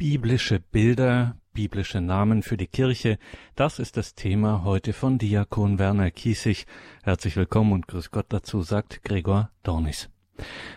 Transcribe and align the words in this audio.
Biblische 0.00 0.60
Bilder, 0.60 1.36
biblische 1.52 2.00
Namen 2.00 2.42
für 2.42 2.56
die 2.56 2.68
Kirche, 2.68 3.18
das 3.54 3.78
ist 3.78 3.98
das 3.98 4.14
Thema 4.14 4.64
heute 4.64 4.94
von 4.94 5.18
Diakon 5.18 5.78
Werner 5.78 6.10
Kiesig. 6.10 6.64
Herzlich 7.02 7.36
willkommen 7.36 7.72
und 7.72 7.86
grüß 7.86 8.10
Gott 8.10 8.24
dazu, 8.30 8.62
sagt 8.62 9.04
Gregor 9.04 9.50
Dornis. 9.62 10.08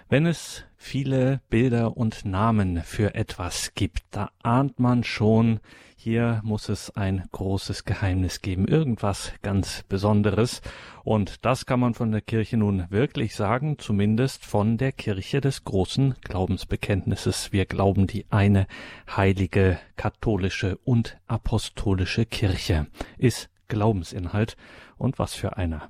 Wenn 0.09 0.25
es 0.25 0.65
viele 0.75 1.39
Bilder 1.49 1.95
und 1.95 2.25
Namen 2.25 2.83
für 2.83 3.15
etwas 3.15 3.73
gibt, 3.75 4.03
da 4.11 4.29
ahnt 4.41 4.81
man 4.81 5.05
schon, 5.05 5.61
hier 6.03 6.41
muss 6.43 6.67
es 6.67 6.89
ein 6.97 7.23
großes 7.31 7.85
Geheimnis 7.85 8.41
geben, 8.41 8.67
irgendwas 8.67 9.31
ganz 9.41 9.85
Besonderes. 9.87 10.61
Und 11.05 11.45
das 11.45 11.65
kann 11.65 11.79
man 11.79 11.93
von 11.93 12.11
der 12.11 12.19
Kirche 12.19 12.57
nun 12.57 12.85
wirklich 12.89 13.37
sagen, 13.37 13.79
zumindest 13.79 14.45
von 14.45 14.77
der 14.77 14.91
Kirche 14.91 15.39
des 15.39 15.63
großen 15.63 16.15
Glaubensbekenntnisses. 16.21 17.53
Wir 17.53 17.65
glauben 17.65 18.05
die 18.05 18.25
eine 18.31 18.67
heilige, 19.15 19.79
katholische 19.95 20.77
und 20.83 21.17
apostolische 21.27 22.25
Kirche 22.25 22.87
ist 23.17 23.49
Glaubensinhalt 23.69 24.57
und 24.97 25.19
was 25.19 25.33
für 25.33 25.57
einer. 25.57 25.89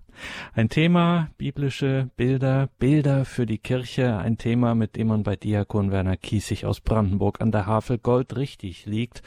Ein 0.54 0.70
Thema, 0.70 1.30
biblische 1.38 2.09
Bilder, 2.16 2.70
Bilder 2.78 3.26
für 3.26 3.45
die 3.45 3.58
Kirche, 3.58 4.18
ein 4.18 4.38
Thema, 4.38 4.76
mit 4.76 4.95
dem 4.95 5.08
man 5.08 5.23
bei 5.23 5.36
Diakon 5.36 5.92
Werner 5.92 6.18
Kiesig 6.18 6.66
aus 6.66 6.82
Brandenburg 6.82 7.42
an 7.42 7.52
der 7.52 7.66
Havel 7.66 7.98
Gold 7.98 8.36
richtig 8.36 8.86
liegt. 8.86 9.23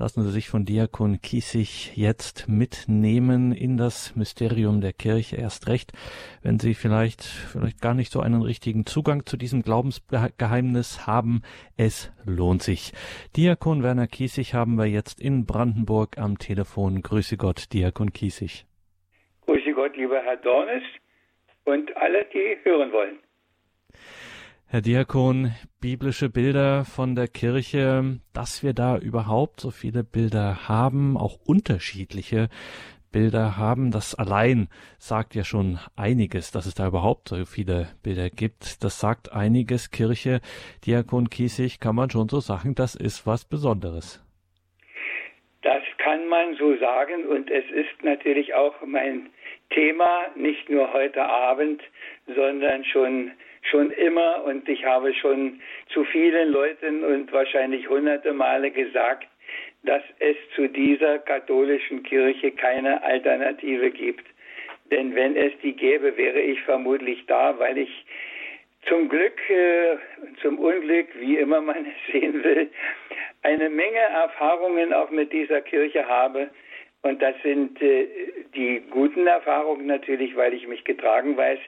Lassen 0.00 0.22
Sie 0.22 0.30
sich 0.30 0.48
von 0.48 0.64
Diakon 0.64 1.20
Kiesig 1.20 1.96
jetzt 1.96 2.48
mitnehmen 2.48 3.50
in 3.50 3.76
das 3.76 4.14
Mysterium 4.14 4.80
der 4.80 4.92
Kirche. 4.92 5.34
Erst 5.34 5.66
recht, 5.66 5.90
wenn 6.40 6.60
Sie 6.60 6.74
vielleicht, 6.74 7.24
vielleicht 7.24 7.80
gar 7.80 7.94
nicht 7.94 8.12
so 8.12 8.20
einen 8.20 8.42
richtigen 8.42 8.86
Zugang 8.86 9.26
zu 9.26 9.36
diesem 9.36 9.62
Glaubensgeheimnis 9.62 11.08
haben. 11.08 11.42
Es 11.76 12.12
lohnt 12.24 12.62
sich. 12.62 12.92
Diakon 13.36 13.82
Werner 13.82 14.06
Kiesig 14.06 14.54
haben 14.54 14.76
wir 14.76 14.86
jetzt 14.86 15.20
in 15.20 15.46
Brandenburg 15.46 16.16
am 16.16 16.38
Telefon. 16.38 17.02
Grüße 17.02 17.36
Gott, 17.36 17.72
Diakon 17.72 18.12
Kiesig. 18.12 18.66
Grüße 19.46 19.72
Gott, 19.72 19.96
lieber 19.96 20.22
Herr 20.22 20.36
Dornes 20.36 20.84
und 21.64 21.96
alle, 21.96 22.24
die 22.32 22.56
hören 22.62 22.92
wollen. 22.92 23.18
Herr 24.70 24.82
Diakon, 24.82 25.52
biblische 25.80 26.28
Bilder 26.28 26.84
von 26.84 27.14
der 27.14 27.26
Kirche, 27.26 28.18
dass 28.34 28.62
wir 28.62 28.74
da 28.74 28.98
überhaupt 28.98 29.60
so 29.60 29.70
viele 29.70 30.04
Bilder 30.04 30.68
haben, 30.68 31.16
auch 31.16 31.38
unterschiedliche 31.46 32.50
Bilder 33.10 33.56
haben, 33.56 33.90
das 33.90 34.14
allein 34.14 34.68
sagt 34.98 35.34
ja 35.34 35.42
schon 35.42 35.78
einiges, 35.96 36.52
dass 36.52 36.66
es 36.66 36.74
da 36.74 36.86
überhaupt 36.86 37.28
so 37.28 37.46
viele 37.46 37.88
Bilder 38.02 38.28
gibt. 38.28 38.84
Das 38.84 39.00
sagt 39.00 39.32
einiges. 39.32 39.90
Kirche, 39.90 40.42
Diakon 40.84 41.30
Kiesig, 41.30 41.80
kann 41.80 41.94
man 41.94 42.10
schon 42.10 42.28
so 42.28 42.40
sagen, 42.40 42.74
das 42.74 42.94
ist 42.94 43.26
was 43.26 43.48
Besonderes. 43.48 44.22
Das 45.62 45.82
kann 45.96 46.28
man 46.28 46.56
so 46.56 46.76
sagen 46.76 47.24
und 47.24 47.50
es 47.50 47.64
ist 47.70 48.04
natürlich 48.04 48.52
auch 48.52 48.74
mein 48.84 49.30
Thema, 49.70 50.26
nicht 50.36 50.68
nur 50.68 50.92
heute 50.92 51.24
Abend, 51.24 51.80
sondern 52.26 52.84
schon 52.84 53.30
schon 53.62 53.90
immer 53.90 54.44
und 54.44 54.68
ich 54.68 54.84
habe 54.84 55.12
schon 55.14 55.60
zu 55.92 56.04
vielen 56.04 56.50
Leuten 56.50 57.04
und 57.04 57.32
wahrscheinlich 57.32 57.88
hunderte 57.88 58.32
Male 58.32 58.70
gesagt, 58.70 59.28
dass 59.84 60.02
es 60.18 60.36
zu 60.54 60.68
dieser 60.68 61.18
katholischen 61.20 62.02
Kirche 62.02 62.50
keine 62.52 63.02
Alternative 63.02 63.90
gibt. 63.90 64.26
Denn 64.90 65.14
wenn 65.14 65.36
es 65.36 65.52
die 65.62 65.74
gäbe, 65.74 66.16
wäre 66.16 66.40
ich 66.40 66.60
vermutlich 66.62 67.24
da, 67.26 67.58
weil 67.58 67.78
ich 67.78 68.06
zum 68.86 69.08
Glück, 69.08 69.38
äh, 69.50 69.96
zum 70.40 70.58
Unglück, 70.58 71.08
wie 71.18 71.36
immer 71.36 71.60
man 71.60 71.86
es 71.86 72.12
sehen 72.12 72.42
will, 72.42 72.70
eine 73.42 73.68
Menge 73.68 73.98
Erfahrungen 73.98 74.92
auch 74.92 75.10
mit 75.10 75.32
dieser 75.32 75.60
Kirche 75.60 76.06
habe. 76.06 76.48
Und 77.02 77.22
das 77.22 77.34
sind 77.42 77.80
äh, 77.82 78.06
die 78.54 78.82
guten 78.90 79.26
Erfahrungen 79.26 79.86
natürlich, 79.86 80.34
weil 80.36 80.54
ich 80.54 80.66
mich 80.66 80.84
getragen 80.84 81.36
weiß, 81.36 81.58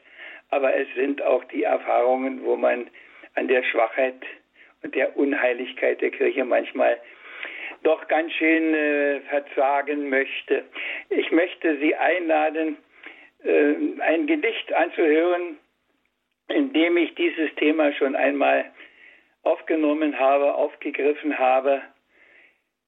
aber 0.51 0.75
es 0.77 0.89
sind 0.95 1.23
auch 1.23 1.45
die 1.45 1.63
Erfahrungen, 1.63 2.45
wo 2.45 2.57
man 2.57 2.91
an 3.35 3.49
der 3.49 3.63
Schwachheit 3.63 4.23
und 4.83 4.95
der 4.95 5.17
Unheiligkeit 5.17 6.01
der 6.01 6.11
Kirche 6.11 6.45
manchmal 6.45 6.99
doch 7.83 8.07
ganz 8.09 8.33
schön 8.33 8.75
äh, 8.75 9.21
verzagen 9.21 10.11
möchte. 10.11 10.65
Ich 11.09 11.31
möchte 11.31 11.79
Sie 11.79 11.95
einladen, 11.95 12.77
äh, 13.43 13.75
ein 14.01 14.27
Gedicht 14.27 14.73
anzuhören, 14.73 15.57
in 16.49 16.73
dem 16.73 16.97
ich 16.97 17.15
dieses 17.15 17.55
Thema 17.55 17.93
schon 17.93 18.17
einmal 18.17 18.71
aufgenommen 19.43 20.19
habe, 20.19 20.55
aufgegriffen 20.55 21.39
habe. 21.39 21.81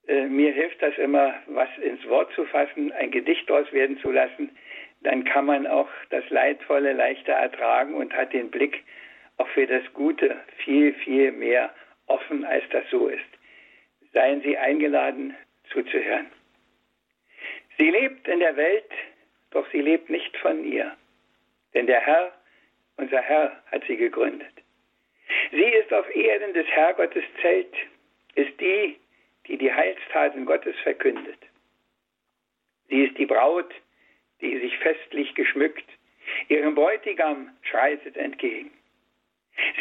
Äh, 0.08 0.26
mir 0.26 0.52
hilft 0.52 0.82
das 0.82 0.98
immer, 0.98 1.34
was 1.46 1.68
ins 1.78 2.06
Wort 2.08 2.32
zu 2.34 2.44
fassen, 2.46 2.92
ein 2.92 3.10
Gedicht 3.12 3.48
daraus 3.48 3.72
werden 3.72 3.98
zu 4.00 4.10
lassen 4.10 4.50
dann 5.04 5.24
kann 5.24 5.46
man 5.46 5.66
auch 5.66 5.88
das 6.10 6.28
Leidvolle 6.30 6.92
leichter 6.92 7.32
ertragen 7.32 7.94
und 7.94 8.12
hat 8.14 8.32
den 8.32 8.50
Blick 8.50 8.82
auch 9.38 9.48
für 9.48 9.66
das 9.66 9.82
Gute 9.94 10.36
viel, 10.58 10.94
viel 10.94 11.32
mehr 11.32 11.72
offen, 12.06 12.44
als 12.44 12.64
das 12.70 12.84
so 12.90 13.08
ist. 13.08 13.20
Seien 14.12 14.42
Sie 14.42 14.56
eingeladen, 14.56 15.34
zuzuhören. 15.70 16.26
Sie 17.78 17.90
lebt 17.90 18.28
in 18.28 18.40
der 18.40 18.56
Welt, 18.56 18.90
doch 19.50 19.68
sie 19.70 19.80
lebt 19.80 20.10
nicht 20.10 20.36
von 20.38 20.64
ihr. 20.64 20.94
Denn 21.74 21.86
der 21.86 22.00
Herr, 22.00 22.32
unser 22.96 23.20
Herr, 23.20 23.62
hat 23.70 23.82
sie 23.86 23.96
gegründet. 23.96 24.52
Sie 25.50 25.64
ist 25.64 25.92
auf 25.92 26.08
Erden 26.14 26.52
des 26.52 26.66
Herrgottes 26.66 27.24
Zelt, 27.40 27.74
ist 28.34 28.60
die, 28.60 28.96
die 29.46 29.56
die 29.56 29.72
Heilstaten 29.72 30.44
Gottes 30.44 30.76
verkündet. 30.82 31.38
Sie 32.88 33.04
ist 33.04 33.16
die 33.16 33.26
Braut, 33.26 33.72
die 34.42 34.58
sich 34.58 34.76
festlich 34.78 35.34
geschmückt, 35.34 35.88
ihrem 36.48 36.74
Bräutigam 36.74 37.50
schreitet 37.62 38.16
entgegen. 38.16 38.70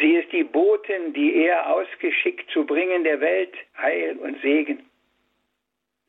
Sie 0.00 0.14
ist 0.14 0.30
die 0.32 0.44
Botin, 0.44 1.12
die 1.12 1.34
er 1.44 1.70
ausgeschickt 1.74 2.50
zu 2.50 2.64
bringen 2.64 3.04
der 3.04 3.20
Welt 3.20 3.54
Heil 3.76 4.16
und 4.18 4.40
Segen. 4.40 4.88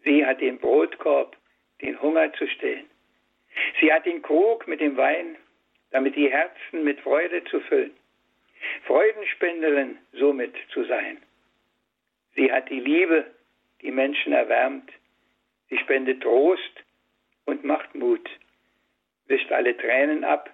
Sie 0.03 0.25
hat 0.25 0.41
den 0.41 0.59
Brotkorb, 0.59 1.35
den 1.81 1.99
Hunger 2.01 2.31
zu 2.33 2.47
stillen. 2.47 2.89
Sie 3.79 3.91
hat 3.91 4.05
den 4.05 4.21
Krug 4.21 4.67
mit 4.67 4.81
dem 4.81 4.97
Wein, 4.97 5.37
damit 5.91 6.15
die 6.15 6.29
Herzen 6.29 6.83
mit 6.83 6.99
Freude 7.01 7.43
zu 7.45 7.59
füllen. 7.61 7.93
Freudenspenderin 8.85 9.97
somit 10.13 10.55
zu 10.69 10.83
sein. 10.85 11.17
Sie 12.35 12.51
hat 12.51 12.69
die 12.69 12.79
Liebe, 12.79 13.25
die 13.81 13.91
Menschen 13.91 14.33
erwärmt. 14.33 14.91
Sie 15.69 15.77
spendet 15.77 16.21
Trost 16.21 16.83
und 17.45 17.63
macht 17.63 17.93
Mut 17.95 18.29
wischt 19.27 19.51
alle 19.51 19.75
Tränen 19.77 20.23
ab, 20.23 20.49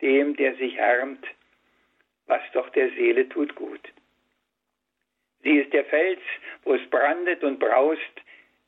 dem, 0.00 0.36
der 0.36 0.54
sich 0.56 0.76
härmt, 0.76 1.24
was 2.26 2.42
doch 2.52 2.68
der 2.70 2.90
Seele 2.90 3.28
tut 3.28 3.54
gut. 3.54 3.80
Sie 5.42 5.58
ist 5.58 5.72
der 5.72 5.84
Fels, 5.84 6.20
wo 6.64 6.74
es 6.74 6.90
brandet 6.90 7.44
und 7.44 7.58
braust, 7.58 8.00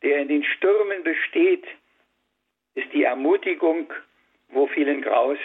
der 0.02 0.18
in 0.18 0.28
den 0.28 0.44
Stürmen 0.44 1.02
besteht, 1.02 1.66
ist 2.74 2.92
die 2.92 3.02
Ermutigung, 3.02 3.92
wo 4.50 4.66
vielen 4.68 5.02
graust, 5.02 5.40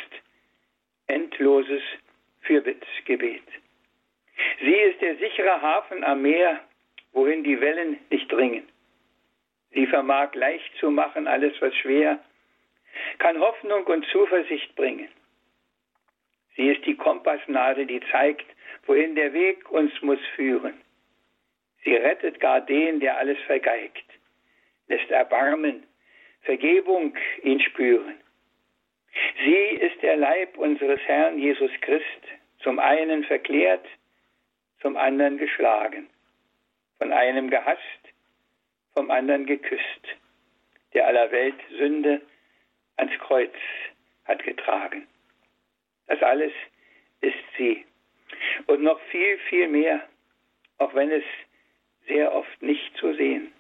endloses 1.08 1.82
Fürbittgebet. 2.42 3.44
Sie 4.60 4.76
ist 4.76 5.02
der 5.02 5.16
sichere 5.18 5.62
Hafen 5.62 6.04
am 6.04 6.22
Meer, 6.22 6.60
wohin 7.14 7.44
die 7.44 7.60
Wellen 7.60 7.98
nicht 8.10 8.32
dringen. 8.32 8.68
Sie 9.72 9.88
vermag 9.88 10.36
leicht 10.36 10.76
zu 10.80 10.92
machen 10.92 11.28
alles, 11.28 11.54
was 11.62 11.76
schwer, 11.78 12.20
kann 13.20 13.40
Hoffnung 13.40 13.86
und 13.86 14.06
Zuversicht 14.08 14.76
bringen. 14.76 15.10
Sie 16.56 16.70
ist 16.70 16.86
die 16.86 16.96
Kompassnadel, 16.96 17.86
die 17.86 18.02
zeigt, 18.12 18.46
wohin 18.86 19.16
der 19.16 19.34
Weg 19.34 19.70
uns 19.72 19.92
muss 20.02 20.20
führen. 20.36 20.80
Sie 21.84 21.96
rettet 21.96 22.40
gar 22.40 22.62
den, 22.62 23.00
der 23.00 23.18
alles 23.18 23.38
vergeigt, 23.46 24.06
lässt 24.88 25.10
Erbarmen, 25.10 25.84
Vergebung 26.42 27.16
ihn 27.44 27.60
spüren. 27.60 28.16
Sie 29.44 29.56
ist 29.56 30.02
der 30.02 30.18
Leib 30.18 30.58
unseres 30.58 31.00
Herrn 31.02 31.40
Jesus 31.40 31.72
Christ, 31.82 32.22
zum 32.60 32.80
einen 32.80 33.24
verklärt, 33.24 33.86
zum 34.82 34.98
anderen 34.98 35.38
geschlagen, 35.38 36.10
von 36.98 37.12
einem 37.12 37.50
gehasst, 37.50 37.82
vom 38.94 39.10
anderen 39.12 39.46
geküsst, 39.46 40.08
der 40.94 41.08
aller 41.08 41.32
Welt 41.32 41.56
Sünde 41.78 42.22
ans 42.98 43.18
Kreuz 43.20 43.54
hat 44.26 44.44
getragen. 44.44 45.08
Das 46.08 46.22
alles 46.22 46.52
ist 47.22 47.44
sie. 47.58 47.86
Und 48.68 48.84
noch 48.84 49.00
viel, 49.12 49.38
viel 49.50 49.68
mehr, 49.68 50.08
auch 50.78 50.94
wenn 50.94 51.12
es 51.12 51.24
sehr 52.08 52.34
oft 52.34 52.62
nicht 52.62 52.96
zu 52.98 53.14
sehen, 53.14 53.52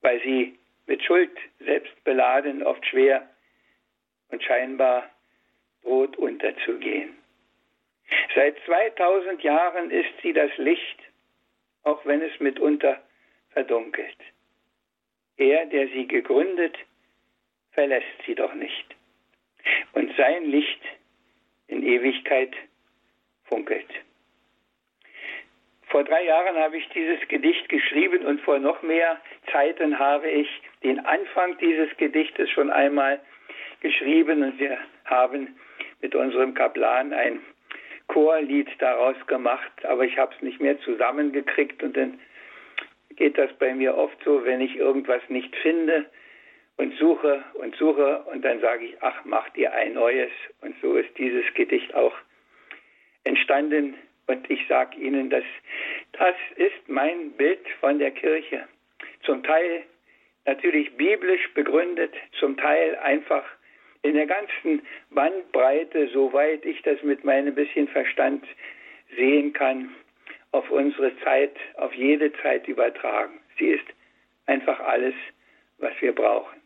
weil 0.00 0.20
sie 0.22 0.58
mit 0.86 1.02
Schuld 1.02 1.36
selbst 1.58 2.04
beladen, 2.04 2.62
oft 2.62 2.84
schwer 2.86 3.28
und 4.30 4.42
scheinbar 4.42 5.10
droht 5.82 6.16
unterzugehen. 6.16 7.16
Seit 8.34 8.56
2000 8.66 9.42
Jahren 9.42 9.90
ist 9.90 10.10
sie 10.22 10.32
das 10.32 10.50
Licht, 10.58 10.98
auch 11.82 12.04
wenn 12.04 12.22
es 12.22 12.38
mitunter 12.38 13.00
verdunkelt. 13.50 14.16
Er, 15.36 15.66
der 15.66 15.88
sie 15.88 16.06
gegründet, 16.06 16.76
verlässt 17.76 18.22
sie 18.26 18.34
doch 18.34 18.54
nicht. 18.54 18.86
Und 19.92 20.10
sein 20.16 20.46
Licht 20.46 20.80
in 21.68 21.82
Ewigkeit 21.82 22.54
funkelt. 23.44 23.86
Vor 25.88 26.02
drei 26.02 26.24
Jahren 26.24 26.56
habe 26.56 26.78
ich 26.78 26.88
dieses 26.88 27.20
Gedicht 27.28 27.68
geschrieben 27.68 28.24
und 28.24 28.40
vor 28.40 28.58
noch 28.58 28.82
mehr 28.82 29.20
Zeiten 29.52 29.98
habe 29.98 30.28
ich 30.28 30.48
den 30.82 30.98
Anfang 31.04 31.56
dieses 31.58 31.94
Gedichtes 31.98 32.50
schon 32.50 32.70
einmal 32.70 33.20
geschrieben 33.80 34.42
und 34.42 34.58
wir 34.58 34.78
haben 35.04 35.56
mit 36.00 36.14
unserem 36.14 36.54
Kaplan 36.54 37.12
ein 37.12 37.40
Chorlied 38.08 38.68
daraus 38.78 39.16
gemacht, 39.26 39.84
aber 39.84 40.04
ich 40.04 40.16
habe 40.16 40.34
es 40.34 40.42
nicht 40.42 40.60
mehr 40.60 40.78
zusammengekriegt 40.80 41.82
und 41.82 41.96
dann 41.96 42.20
geht 43.16 43.36
das 43.36 43.52
bei 43.58 43.74
mir 43.74 43.96
oft 43.96 44.16
so, 44.24 44.44
wenn 44.44 44.60
ich 44.60 44.76
irgendwas 44.76 45.22
nicht 45.28 45.54
finde 45.56 46.06
und 46.76 46.96
suche 46.98 47.44
und 47.54 47.74
suche 47.76 48.22
und 48.30 48.44
dann 48.44 48.60
sage 48.60 48.86
ich, 48.86 48.96
ach, 49.00 49.24
macht 49.24 49.56
ihr 49.56 49.72
ein 49.72 49.94
neues 49.94 50.30
und 50.60 50.74
so 50.82 50.96
ist 50.96 51.16
dieses 51.18 51.44
Gedicht 51.54 51.94
auch 51.94 52.14
entstanden 53.24 53.94
und 54.26 54.50
ich 54.50 54.66
sage 54.68 54.96
Ihnen, 54.98 55.30
dass 55.30 55.44
das 56.12 56.34
ist 56.56 56.88
mein 56.88 57.30
Bild 57.32 57.66
von 57.80 57.98
der 57.98 58.10
Kirche. 58.10 58.66
Zum 59.22 59.42
Teil 59.42 59.84
natürlich 60.44 60.96
biblisch 60.96 61.52
begründet, 61.54 62.14
zum 62.38 62.56
Teil 62.56 62.96
einfach 62.96 63.44
in 64.02 64.14
der 64.14 64.26
ganzen 64.26 64.82
Bandbreite, 65.10 66.08
soweit 66.08 66.64
ich 66.64 66.82
das 66.82 67.02
mit 67.02 67.24
meinem 67.24 67.54
bisschen 67.54 67.88
Verstand 67.88 68.44
sehen 69.16 69.52
kann, 69.52 69.94
auf 70.52 70.70
unsere 70.70 71.16
Zeit, 71.20 71.56
auf 71.74 71.92
jede 71.94 72.32
Zeit 72.42 72.66
übertragen. 72.68 73.40
Sie 73.58 73.68
ist 73.68 73.86
einfach 74.46 74.78
alles, 74.80 75.14
was 75.78 75.92
wir 76.00 76.14
brauchen. 76.14 76.60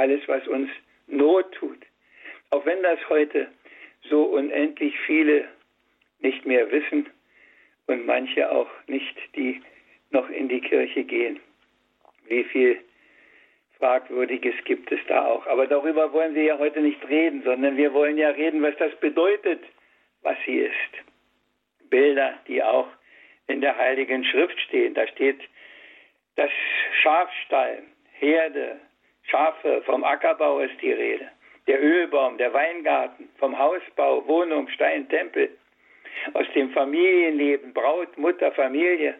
Alles, 0.00 0.26
was 0.28 0.48
uns 0.48 0.70
Not 1.08 1.52
tut. 1.52 1.78
Auch 2.48 2.64
wenn 2.64 2.82
das 2.82 2.98
heute 3.10 3.48
so 4.08 4.22
unendlich 4.22 4.98
viele 5.00 5.46
nicht 6.20 6.46
mehr 6.46 6.70
wissen 6.72 7.06
und 7.86 8.06
manche 8.06 8.50
auch 8.50 8.70
nicht, 8.86 9.14
die 9.36 9.60
noch 10.10 10.30
in 10.30 10.48
die 10.48 10.62
Kirche 10.62 11.04
gehen. 11.04 11.38
Wie 12.28 12.44
viel 12.44 12.80
Fragwürdiges 13.78 14.54
gibt 14.64 14.90
es 14.90 15.00
da 15.06 15.26
auch. 15.26 15.46
Aber 15.46 15.66
darüber 15.66 16.14
wollen 16.14 16.34
wir 16.34 16.44
ja 16.44 16.58
heute 16.58 16.80
nicht 16.80 17.06
reden, 17.06 17.42
sondern 17.42 17.76
wir 17.76 17.92
wollen 17.92 18.16
ja 18.16 18.30
reden, 18.30 18.62
was 18.62 18.76
das 18.78 18.96
bedeutet, 19.00 19.60
was 20.22 20.38
sie 20.46 20.60
ist. 20.60 21.90
Bilder, 21.90 22.38
die 22.48 22.62
auch 22.62 22.88
in 23.48 23.60
der 23.60 23.76
Heiligen 23.76 24.24
Schrift 24.24 24.58
stehen. 24.60 24.94
Da 24.94 25.06
steht 25.08 25.40
das 26.36 26.50
Schafstall, 27.02 27.82
Herde, 28.12 28.80
Schafe, 29.30 29.82
vom 29.82 30.02
Ackerbau 30.02 30.58
ist 30.60 30.80
die 30.82 30.92
Rede. 30.92 31.28
Der 31.66 31.80
Ölbaum, 31.80 32.36
der 32.36 32.52
Weingarten, 32.52 33.28
vom 33.38 33.56
Hausbau, 33.56 34.26
Wohnung, 34.26 34.68
Stein, 34.68 35.08
Tempel, 35.08 35.56
aus 36.34 36.46
dem 36.54 36.70
Familienleben, 36.70 37.72
Braut, 37.72 38.16
Mutter, 38.18 38.50
Familie, 38.52 39.14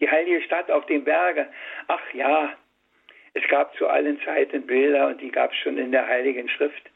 die 0.00 0.10
heilige 0.10 0.42
Stadt 0.42 0.70
auf 0.70 0.84
dem 0.86 1.04
Berge. 1.04 1.46
Ach 1.86 2.02
ja, 2.12 2.52
es 3.34 3.46
gab 3.48 3.74
zu 3.76 3.86
allen 3.86 4.20
Zeiten 4.22 4.66
Bilder 4.66 5.08
und 5.08 5.20
die 5.20 5.30
gab 5.30 5.52
es 5.52 5.58
schon 5.58 5.78
in 5.78 5.92
der 5.92 6.06
Heiligen 6.06 6.48
Schrift. 6.48 6.90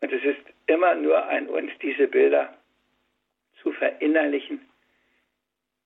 Und 0.00 0.12
es 0.12 0.22
ist 0.22 0.40
immer 0.66 0.94
nur 0.94 1.22
an 1.28 1.48
uns, 1.48 1.72
diese 1.82 2.06
Bilder 2.06 2.54
zu 3.62 3.72
verinnerlichen, 3.72 4.60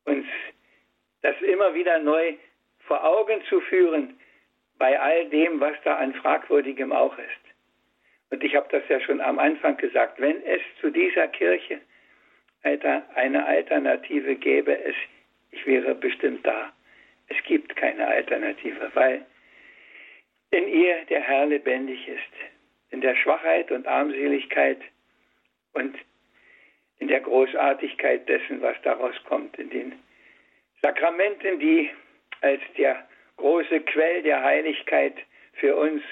uns 0.04 0.26
das 1.22 1.40
immer 1.40 1.74
wieder 1.74 1.98
neu 1.98 2.34
vor 2.80 3.02
Augen 3.02 3.42
zu 3.48 3.60
führen, 3.62 4.18
bei 4.78 4.98
all 4.98 5.28
dem, 5.28 5.60
was 5.60 5.76
da 5.84 5.96
an 5.96 6.14
Fragwürdigem 6.14 6.92
auch 6.92 7.16
ist. 7.18 7.44
Und 8.30 8.42
ich 8.42 8.56
habe 8.56 8.68
das 8.70 8.82
ja 8.88 9.00
schon 9.00 9.20
am 9.20 9.38
Anfang 9.38 9.76
gesagt, 9.76 10.20
wenn 10.20 10.42
es 10.44 10.60
zu 10.80 10.90
dieser 10.90 11.28
Kirche 11.28 11.80
eine 12.62 13.46
Alternative 13.46 14.34
gäbe, 14.36 14.76
es, 14.84 14.94
ich 15.50 15.66
wäre 15.66 15.94
bestimmt 15.94 16.46
da. 16.46 16.72
Es 17.28 17.36
gibt 17.44 17.76
keine 17.76 18.06
Alternative, 18.06 18.90
weil 18.94 19.24
in 20.50 20.68
ihr 20.68 21.04
der 21.06 21.20
Herr 21.20 21.46
lebendig 21.46 22.08
ist, 22.08 22.32
in 22.90 23.00
der 23.00 23.14
Schwachheit 23.16 23.70
und 23.70 23.86
Armseligkeit 23.86 24.80
und 25.72 25.96
in 26.98 27.08
der 27.08 27.20
Großartigkeit 27.20 28.28
dessen, 28.28 28.62
was 28.62 28.76
daraus 28.82 29.14
kommt, 29.24 29.58
in 29.58 29.68
den 29.70 29.92
Sakramenten, 30.80 31.58
die 31.58 31.90
als 32.40 32.60
der 32.78 33.06
große 33.36 33.80
Quell 33.80 34.22
der 34.22 34.42
Heiligkeit 34.42 35.14
für 35.54 35.76
uns 35.76 36.02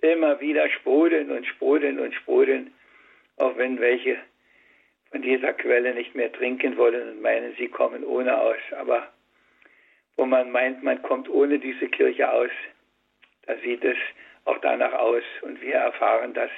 immer 0.00 0.40
wieder 0.40 0.68
sprudeln 0.70 1.30
und 1.30 1.46
sprudeln 1.46 1.98
und 1.98 2.14
sprudeln, 2.14 2.72
auch 3.36 3.56
wenn 3.56 3.80
welche 3.80 4.18
von 5.10 5.22
dieser 5.22 5.52
Quelle 5.52 5.94
nicht 5.94 6.14
mehr 6.14 6.32
trinken 6.32 6.76
wollen 6.76 7.10
und 7.10 7.22
meinen, 7.22 7.54
sie 7.56 7.68
kommen 7.68 8.04
ohne 8.04 8.38
aus. 8.38 8.58
Aber 8.78 9.12
wo 10.16 10.26
man 10.26 10.50
meint, 10.50 10.82
man 10.82 11.00
kommt 11.02 11.28
ohne 11.28 11.58
diese 11.58 11.88
Kirche 11.88 12.30
aus, 12.30 12.50
da 13.46 13.56
sieht 13.58 13.84
es 13.84 13.96
auch 14.44 14.58
danach 14.58 14.92
aus. 14.94 15.22
Und 15.42 15.60
wir 15.60 15.74
erfahren 15.74 16.32
das 16.34 16.50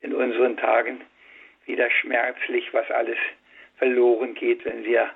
in 0.00 0.14
unseren 0.14 0.56
Tagen 0.56 1.00
wieder 1.66 1.90
schmerzlich, 1.90 2.72
was 2.72 2.90
alles 2.90 3.18
verloren 3.76 4.34
geht, 4.34 4.64
wenn 4.64 4.84
wir 4.84 5.10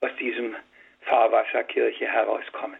aus 0.00 0.10
diesem 0.18 0.56
Fahrwasser 1.02 1.64
Kirche 1.64 2.06
herauskommen. 2.06 2.78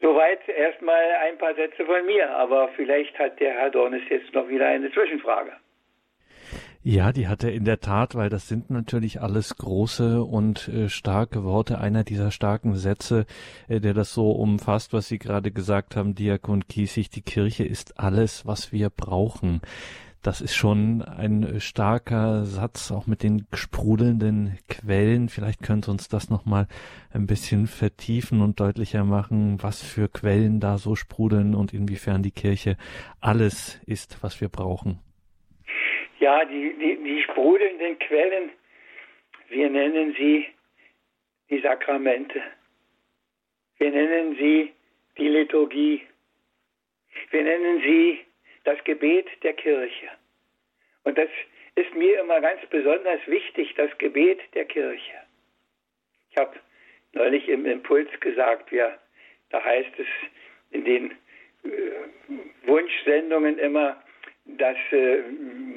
Soweit 0.00 0.48
erstmal 0.48 1.02
ein 1.26 1.38
paar 1.38 1.54
Sätze 1.54 1.84
von 1.84 2.06
mir, 2.06 2.30
aber 2.30 2.68
vielleicht 2.76 3.18
hat 3.18 3.40
der 3.40 3.54
Herr 3.54 3.70
Dornes 3.70 4.02
jetzt 4.08 4.32
noch 4.32 4.48
wieder 4.48 4.66
eine 4.66 4.90
Zwischenfrage. 4.92 5.52
Ja, 6.84 7.12
die 7.12 7.26
hat 7.26 7.42
er 7.42 7.52
in 7.52 7.64
der 7.64 7.80
Tat, 7.80 8.14
weil 8.14 8.30
das 8.30 8.48
sind 8.48 8.70
natürlich 8.70 9.20
alles 9.20 9.56
große 9.56 10.22
und 10.22 10.68
äh, 10.68 10.88
starke 10.88 11.42
Worte. 11.42 11.80
Einer 11.80 12.04
dieser 12.04 12.30
starken 12.30 12.76
Sätze, 12.76 13.26
äh, 13.68 13.80
der 13.80 13.94
das 13.94 14.14
so 14.14 14.30
umfasst, 14.30 14.92
was 14.92 15.08
Sie 15.08 15.18
gerade 15.18 15.50
gesagt 15.50 15.96
haben, 15.96 16.14
Diakon 16.14 16.68
Kiesig, 16.68 17.10
die 17.10 17.22
Kirche 17.22 17.64
ist 17.64 17.98
alles, 17.98 18.46
was 18.46 18.72
wir 18.72 18.90
brauchen. 18.90 19.60
Das 20.22 20.40
ist 20.40 20.56
schon 20.56 21.02
ein 21.02 21.60
starker 21.60 22.44
Satz, 22.44 22.90
auch 22.90 23.06
mit 23.06 23.22
den 23.22 23.46
sprudelnden 23.54 24.58
Quellen. 24.68 25.28
Vielleicht 25.28 25.62
könnte 25.62 25.92
uns 25.92 26.08
das 26.08 26.28
nochmal 26.28 26.66
ein 27.12 27.26
bisschen 27.26 27.68
vertiefen 27.68 28.40
und 28.40 28.58
deutlicher 28.58 29.04
machen, 29.04 29.58
was 29.62 29.82
für 29.82 30.08
Quellen 30.08 30.58
da 30.58 30.76
so 30.76 30.96
sprudeln 30.96 31.54
und 31.54 31.72
inwiefern 31.72 32.22
die 32.22 32.32
Kirche 32.32 32.76
alles 33.20 33.80
ist, 33.86 34.22
was 34.22 34.40
wir 34.40 34.48
brauchen. 34.48 34.98
Ja, 36.18 36.44
die, 36.44 36.74
die, 36.80 36.98
die 37.04 37.22
sprudelnden 37.22 37.98
Quellen, 38.00 38.50
wir 39.50 39.70
nennen 39.70 40.14
sie 40.18 40.46
die 41.48 41.60
Sakramente. 41.60 42.42
Wir 43.78 43.92
nennen 43.92 44.36
sie 44.36 44.72
die 45.16 45.28
Liturgie. 45.28 46.02
Wir 47.30 47.42
nennen 47.44 47.80
sie 47.82 48.18
das 48.68 48.84
Gebet 48.84 49.26
der 49.42 49.54
Kirche. 49.54 50.08
Und 51.04 51.16
das 51.16 51.30
ist 51.74 51.94
mir 51.94 52.20
immer 52.20 52.38
ganz 52.42 52.60
besonders 52.68 53.20
wichtig, 53.26 53.74
das 53.76 53.96
Gebet 53.96 54.40
der 54.54 54.66
Kirche. 54.66 55.14
Ich 56.30 56.36
habe 56.36 56.54
neulich 57.14 57.48
im 57.48 57.64
Impuls 57.64 58.08
gesagt, 58.20 58.70
ja, 58.70 58.98
da 59.48 59.64
heißt 59.64 59.98
es 59.98 60.06
in 60.70 60.84
den 60.84 61.12
äh, 61.64 61.68
Wunschsendungen 62.66 63.58
immer, 63.58 64.02
dass 64.44 64.76
äh, 64.90 65.22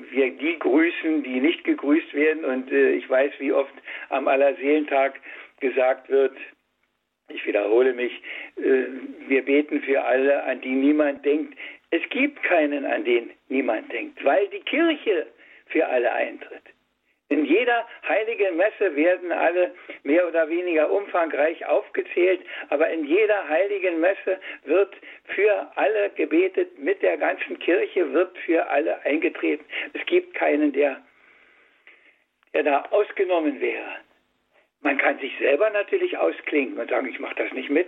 wir 0.10 0.32
die 0.32 0.60
grüßen, 0.60 1.24
die 1.24 1.40
nicht 1.40 1.64
gegrüßt 1.64 2.14
werden. 2.14 2.44
Und 2.44 2.74
äh, 2.74 2.92
ich 2.92 3.10
weiß, 3.10 3.32
wie 3.40 3.54
oft 3.54 3.74
am 4.10 4.28
Allerseelentag 4.28 5.18
gesagt 5.62 6.10
wird, 6.10 6.36
ich 7.30 7.46
wiederhole 7.46 7.94
mich, 7.94 8.12
äh, 8.58 8.84
wir 9.30 9.46
beten 9.46 9.82
für 9.82 10.04
alle, 10.04 10.44
an 10.44 10.60
die 10.60 10.76
niemand 10.76 11.24
denkt. 11.26 11.58
Es 11.92 12.02
gibt 12.10 12.42
keinen, 12.44 12.86
an 12.86 13.04
den 13.04 13.32
niemand 13.50 13.92
denkt, 13.92 14.24
weil 14.24 14.48
die 14.48 14.62
Kirche 14.62 15.28
für 15.68 15.86
alle 15.88 16.12
eintritt. 16.12 16.64
In 17.32 17.46
jeder 17.46 17.88
heiligen 18.08 18.58
Messe 18.58 18.94
werden 18.94 19.32
alle 19.32 19.74
mehr 20.04 20.28
oder 20.28 20.50
weniger 20.50 20.92
umfangreich 20.92 21.66
aufgezählt, 21.66 22.42
aber 22.70 22.90
in 22.90 23.06
jeder 23.06 23.48
heiligen 23.48 24.02
Messe 24.02 24.38
wird 24.66 24.94
für 25.36 25.72
alle 25.76 26.10
gebetet, 26.10 26.78
mit 26.78 27.02
der 27.02 27.16
ganzen 27.18 27.58
Kirche 27.60 28.12
wird 28.12 28.38
für 28.40 28.70
alle 28.70 29.02
eingetreten. 29.06 29.64
Es 29.94 30.06
gibt 30.08 30.34
keinen, 30.34 30.74
der, 30.74 31.02
der 32.54 32.64
da 32.64 32.82
ausgenommen 32.92 33.62
wäre. 33.62 33.96
Man 34.82 34.98
kann 34.98 35.18
sich 35.20 35.32
selber 35.40 35.70
natürlich 35.70 36.18
ausklinken 36.18 36.80
und 36.80 36.90
sagen, 36.90 37.08
ich 37.08 37.20
mache 37.20 37.36
das 37.36 37.54
nicht 37.54 37.70
mit, 37.70 37.88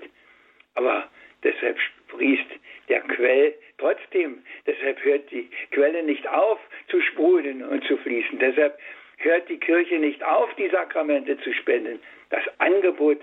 aber 0.76 1.10
deshalb 1.44 1.78
sprießt 2.14 2.50
der 2.90 3.02
Quell 3.02 3.54
trotzdem. 3.78 4.44
Deshalb 4.68 5.04
hört 5.04 5.30
die 5.32 5.50
Quelle 5.72 6.04
nicht 6.04 6.28
auf 6.28 6.60
zu 6.88 7.02
sprudeln 7.02 7.64
und 7.64 7.84
zu 7.86 7.98
fließen. 7.98 8.40
Deshalb 8.40 8.78
hört 9.18 9.50
die 9.50 9.58
Kirche 9.58 9.96
nicht 9.96 10.24
auf, 10.24 10.54
die 10.56 10.70
Sakramente 10.70 11.38
zu 11.40 11.54
spenden. 11.54 12.00
Das 12.30 12.44
Angebot 12.60 13.20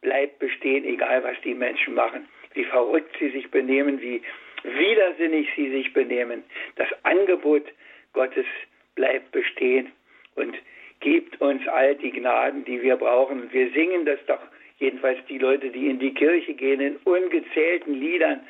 bleibt 0.00 0.38
bestehen, 0.38 0.84
egal 0.84 1.22
was 1.22 1.40
die 1.42 1.54
Menschen 1.54 1.94
machen, 1.94 2.28
wie 2.54 2.64
verrückt 2.64 3.16
sie 3.18 3.30
sich 3.30 3.50
benehmen, 3.50 4.00
wie 4.00 4.22
widersinnig 4.62 5.48
sie 5.56 5.70
sich 5.70 5.92
benehmen. 5.92 6.42
Das 6.76 6.88
Angebot 7.04 7.64
Gottes 8.12 8.46
bleibt 8.94 9.32
bestehen 9.32 9.92
und 10.34 10.56
gibt 11.00 11.40
uns 11.40 11.66
all 11.68 11.94
die 11.96 12.10
Gnaden, 12.10 12.64
die 12.64 12.80
wir 12.82 12.96
brauchen. 12.96 13.52
Wir 13.52 13.70
singen 13.72 14.06
das 14.06 14.18
doch, 14.26 14.40
jedenfalls 14.78 15.18
die 15.28 15.38
Leute, 15.38 15.70
die 15.70 15.88
in 15.88 15.98
die 15.98 16.14
Kirche 16.14 16.54
gehen, 16.54 16.80
in 16.80 16.96
ungezählten 17.04 17.94
Liedern. 17.94 18.46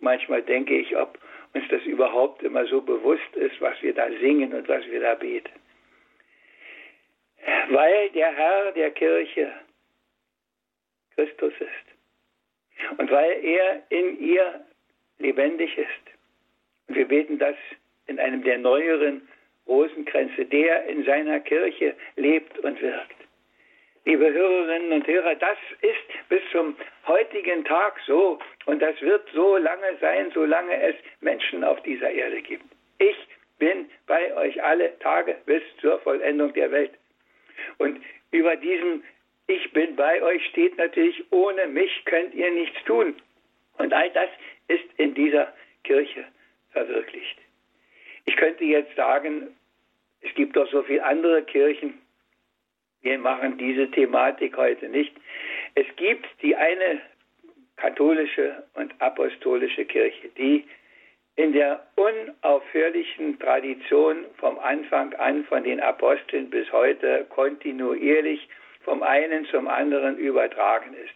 Manchmal 0.00 0.42
denke 0.42 0.78
ich, 0.78 0.96
ob 0.96 1.18
uns 1.54 1.64
das 1.68 1.82
überhaupt 1.84 2.42
immer 2.42 2.66
so 2.66 2.80
bewusst 2.80 3.34
ist, 3.34 3.60
was 3.60 3.80
wir 3.82 3.94
da 3.94 4.08
singen 4.20 4.52
und 4.52 4.68
was 4.68 4.84
wir 4.86 5.00
da 5.00 5.14
beten. 5.14 5.52
Weil 7.70 8.10
der 8.10 8.34
Herr 8.34 8.72
der 8.72 8.90
Kirche 8.90 9.52
Christus 11.14 11.52
ist 11.58 12.98
und 12.98 13.10
weil 13.10 13.44
er 13.44 13.82
in 13.88 14.20
ihr 14.20 14.64
lebendig 15.18 15.76
ist. 15.76 15.88
Und 16.86 16.96
wir 16.96 17.08
beten 17.08 17.38
das 17.38 17.56
in 18.06 18.18
einem 18.18 18.42
der 18.42 18.58
neueren 18.58 19.28
Rosenkränze, 19.66 20.44
der 20.46 20.84
in 20.84 21.04
seiner 21.04 21.40
Kirche 21.40 21.94
lebt 22.16 22.58
und 22.60 22.80
wirkt. 22.80 23.17
Liebe 24.08 24.32
Hörerinnen 24.32 24.90
und 24.90 25.06
Hörer, 25.06 25.34
das 25.34 25.58
ist 25.82 26.28
bis 26.30 26.40
zum 26.50 26.74
heutigen 27.06 27.62
Tag 27.66 28.00
so 28.06 28.38
und 28.64 28.80
das 28.80 28.98
wird 29.02 29.28
so 29.34 29.58
lange 29.58 29.98
sein, 30.00 30.30
solange 30.32 30.80
es 30.80 30.94
Menschen 31.20 31.62
auf 31.62 31.82
dieser 31.82 32.10
Erde 32.10 32.40
gibt. 32.40 32.64
Ich 33.00 33.16
bin 33.58 33.90
bei 34.06 34.34
euch 34.34 34.64
alle 34.64 34.98
Tage 35.00 35.36
bis 35.44 35.62
zur 35.82 35.98
Vollendung 35.98 36.54
der 36.54 36.70
Welt. 36.70 36.92
Und 37.76 38.00
über 38.30 38.56
diesem 38.56 39.04
Ich 39.46 39.70
bin 39.74 39.94
bei 39.94 40.22
euch 40.22 40.42
steht 40.46 40.78
natürlich, 40.78 41.22
ohne 41.30 41.66
mich 41.66 41.92
könnt 42.06 42.32
ihr 42.34 42.50
nichts 42.50 42.82
tun. 42.84 43.14
Und 43.76 43.92
all 43.92 44.08
das 44.12 44.30
ist 44.68 44.88
in 44.96 45.12
dieser 45.12 45.52
Kirche 45.84 46.24
verwirklicht. 46.72 47.38
Ich 48.24 48.36
könnte 48.36 48.64
jetzt 48.64 48.96
sagen, 48.96 49.54
es 50.22 50.34
gibt 50.34 50.56
doch 50.56 50.70
so 50.70 50.82
viele 50.82 51.04
andere 51.04 51.42
Kirchen, 51.42 52.00
wir 53.02 53.18
machen 53.18 53.58
diese 53.58 53.90
Thematik 53.90 54.56
heute 54.56 54.88
nicht. 54.88 55.14
Es 55.74 55.86
gibt 55.96 56.26
die 56.42 56.56
eine 56.56 57.00
katholische 57.76 58.64
und 58.74 58.94
apostolische 59.00 59.84
Kirche, 59.84 60.28
die 60.36 60.64
in 61.36 61.52
der 61.52 61.86
unaufhörlichen 61.94 63.38
Tradition 63.38 64.26
vom 64.38 64.58
Anfang 64.58 65.14
an 65.14 65.44
von 65.44 65.62
den 65.62 65.78
Aposteln 65.80 66.50
bis 66.50 66.70
heute 66.72 67.26
kontinuierlich 67.28 68.48
vom 68.80 69.04
einen 69.04 69.44
zum 69.46 69.68
anderen 69.68 70.18
übertragen 70.18 70.94
ist. 70.94 71.14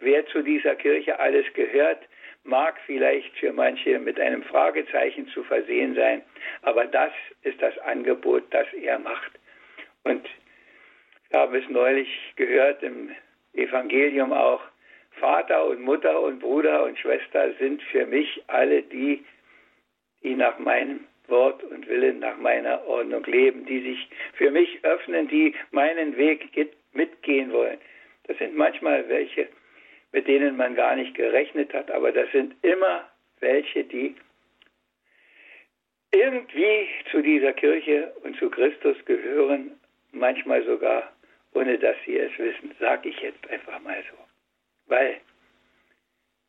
Wer 0.00 0.26
zu 0.26 0.42
dieser 0.42 0.74
Kirche 0.74 1.20
alles 1.20 1.46
gehört, 1.54 2.00
mag 2.42 2.76
vielleicht 2.86 3.36
für 3.38 3.52
manche 3.52 3.98
mit 4.00 4.18
einem 4.18 4.42
Fragezeichen 4.42 5.28
zu 5.28 5.44
versehen 5.44 5.94
sein, 5.94 6.22
aber 6.62 6.86
das 6.86 7.12
ist 7.42 7.60
das 7.62 7.76
Angebot, 7.78 8.42
das 8.50 8.66
er 8.72 8.98
macht. 8.98 9.32
Und 10.04 10.26
habe 11.32 11.58
es 11.58 11.68
neulich 11.68 12.08
gehört 12.36 12.82
im 12.82 13.10
Evangelium 13.54 14.32
auch, 14.32 14.62
Vater 15.12 15.64
und 15.66 15.80
Mutter 15.80 16.20
und 16.20 16.40
Bruder 16.40 16.84
und 16.84 16.98
Schwester 16.98 17.52
sind 17.58 17.82
für 17.84 18.06
mich 18.06 18.42
alle 18.48 18.82
die, 18.82 19.24
die 20.22 20.34
nach 20.34 20.58
meinem 20.58 21.00
Wort 21.28 21.64
und 21.64 21.88
Willen, 21.88 22.18
nach 22.18 22.36
meiner 22.36 22.86
Ordnung 22.86 23.24
leben, 23.24 23.64
die 23.64 23.80
sich 23.80 24.08
für 24.34 24.50
mich 24.50 24.78
öffnen, 24.84 25.26
die 25.28 25.54
meinen 25.70 26.16
Weg 26.16 26.50
mitgehen 26.92 27.52
wollen. 27.52 27.78
Das 28.24 28.36
sind 28.38 28.56
manchmal 28.56 29.08
welche, 29.08 29.48
mit 30.12 30.28
denen 30.28 30.56
man 30.56 30.74
gar 30.74 30.96
nicht 30.96 31.14
gerechnet 31.14 31.72
hat, 31.72 31.90
aber 31.90 32.12
das 32.12 32.30
sind 32.32 32.54
immer 32.62 33.08
welche, 33.40 33.84
die 33.84 34.14
irgendwie 36.12 36.88
zu 37.10 37.20
dieser 37.22 37.52
Kirche 37.52 38.12
und 38.22 38.36
zu 38.38 38.48
Christus 38.50 38.96
gehören, 39.04 39.72
manchmal 40.12 40.64
sogar 40.64 41.12
ohne 41.56 41.78
dass 41.78 41.96
sie 42.04 42.18
es 42.18 42.38
wissen, 42.38 42.74
sage 42.78 43.08
ich 43.08 43.18
jetzt 43.20 43.48
einfach 43.48 43.80
mal 43.80 44.02
so. 44.10 44.16
Weil 44.86 45.20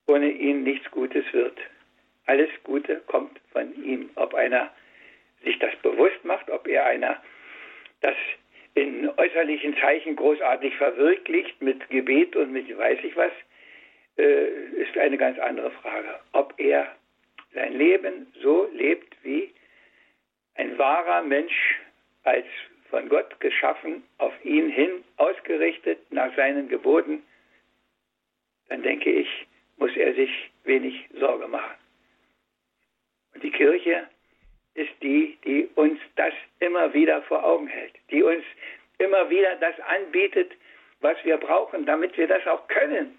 ohne 0.08 0.30
ihn 0.30 0.64
nichts 0.64 0.90
Gutes 0.92 1.26
wird. 1.32 1.58
Alles 2.26 2.50
Gute 2.64 2.98
kommt 3.08 3.40
von 3.52 3.74
ihm. 3.84 4.10
Ob 4.16 4.34
einer 4.34 4.70
sich 5.44 5.58
das 5.60 5.76
bewusst 5.78 6.24
macht, 6.24 6.50
ob 6.50 6.68
er 6.68 6.86
einer 6.86 7.22
das 8.02 8.16
in 8.76 9.10
äußerlichen 9.18 9.78
Zeichen 9.78 10.16
großartig 10.16 10.76
verwirklicht 10.76 11.62
mit 11.62 11.90
Gebet 11.90 12.36
und 12.36 12.52
mit 12.52 12.78
weiß 12.78 13.00
ich 13.04 13.16
was, 13.16 13.32
äh, 14.18 14.48
ist 14.76 14.98
eine 14.98 15.18
ganz 15.18 15.40
andere 15.40 15.72
Frage. 15.72 16.20
Ob 16.34 16.54
er 16.58 16.96
sein 17.54 17.74
Leben 17.74 18.28
so 18.42 18.70
lebt 18.74 19.16
wie 19.24 19.54
ein 20.56 20.78
wahrer 20.78 21.22
Mensch 21.22 21.80
als 22.24 22.46
von 22.89 23.10
Gott 23.10 23.39
geschaffen, 23.39 24.03
auf 24.17 24.34
ihn 24.44 24.70
hin 24.70 25.03
ausgerichtet 25.17 26.00
nach 26.12 26.36
seinen 26.36 26.70
Geboten, 26.70 27.24
dann 28.70 28.82
denke 28.84 29.10
ich, 29.10 29.48
muss 29.77 29.96
er 29.96 30.13
sich 30.13 30.51
wenig 30.63 31.08
Sorge 31.20 31.48
machen. 31.48 31.77
Und 33.34 33.44
die 33.44 33.51
Kirche 33.51 34.08
ist 34.74 34.91
die, 35.01 35.38
die 35.44 35.70
uns 35.75 36.00
das 36.15 36.34
immer 36.60 36.94
wieder 36.94 37.22
vor 37.24 37.44
Augen 37.44 37.67
hält, 37.67 37.94
die 38.12 38.24
uns 38.24 38.44
immer 39.00 39.29
wieder 39.29 39.56
das 39.56 39.79
anbietet, 39.82 40.51
was 41.01 41.17
wir 41.24 41.38
brauchen, 41.38 41.86
damit 41.86 42.17
wir 42.17 42.27
das 42.27 42.46
auch 42.48 42.67
können. 42.67 43.17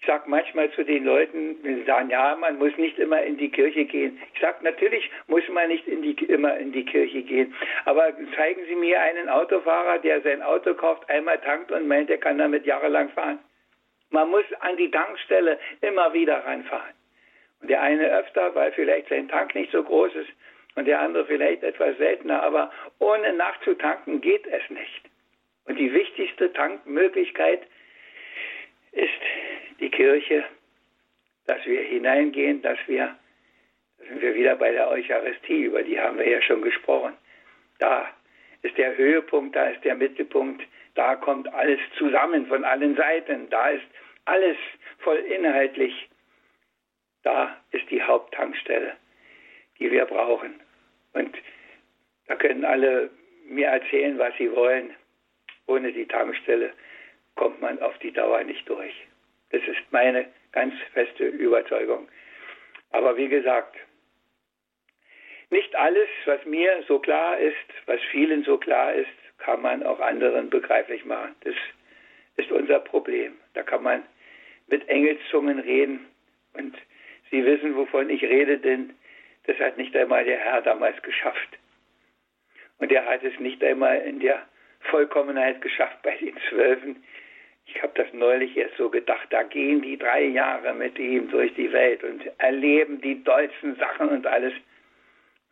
Ich 0.00 0.06
sage 0.06 0.24
manchmal 0.28 0.70
zu 0.72 0.82
den 0.82 1.04
Leuten, 1.04 1.58
wenn 1.62 1.76
sie 1.76 1.84
sagen, 1.84 2.08
ja, 2.08 2.34
man 2.34 2.58
muss 2.58 2.74
nicht 2.78 2.98
immer 2.98 3.22
in 3.22 3.36
die 3.36 3.50
Kirche 3.50 3.84
gehen. 3.84 4.18
Ich 4.34 4.40
sage, 4.40 4.56
natürlich 4.62 5.10
muss 5.26 5.46
man 5.50 5.68
nicht 5.68 5.86
in 5.86 6.00
die, 6.00 6.12
immer 6.24 6.56
in 6.56 6.72
die 6.72 6.86
Kirche 6.86 7.22
gehen. 7.22 7.54
Aber 7.84 8.10
zeigen 8.34 8.62
Sie 8.66 8.76
mir 8.76 8.98
einen 8.98 9.28
Autofahrer, 9.28 9.98
der 9.98 10.22
sein 10.22 10.42
Auto 10.42 10.72
kauft, 10.72 11.08
einmal 11.10 11.38
tankt 11.40 11.70
und 11.70 11.86
meint, 11.86 12.08
er 12.08 12.16
kann 12.16 12.38
damit 12.38 12.64
jahrelang 12.64 13.10
fahren. 13.10 13.40
Man 14.08 14.30
muss 14.30 14.44
an 14.60 14.78
die 14.78 14.90
Tankstelle 14.90 15.58
immer 15.82 16.14
wieder 16.14 16.46
reinfahren. 16.46 16.94
Und 17.60 17.68
der 17.68 17.82
eine 17.82 18.10
öfter, 18.10 18.54
weil 18.54 18.72
vielleicht 18.72 19.10
sein 19.10 19.28
Tank 19.28 19.54
nicht 19.54 19.70
so 19.70 19.82
groß 19.82 20.14
ist 20.14 20.30
und 20.76 20.86
der 20.86 21.00
andere 21.00 21.26
vielleicht 21.26 21.62
etwas 21.62 21.96
seltener. 21.98 22.42
Aber 22.42 22.72
ohne 23.00 23.34
nachzutanken 23.34 24.22
geht 24.22 24.46
es 24.46 24.62
nicht. 24.70 25.02
Und 25.66 25.78
die 25.78 25.92
wichtigste 25.92 26.50
Tankmöglichkeit 26.54 27.60
ist 28.92 29.10
die 29.80 29.90
Kirche, 29.90 30.44
dass 31.46 31.64
wir 31.66 31.82
hineingehen, 31.82 32.62
dass 32.62 32.78
wir, 32.86 33.16
da 33.98 34.04
sind 34.04 34.22
wir 34.22 34.34
wieder 34.34 34.56
bei 34.56 34.72
der 34.72 34.88
Eucharistie, 34.90 35.64
über 35.64 35.82
die 35.82 35.98
haben 35.98 36.18
wir 36.18 36.28
ja 36.28 36.40
schon 36.42 36.62
gesprochen. 36.62 37.14
Da 37.78 38.08
ist 38.62 38.76
der 38.76 38.96
Höhepunkt, 38.96 39.56
da 39.56 39.68
ist 39.68 39.82
der 39.84 39.94
Mittelpunkt, 39.94 40.62
da 40.94 41.16
kommt 41.16 41.52
alles 41.54 41.80
zusammen 41.96 42.46
von 42.46 42.64
allen 42.64 42.94
Seiten, 42.96 43.48
da 43.50 43.70
ist 43.70 43.86
alles 44.26 44.56
voll 44.98 45.18
inhaltlich. 45.18 46.08
Da 47.22 47.56
ist 47.72 47.90
die 47.90 48.02
Haupttankstelle, 48.02 48.96
die 49.78 49.90
wir 49.90 50.06
brauchen. 50.06 50.60
Und 51.12 51.36
da 52.26 52.36
können 52.36 52.64
alle 52.64 53.10
mir 53.44 53.66
erzählen, 53.66 54.18
was 54.18 54.34
sie 54.38 54.50
wollen. 54.54 54.94
Ohne 55.66 55.92
die 55.92 56.06
Tankstelle 56.06 56.72
kommt 57.34 57.60
man 57.60 57.80
auf 57.80 57.96
die 57.98 58.12
Dauer 58.12 58.42
nicht 58.44 58.68
durch. 58.68 58.94
Das 59.50 59.62
ist 59.62 59.80
meine 59.90 60.26
ganz 60.52 60.74
feste 60.92 61.26
Überzeugung. 61.26 62.08
Aber 62.90 63.16
wie 63.16 63.28
gesagt, 63.28 63.76
nicht 65.50 65.74
alles, 65.74 66.08
was 66.26 66.44
mir 66.44 66.84
so 66.86 66.98
klar 66.98 67.38
ist, 67.38 67.56
was 67.86 68.00
vielen 68.10 68.44
so 68.44 68.58
klar 68.58 68.94
ist, 68.94 69.08
kann 69.38 69.62
man 69.62 69.82
auch 69.82 70.00
anderen 70.00 70.50
begreiflich 70.50 71.04
machen. 71.04 71.34
Das 71.42 71.54
ist 72.36 72.52
unser 72.52 72.78
Problem. 72.80 73.36
Da 73.54 73.62
kann 73.62 73.82
man 73.82 74.02
mit 74.68 74.88
Engelszungen 74.88 75.58
reden 75.58 76.06
und 76.54 76.76
Sie 77.30 77.44
wissen, 77.44 77.76
wovon 77.76 78.10
ich 78.10 78.22
rede, 78.22 78.58
denn 78.58 78.92
das 79.46 79.56
hat 79.58 79.78
nicht 79.78 79.96
einmal 79.96 80.24
der 80.24 80.38
Herr 80.38 80.62
damals 80.62 81.00
geschafft. 81.02 81.48
Und 82.78 82.90
er 82.90 83.06
hat 83.06 83.22
es 83.22 83.38
nicht 83.38 83.62
einmal 83.62 83.98
in 83.98 84.20
der 84.20 84.46
Vollkommenheit 84.80 85.60
geschafft 85.60 86.02
bei 86.02 86.16
den 86.16 86.36
Zwölfen, 86.48 87.04
ich 87.72 87.82
habe 87.82 87.92
das 87.94 88.12
neulich 88.12 88.56
erst 88.56 88.76
so 88.76 88.90
gedacht, 88.90 89.26
da 89.30 89.42
gehen 89.42 89.82
die 89.82 89.96
drei 89.96 90.24
Jahre 90.24 90.74
mit 90.74 90.98
ihm 90.98 91.30
durch 91.30 91.54
die 91.54 91.72
Welt 91.72 92.02
und 92.02 92.22
erleben 92.38 93.00
die 93.00 93.22
deutschen 93.22 93.76
Sachen 93.76 94.08
und 94.08 94.26
alles. 94.26 94.52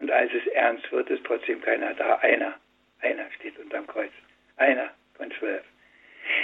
Und 0.01 0.11
als 0.11 0.33
es 0.33 0.47
ernst 0.53 0.91
wird, 0.91 1.11
ist 1.11 1.25
trotzdem 1.25 1.61
keiner 1.61 1.95
da. 1.95 2.17
Einer, 2.17 2.55
einer 3.01 3.31
steht 3.33 3.59
unterm 3.59 3.87
Kreuz. 3.87 4.11
Einer 4.57 4.91
von 5.17 5.31
zwölf. 5.39 5.63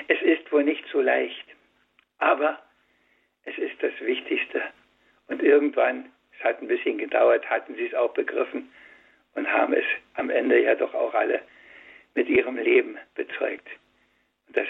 Es 0.09 0.21
ist 0.23 0.51
wohl 0.53 0.65
nicht 0.65 0.85
so 0.93 1.01
leicht, 1.01 1.45
aber 2.19 2.63
es 3.45 3.57
ist 3.59 3.83
das 3.83 3.93
Wichtigste. 4.01 4.63
Und 5.27 5.43
irgendwann, 5.43 6.11
es 6.39 6.45
hat 6.45 6.63
ein 6.63 6.69
bisschen 6.69 6.99
gedauert, 6.99 7.49
hatten 7.51 7.75
sie 7.75 7.87
es 7.87 7.95
auch 7.95 8.15
begriffen 8.15 8.73
und 9.35 9.51
haben 9.51 9.75
es 9.75 9.85
am 10.15 10.31
Ende 10.31 10.63
ja 10.63 10.75
doch 10.75 10.95
auch 10.95 11.15
alle 11.15 11.41
mit 12.15 12.29
ihrem 12.29 12.57
Leben 12.57 12.97
bezeugt. 13.15 13.69
Und 14.47 14.57
das 14.57 14.69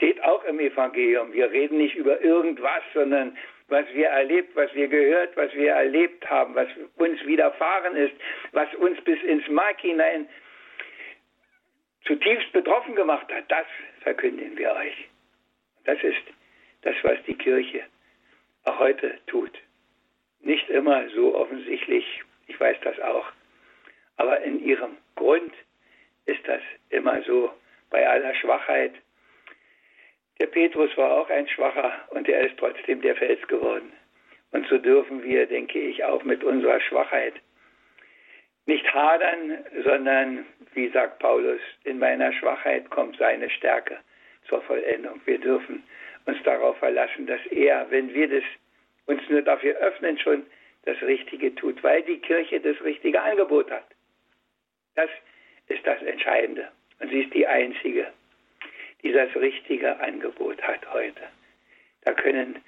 steht 0.00 0.24
auch 0.24 0.42
im 0.44 0.58
Evangelium. 0.58 1.30
Wir 1.34 1.50
reden 1.50 1.76
nicht 1.76 1.94
über 1.94 2.22
irgendwas, 2.22 2.82
sondern 2.94 3.36
was 3.68 3.84
wir 3.92 4.08
erlebt, 4.08 4.56
was 4.56 4.74
wir 4.74 4.88
gehört, 4.88 5.36
was 5.36 5.52
wir 5.52 5.72
erlebt 5.72 6.28
haben, 6.30 6.54
was 6.54 6.68
uns 6.96 7.22
widerfahren 7.26 7.94
ist, 7.96 8.14
was 8.52 8.74
uns 8.76 8.98
bis 9.02 9.22
ins 9.22 9.46
Mark 9.48 9.78
hinein 9.82 10.26
zutiefst 12.06 12.50
betroffen 12.52 12.94
gemacht 12.94 13.30
hat, 13.30 13.44
das 13.48 13.66
verkündigen 14.00 14.56
wir 14.56 14.72
euch. 14.72 15.08
Das 15.84 16.02
ist 16.02 16.22
das, 16.80 16.94
was 17.02 17.22
die 17.26 17.34
Kirche 17.34 17.82
auch 18.64 18.78
heute 18.78 19.18
tut. 19.26 19.52
Nicht 20.40 20.70
immer 20.70 21.10
so 21.10 21.36
offensichtlich, 21.36 22.22
ich 22.46 22.58
weiß 22.58 22.78
das 22.84 22.98
auch, 23.00 23.26
aber 24.16 24.40
in 24.40 24.64
ihrem 24.64 24.96
Grund 25.14 25.52
ist 26.24 26.40
das 26.48 26.62
immer 26.88 27.20
so 27.24 27.52
bei 27.90 28.08
aller 28.08 28.34
Schwachheit. 28.36 28.94
Der 30.40 30.46
Petrus 30.46 30.96
war 30.96 31.12
auch 31.12 31.28
ein 31.28 31.46
Schwacher 31.48 31.92
und 32.10 32.26
er 32.26 32.46
ist 32.46 32.56
trotzdem 32.56 33.02
der 33.02 33.14
Fels 33.14 33.46
geworden. 33.46 33.92
Und 34.52 34.66
so 34.68 34.78
dürfen 34.78 35.22
wir, 35.22 35.46
denke 35.46 35.78
ich, 35.78 36.02
auch 36.02 36.24
mit 36.24 36.42
unserer 36.42 36.80
Schwachheit 36.80 37.34
nicht 38.64 38.92
hadern, 38.92 39.64
sondern, 39.84 40.46
wie 40.72 40.88
sagt 40.88 41.18
Paulus, 41.18 41.60
in 41.84 41.98
meiner 41.98 42.32
Schwachheit 42.32 42.88
kommt 42.88 43.18
seine 43.18 43.50
Stärke 43.50 43.98
zur 44.48 44.62
Vollendung. 44.62 45.20
Wir 45.26 45.38
dürfen 45.38 45.82
uns 46.24 46.42
darauf 46.42 46.78
verlassen, 46.78 47.26
dass 47.26 47.44
er, 47.50 47.86
wenn 47.90 48.12
wir 48.14 48.28
das 48.28 48.44
uns 49.06 49.20
nur 49.28 49.42
dafür 49.42 49.76
öffnen, 49.76 50.18
schon 50.18 50.46
das 50.84 51.00
Richtige 51.02 51.54
tut, 51.54 51.82
weil 51.82 52.02
die 52.02 52.18
Kirche 52.18 52.60
das 52.60 52.82
richtige 52.82 53.20
Angebot 53.20 53.70
hat. 53.70 53.86
Das 54.94 55.10
ist 55.68 55.86
das 55.86 56.00
Entscheidende. 56.02 56.68
Und 56.98 57.10
sie 57.10 57.22
ist 57.22 57.34
die 57.34 57.46
einzige, 57.46 58.10
die 59.02 59.12
das 59.12 59.34
richtige 59.36 59.98
Angebot 60.00 60.62
hat 60.62 60.92
heute. 60.92 61.22
Da 62.04 62.12
können 62.12 62.58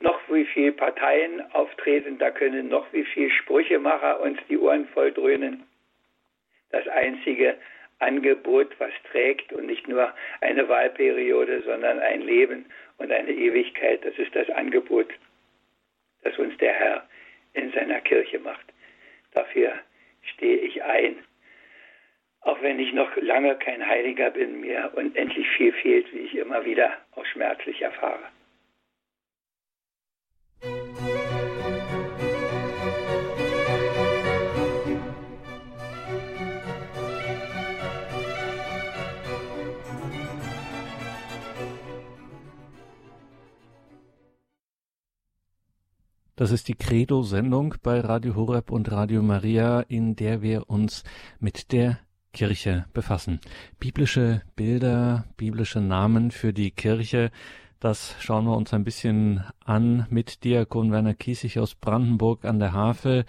noch 0.00 0.20
wie 0.28 0.44
viele 0.44 0.72
Parteien 0.72 1.40
auftreten, 1.52 2.18
da 2.18 2.30
können 2.30 2.68
noch 2.68 2.92
wie 2.92 3.04
viele 3.04 3.30
Sprüchemacher 3.30 4.20
uns 4.20 4.38
die 4.48 4.58
Ohren 4.58 4.86
voll 4.88 5.12
dröhnen. 5.12 5.64
Das 6.70 6.86
einzige 6.88 7.56
Angebot, 7.98 8.74
was 8.78 8.92
trägt 9.10 9.52
und 9.52 9.66
nicht 9.66 9.86
nur 9.86 10.12
eine 10.40 10.68
Wahlperiode, 10.68 11.62
sondern 11.62 12.00
ein 12.00 12.22
Leben 12.22 12.66
und 12.98 13.12
eine 13.12 13.30
Ewigkeit, 13.30 14.04
das 14.04 14.16
ist 14.18 14.34
das 14.34 14.50
Angebot, 14.50 15.08
das 16.22 16.36
uns 16.38 16.56
der 16.58 16.72
Herr 16.72 17.08
in 17.52 17.70
seiner 17.72 18.00
Kirche 18.00 18.40
macht. 18.40 18.66
Dafür 19.32 19.72
stehe 20.34 20.56
ich 20.58 20.82
ein 20.82 21.16
auch 22.42 22.60
wenn 22.60 22.78
ich 22.78 22.92
noch 22.92 23.16
lange 23.16 23.56
kein 23.56 23.86
Heiliger 23.86 24.30
bin, 24.30 24.60
mir 24.60 24.90
unendlich 24.94 25.46
viel 25.56 25.72
fehlt, 25.72 26.12
wie 26.12 26.18
ich 26.18 26.34
immer 26.34 26.64
wieder 26.64 26.90
auch 27.12 27.24
schmerzlich 27.26 27.80
erfahre. 27.80 28.24
Das 46.34 46.50
ist 46.50 46.66
die 46.66 46.74
Credo-Sendung 46.74 47.76
bei 47.84 48.00
Radio 48.00 48.34
Horeb 48.34 48.72
und 48.72 48.90
Radio 48.90 49.22
Maria, 49.22 49.80
in 49.82 50.16
der 50.16 50.42
wir 50.42 50.68
uns 50.68 51.04
mit 51.38 51.70
der 51.70 52.00
Kirche 52.32 52.86
befassen. 52.92 53.40
Biblische 53.78 54.42
Bilder, 54.56 55.24
biblische 55.36 55.80
Namen 55.80 56.30
für 56.30 56.52
die 56.52 56.70
Kirche, 56.70 57.30
das 57.82 58.14
schauen 58.20 58.44
wir 58.44 58.56
uns 58.56 58.72
ein 58.72 58.84
bisschen 58.84 59.42
an 59.64 60.06
mit 60.08 60.44
Diakon 60.44 60.92
Werner 60.92 61.14
Kiesig 61.14 61.58
aus 61.58 61.74
Brandenburg 61.74 62.44
an 62.44 62.60
der 62.60 62.72
Havel 62.72 63.24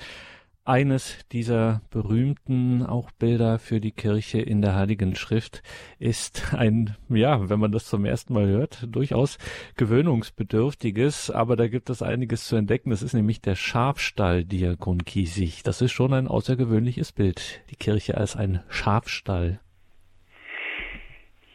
eines 0.65 1.27
dieser 1.29 1.81
berühmten 1.91 2.85
auch 2.85 3.11
Bilder 3.11 3.59
für 3.59 3.79
die 3.79 3.91
Kirche 3.91 4.39
in 4.39 4.61
der 4.61 4.75
Heiligen 4.75 5.15
Schrift 5.15 5.61
ist 5.99 6.53
ein, 6.57 6.95
ja, 7.09 7.49
wenn 7.49 7.59
man 7.59 7.71
das 7.71 7.89
zum 7.89 8.05
ersten 8.05 8.33
Mal 8.33 8.47
hört, 8.47 8.87
durchaus 8.89 9.37
gewöhnungsbedürftiges, 9.77 11.31
aber 11.31 11.55
da 11.55 11.67
gibt 11.67 11.89
es 11.89 12.01
einiges 12.01 12.47
zu 12.47 12.55
entdecken. 12.55 12.91
Das 12.91 13.01
ist 13.01 13.13
nämlich 13.13 13.41
der 13.41 13.55
Schafstall 13.55 14.45
Diakon 14.45 14.99
Kiesig. 15.05 15.63
Das 15.63 15.81
ist 15.81 15.91
schon 15.91 16.13
ein 16.13 16.27
außergewöhnliches 16.27 17.11
Bild. 17.11 17.61
Die 17.69 17.75
Kirche 17.75 18.17
als 18.17 18.35
ein 18.35 18.63
Schafstall. 18.69 19.59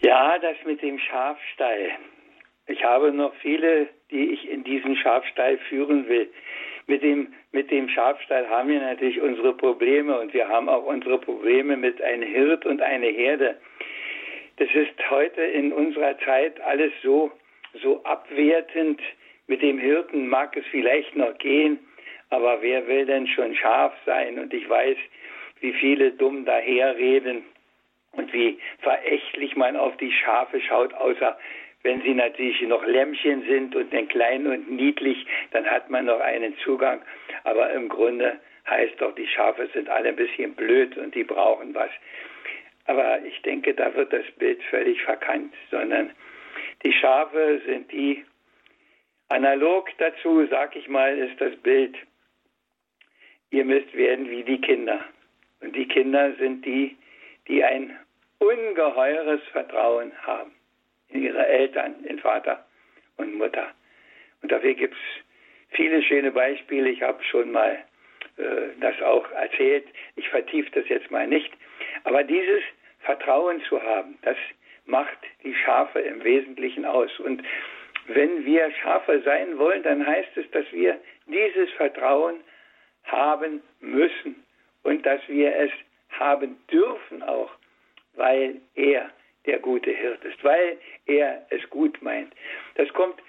Ja, 0.03 0.39
das 0.39 0.57
mit 0.67 0.83
dem 0.83 0.99
Schafstall. 0.99 1.91
Ich 2.67 2.85
habe 2.85 3.13
noch 3.13 3.35
viele, 3.37 3.89
die 4.11 4.33
ich 4.33 4.49
in 4.49 4.65
diesen 4.65 4.97
Schafstall 4.97 5.59
führen 5.69 6.09
will 6.09 6.29
mit 6.89 7.03
dem, 7.03 7.33
mit 7.53 7.71
dem 7.71 7.89
Schafstall 7.89 8.49
haben 8.49 8.69
wir 8.69 8.81
natürlich 8.81 9.21
unsere 9.21 9.55
Probleme 9.55 10.19
und 10.19 10.35
wir 10.35 10.49
haben 10.49 10.69
auch 10.69 10.85
unsere 10.85 11.19
Probleme 11.19 11.77
mit 11.77 12.01
einem 12.03 12.29
Hirt 12.29 12.67
und 12.67 12.83
einer 12.83 13.07
Herde. 13.07 13.57
Das 14.59 14.69
ist 14.75 15.11
heute 15.11 15.43
in 15.43 15.73
unserer 15.73 16.19
Zeit 16.19 16.61
alles 16.61 16.93
so, 17.03 17.31
so 17.83 18.03
abwertend. 18.05 19.01
Mit 19.47 19.63
dem 19.63 19.79
Hirten 19.79 20.29
mag 20.29 20.57
es 20.57 20.65
vielleicht 20.71 21.17
noch 21.17 21.37
gehen, 21.39 21.79
aber 22.31 22.61
wer 22.61 22.87
will 22.87 23.07
denn 23.07 23.27
schon 23.29 23.55
Schaf 23.55 23.95
sein? 24.05 24.39
Und 24.39 24.53
ich 24.53 24.69
weiß, 24.69 24.97
wie 25.61 25.73
viele 25.73 26.13
dumm 26.13 26.45
daherreden 26.45 27.45
und 28.13 28.33
wie 28.33 28.59
verächtlich 28.81 29.57
man 29.57 29.77
auf 29.77 29.97
die 29.97 30.13
Schafe 30.13 30.61
schaut, 30.61 30.93
außer 30.95 31.39
wenn 31.83 32.03
sie 32.03 32.15
natürlich 32.15 32.61
noch 32.63 32.85
Lämmchen 32.85 33.43
sind 33.47 33.77
und 33.77 33.91
klein 34.09 34.47
und 34.47 34.71
niedlich, 34.71 35.27
dann 35.53 35.67
hat 35.67 35.91
man 35.91 36.07
noch 36.07 36.21
einen 36.21 36.57
Zugang. 36.59 37.01
Aber 37.45 37.71
im 37.71 37.89
Grunde 37.89 38.41
heißt 38.69 39.01
doch, 39.01 39.15
die 39.15 39.27
Schafe 39.27 39.69
sind 39.73 39.89
alle 39.89 40.11
ein 40.11 40.17
bisschen 40.17 40.55
blöd 40.55 40.97
und 40.97 41.15
die 41.15 41.25
brauchen 41.25 41.75
was. 41.75 41.91
Aber 42.87 43.23
ich 43.25 43.41
denke, 43.43 43.75
da 43.75 43.95
wird 43.95 44.13
das 44.13 44.27
Bild 44.39 44.63
völlig 44.65 45.01
verkannt, 45.03 45.55
sondern 45.71 46.11
die 46.85 46.93
Schafe 46.93 47.61
sind 47.67 47.91
die, 47.93 48.25
analog 49.29 49.91
dazu, 49.99 50.47
sag 50.47 50.75
ich 50.75 50.89
mal, 50.89 51.17
ist 51.17 51.41
das 51.41 51.55
Bild, 51.57 51.97
ihr 53.51 53.65
müsst 53.65 53.95
werden 53.95 54.29
wie 54.31 54.43
die 54.43 54.61
Kinder. 54.61 55.05
Und 55.61 55.77
die 55.77 55.87
Kinder 55.87 56.33
sind 56.37 56.65
die, 56.65 56.97
die 57.47 57.63
ein 57.63 57.99
ungeheures 58.39 59.43
Vertrauen 59.53 60.13
haben 60.23 60.58
ihre 61.11 61.47
Eltern, 61.47 62.05
in 62.05 62.19
Vater 62.19 62.67
und 63.17 63.35
Mutter. 63.35 63.69
Und 64.43 64.53
dafür 64.53 64.75
gibt 64.75 64.95
es 64.95 65.77
viele 65.77 66.03
schöne 66.03 66.31
Beispiele. 66.31 66.91
Ich 66.91 67.03
habe 67.03 67.23
schon 67.25 67.51
mal 67.51 67.79
äh, 68.37 68.69
das 68.81 69.01
auch 69.03 69.31
erzählt. 69.33 69.87
Ich 70.17 70.29
vertiefe 70.29 70.71
das 70.73 70.89
jetzt 70.89 71.11
mal 71.11 71.27
nicht. 71.27 71.53
Aber 72.05 72.23
dieses 72.25 72.63
Vertrauen 73.01 73.63
zu 73.63 73.83
haben, 73.83 74.19
das 74.23 74.37
macht 74.87 75.19
die 75.45 75.55
Schafe 75.55 76.01
im 76.01 76.23
Wesentlichen 76.25 76.85
aus. 76.85 77.11
Und 77.21 77.43
wenn 78.07 78.45
wir 78.45 78.71
Schafe 78.83 79.21
sein 79.25 79.59
wollen, 79.59 79.83
dann 79.83 80.07
heißt 80.07 80.37
es, 80.37 80.51
dass 80.51 80.71
wir 80.73 80.99
dieses 81.27 81.71
Vertrauen 81.73 82.41
haben 83.05 83.63
müssen 83.81 84.45
und 84.83 85.05
dass 85.05 85.21
wir 85.29 85.55
es 85.57 85.71
haben 86.11 86.57
dürfen 86.71 87.23
auch, 87.23 87.51
weil 88.15 88.61
er 88.75 89.11
der 89.49 89.59
gute 89.59 89.91
Hirt 89.91 90.25
ist, 90.25 90.43
weil 90.45 90.79
er 91.07 91.45
es 91.51 91.69
gut 91.71 92.01
meint. 92.03 92.33
Das 92.77 92.89
kommt 92.93 93.21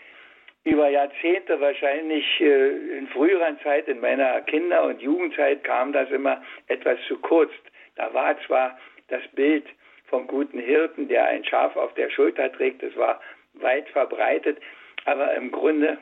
über 0.66 0.90
Jahrzehnte 0.90 1.60
wahrscheinlich 1.60 2.26
äh, 2.42 2.98
in 2.98 3.08
früheren 3.08 3.60
Zeit, 3.62 3.88
in 3.88 4.02
meiner 4.02 4.42
Kinder- 4.42 4.84
und 4.84 5.02
Jugendzeit 5.02 5.64
kam 5.64 5.94
das 5.94 6.12
immer 6.12 6.44
etwas 6.68 7.00
zu 7.08 7.18
kurz. 7.20 7.52
Da 7.96 8.14
war 8.14 8.40
zwar 8.46 8.78
das 9.08 9.26
Bild 9.34 9.66
vom 10.08 10.28
guten 10.28 10.60
Hirten, 10.60 11.08
der 11.08 11.26
ein 11.26 11.46
Schaf 11.46 11.76
auf 11.76 11.94
der 11.94 12.10
Schulter 12.10 12.52
trägt, 12.52 12.84
das 12.84 12.96
war 12.98 13.22
weit 13.54 13.88
verbreitet, 13.90 14.58
aber 15.06 15.34
im 15.36 15.52
Grunde 15.52 15.98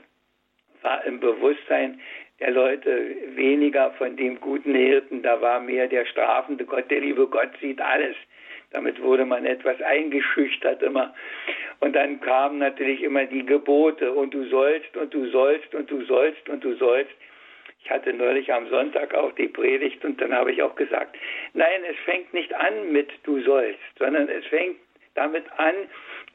war 0.82 1.04
im 1.06 1.20
Bewusstsein 1.20 2.02
der 2.40 2.52
Leute 2.52 3.16
weniger 3.36 3.92
von 3.92 4.16
dem 4.16 4.40
guten 4.40 4.76
Hirten, 4.76 5.24
da 5.24 5.42
war 5.42 5.60
mehr 5.60 5.88
der 5.88 6.06
strafende 6.06 6.66
Gott, 6.66 6.90
der 6.90 7.02
liebe 7.02 7.28
Gott 7.28 7.50
sieht 7.62 7.82
alles. 7.82 8.16
Damit 8.72 9.02
wurde 9.02 9.26
man 9.26 9.46
etwas 9.46 9.82
eingeschüchtert 9.82 10.82
immer. 10.84 11.14
Und 11.80 11.96
dann 11.96 12.20
kamen 12.20 12.58
natürlich 12.58 13.02
immer 13.02 13.26
die 13.26 13.46
Gebote 13.46 14.12
und 14.12 14.34
du 14.34 14.44
sollst 14.46 14.96
und 14.98 15.14
du 15.14 15.28
sollst 15.30 15.74
und 15.74 15.90
du 15.90 16.04
sollst 16.04 16.50
und 16.50 16.64
du 16.64 16.74
sollst. 16.76 17.12
Ich 17.84 17.90
hatte 17.90 18.12
neulich 18.12 18.52
am 18.52 18.68
Sonntag 18.70 19.14
auch 19.14 19.32
die 19.34 19.48
Predigt 19.48 20.04
und 20.04 20.20
dann 20.20 20.34
habe 20.34 20.52
ich 20.52 20.62
auch 20.62 20.76
gesagt, 20.76 21.16
nein, 21.54 21.84
es 21.90 21.98
fängt 22.06 22.34
nicht 22.34 22.54
an 22.54 22.92
mit 22.92 23.10
du 23.24 23.40
sollst, 23.42 23.80
sondern 23.98 24.28
es 24.28 24.46
fängt 24.48 24.78
damit 25.14 25.46
an, 25.58 25.74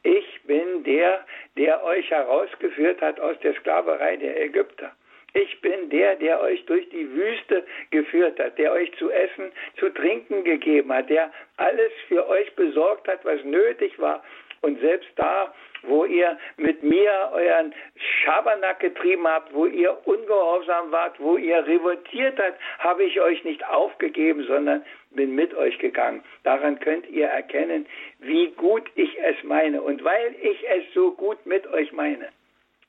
ich 0.03 0.41
bin 0.45 0.83
der, 0.85 1.25
der 1.57 1.85
euch 1.85 2.11
herausgeführt 2.11 3.01
hat 3.01 3.21
aus 3.21 3.39
der 3.41 3.55
Sklaverei 3.55 4.17
der 4.17 4.43
Ägypter. 4.43 4.93
Ich 5.35 5.61
bin 5.61 5.89
der, 5.91 6.17
der 6.17 6.41
euch 6.43 6.65
durch 6.67 6.89
die 6.91 7.11
Wüste 7.11 7.65
geführt 7.91 8.39
hat, 8.39 8.59
der 8.59 8.73
euch 8.73 8.93
zu 8.99 9.11
essen, 9.11 9.51
zu 9.79 9.89
trinken 9.89 10.45
gegeben 10.45 10.93
hat, 10.93 11.09
der 11.09 11.33
alles 11.57 11.93
für 12.09 12.29
euch 12.29 12.55
besorgt 12.55 13.09
hat, 13.09 13.25
was 13.25 13.43
nötig 13.45 13.99
war, 13.99 14.23
Und 14.63 14.81
selbst 14.81 15.11
da, 15.17 15.53
wo 15.83 16.05
ihr 16.05 16.39
mit 16.57 16.83
mir 16.85 17.31
euren 17.33 17.75
Schabernack 17.97 18.79
getrieben 18.79 19.27
habt, 19.27 19.53
wo 19.53 19.67
ihr 19.67 19.99
ungehorsam 20.07 20.93
wart, 20.93 21.19
wo 21.19 21.37
ihr 21.37 21.67
revoltiert 21.67 22.39
habt, 22.39 22.61
habe 22.79 23.03
ich 23.03 23.21
euch 23.21 23.43
nicht 23.43 23.67
aufgegeben, 23.69 24.45
sondern 24.45 24.85
bin 25.11 25.35
mit 25.35 25.53
euch 25.55 25.77
gegangen. 25.79 26.23
Daran 26.45 26.79
könnt 26.79 27.09
ihr 27.11 27.27
erkennen, 27.27 27.87
wie 28.21 28.53
gut 28.53 28.89
ich 28.95 29.19
es 29.21 29.43
meine. 29.43 29.83
Und 29.83 30.05
weil 30.05 30.35
ich 30.41 30.65
es 30.69 30.85
so 30.95 31.11
gut 31.11 31.45
mit 31.45 31.67
euch 31.67 31.93
meine, 31.93 32.29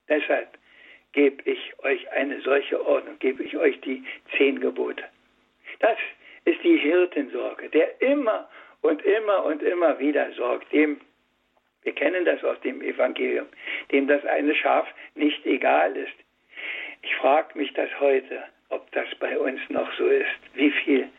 deshalb 0.08 0.50
gebe 1.13 1.49
ich 1.49 1.73
euch 1.84 2.12
eine 2.12 2.41
solche 2.41 2.86
Ordnung, 2.86 3.17
gebe 3.19 3.43
ich 3.43 3.56
euch 3.58 3.80
die 3.82 4.04
zehn 4.38 4.60
Gebote. 4.60 5.04
Das 5.80 5.97
ist 6.45 6.63
die 6.63 6.78
Hirtensorge, 6.78 7.69
der 7.69 8.02
immer 8.02 8.49
und 8.82 9.02
immer 9.04 9.45
und 9.45 9.62
immer 9.63 9.99
wieder 9.99 10.32
sorgt, 10.34 10.71
dem 10.73 10.99
wir 11.84 11.93
kennen 11.93 12.23
das 12.26 12.43
aus 12.43 12.60
dem 12.62 12.82
Evangelium, 12.82 13.45
dem 13.91 14.08
das 14.08 14.26
eine 14.26 14.56
Schaf 14.56 14.88
nicht 15.15 15.45
egal 15.45 15.95
ist. 15.97 16.13
Ich 17.02 17.13
frage 17.17 17.58
mich 17.58 17.73
das 17.73 17.89
heute, 17.99 18.43
ob 18.69 18.89
das 18.93 19.08
bei 19.19 19.38
uns 19.38 19.60
noch 19.69 19.91
so 19.97 20.08
ist. 20.08 20.32
Wie 20.54 20.71
viel 20.71 21.10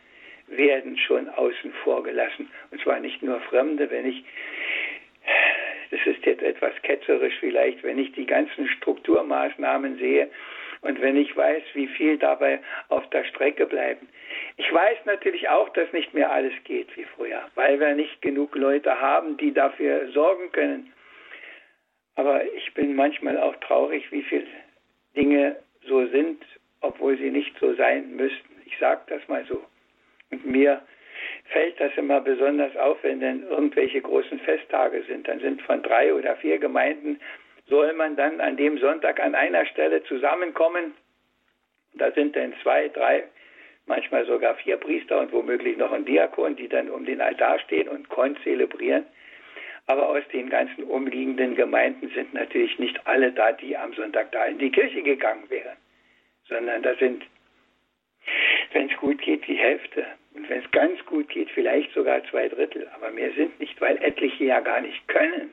werden 0.48 0.96
schon 0.96 1.28
außen 1.28 1.72
vor 1.84 2.02
gelassen? 2.02 2.50
Und 2.70 2.80
zwar 2.82 3.00
nicht 3.00 3.22
nur 3.22 3.40
Fremde, 3.40 3.90
wenn 3.90 4.06
ich, 4.06 4.24
das 5.90 6.00
ist 6.06 6.24
jetzt 6.24 6.42
etwas 6.42 6.72
ketzerisch 6.82 7.34
vielleicht, 7.40 7.82
wenn 7.82 7.98
ich 7.98 8.12
die 8.12 8.26
ganzen 8.26 8.68
Strukturmaßnahmen 8.68 9.98
sehe 9.98 10.30
und 10.82 11.00
wenn 11.00 11.16
ich 11.16 11.34
weiß, 11.36 11.62
wie 11.74 11.86
viel 11.88 12.18
dabei 12.18 12.60
auf 12.88 13.08
der 13.10 13.24
Strecke 13.24 13.66
bleiben. 13.66 14.08
Ich 14.56 14.72
weiß 14.72 14.98
natürlich 15.06 15.48
auch, 15.48 15.68
dass 15.70 15.92
nicht 15.92 16.12
mehr 16.14 16.30
alles 16.30 16.52
geht 16.64 16.94
wie 16.96 17.06
früher, 17.16 17.42
weil 17.54 17.80
wir 17.80 17.94
nicht 17.94 18.20
genug 18.22 18.54
Leute 18.54 19.00
haben, 19.00 19.36
die 19.36 19.52
dafür 19.52 20.10
sorgen 20.12 20.52
können. 20.52 20.92
Aber 22.16 22.44
ich 22.54 22.72
bin 22.74 22.94
manchmal 22.94 23.38
auch 23.38 23.56
traurig, 23.56 24.10
wie 24.12 24.22
viele 24.22 24.46
Dinge 25.16 25.56
so 25.86 26.06
sind, 26.06 26.44
obwohl 26.80 27.16
sie 27.16 27.30
nicht 27.30 27.58
so 27.58 27.74
sein 27.74 28.14
müssten. 28.14 28.62
Ich 28.66 28.78
sage 28.78 29.00
das 29.08 29.26
mal 29.28 29.44
so. 29.46 29.64
Und 30.30 30.46
mir 30.46 30.82
fällt 31.44 31.78
das 31.78 31.92
immer 31.96 32.20
besonders 32.20 32.74
auf, 32.76 32.98
wenn 33.02 33.20
dann 33.20 33.42
irgendwelche 33.48 34.00
großen 34.00 34.38
Festtage 34.40 35.02
sind. 35.04 35.28
Dann 35.28 35.40
sind 35.40 35.62
von 35.62 35.82
drei 35.82 36.14
oder 36.14 36.36
vier 36.36 36.58
Gemeinden, 36.58 37.20
soll 37.66 37.92
man 37.94 38.16
dann 38.16 38.40
an 38.40 38.56
dem 38.56 38.78
Sonntag 38.78 39.20
an 39.20 39.34
einer 39.34 39.64
Stelle 39.66 40.02
zusammenkommen. 40.04 40.94
Da 41.94 42.10
sind 42.12 42.36
dann 42.36 42.54
zwei, 42.62 42.88
drei 42.88 43.24
manchmal 43.86 44.24
sogar 44.26 44.54
vier 44.56 44.76
Priester 44.76 45.20
und 45.20 45.32
womöglich 45.32 45.76
noch 45.76 45.92
ein 45.92 46.04
Diakon, 46.04 46.56
die 46.56 46.68
dann 46.68 46.90
um 46.90 47.04
den 47.04 47.20
Altar 47.20 47.58
stehen 47.60 47.88
und 47.88 48.08
Kon 48.08 48.36
zelebrieren. 48.42 49.04
Aber 49.86 50.08
aus 50.08 50.22
den 50.32 50.48
ganzen 50.48 50.84
umliegenden 50.84 51.54
Gemeinden 51.56 52.10
sind 52.14 52.32
natürlich 52.32 52.78
nicht 52.78 53.06
alle 53.06 53.32
da, 53.32 53.52
die 53.52 53.76
am 53.76 53.92
Sonntag 53.92 54.32
da 54.32 54.46
in 54.46 54.58
die 54.58 54.70
Kirche 54.70 55.02
gegangen 55.02 55.44
wären, 55.50 55.76
sondern 56.48 56.82
da 56.82 56.94
sind, 56.94 57.22
wenn 58.74 58.90
es 58.90 58.96
gut 58.98 59.20
geht, 59.22 59.46
die 59.46 59.56
Hälfte. 59.56 60.04
Und 60.34 60.48
wenn 60.48 60.62
es 60.62 60.70
ganz 60.72 61.04
gut 61.06 61.28
geht, 61.28 61.48
vielleicht 61.50 61.92
sogar 61.92 62.22
zwei 62.24 62.48
Drittel. 62.48 62.88
Aber 62.94 63.10
mehr 63.10 63.32
sind 63.32 63.58
nicht, 63.60 63.80
weil 63.80 63.96
etliche 64.02 64.44
ja 64.44 64.60
gar 64.60 64.80
nicht 64.80 65.06
können. 65.08 65.52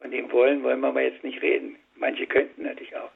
Von 0.00 0.10
dem 0.10 0.30
wollen 0.32 0.62
wollen 0.62 0.80
wir 0.80 0.88
aber 0.88 1.02
jetzt 1.02 1.22
nicht 1.24 1.42
reden. 1.42 1.76
Manche 1.96 2.26
könnten 2.26 2.62
natürlich 2.62 2.96
auch. 2.96 3.10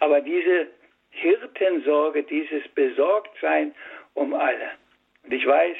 Aber 0.00 0.20
diese 0.20 0.68
Hirtensorge, 1.10 2.22
dieses 2.24 2.66
Besorgtsein 2.74 3.74
um 4.14 4.34
alle. 4.34 4.70
Und 5.24 5.32
ich 5.32 5.46
weiß, 5.46 5.76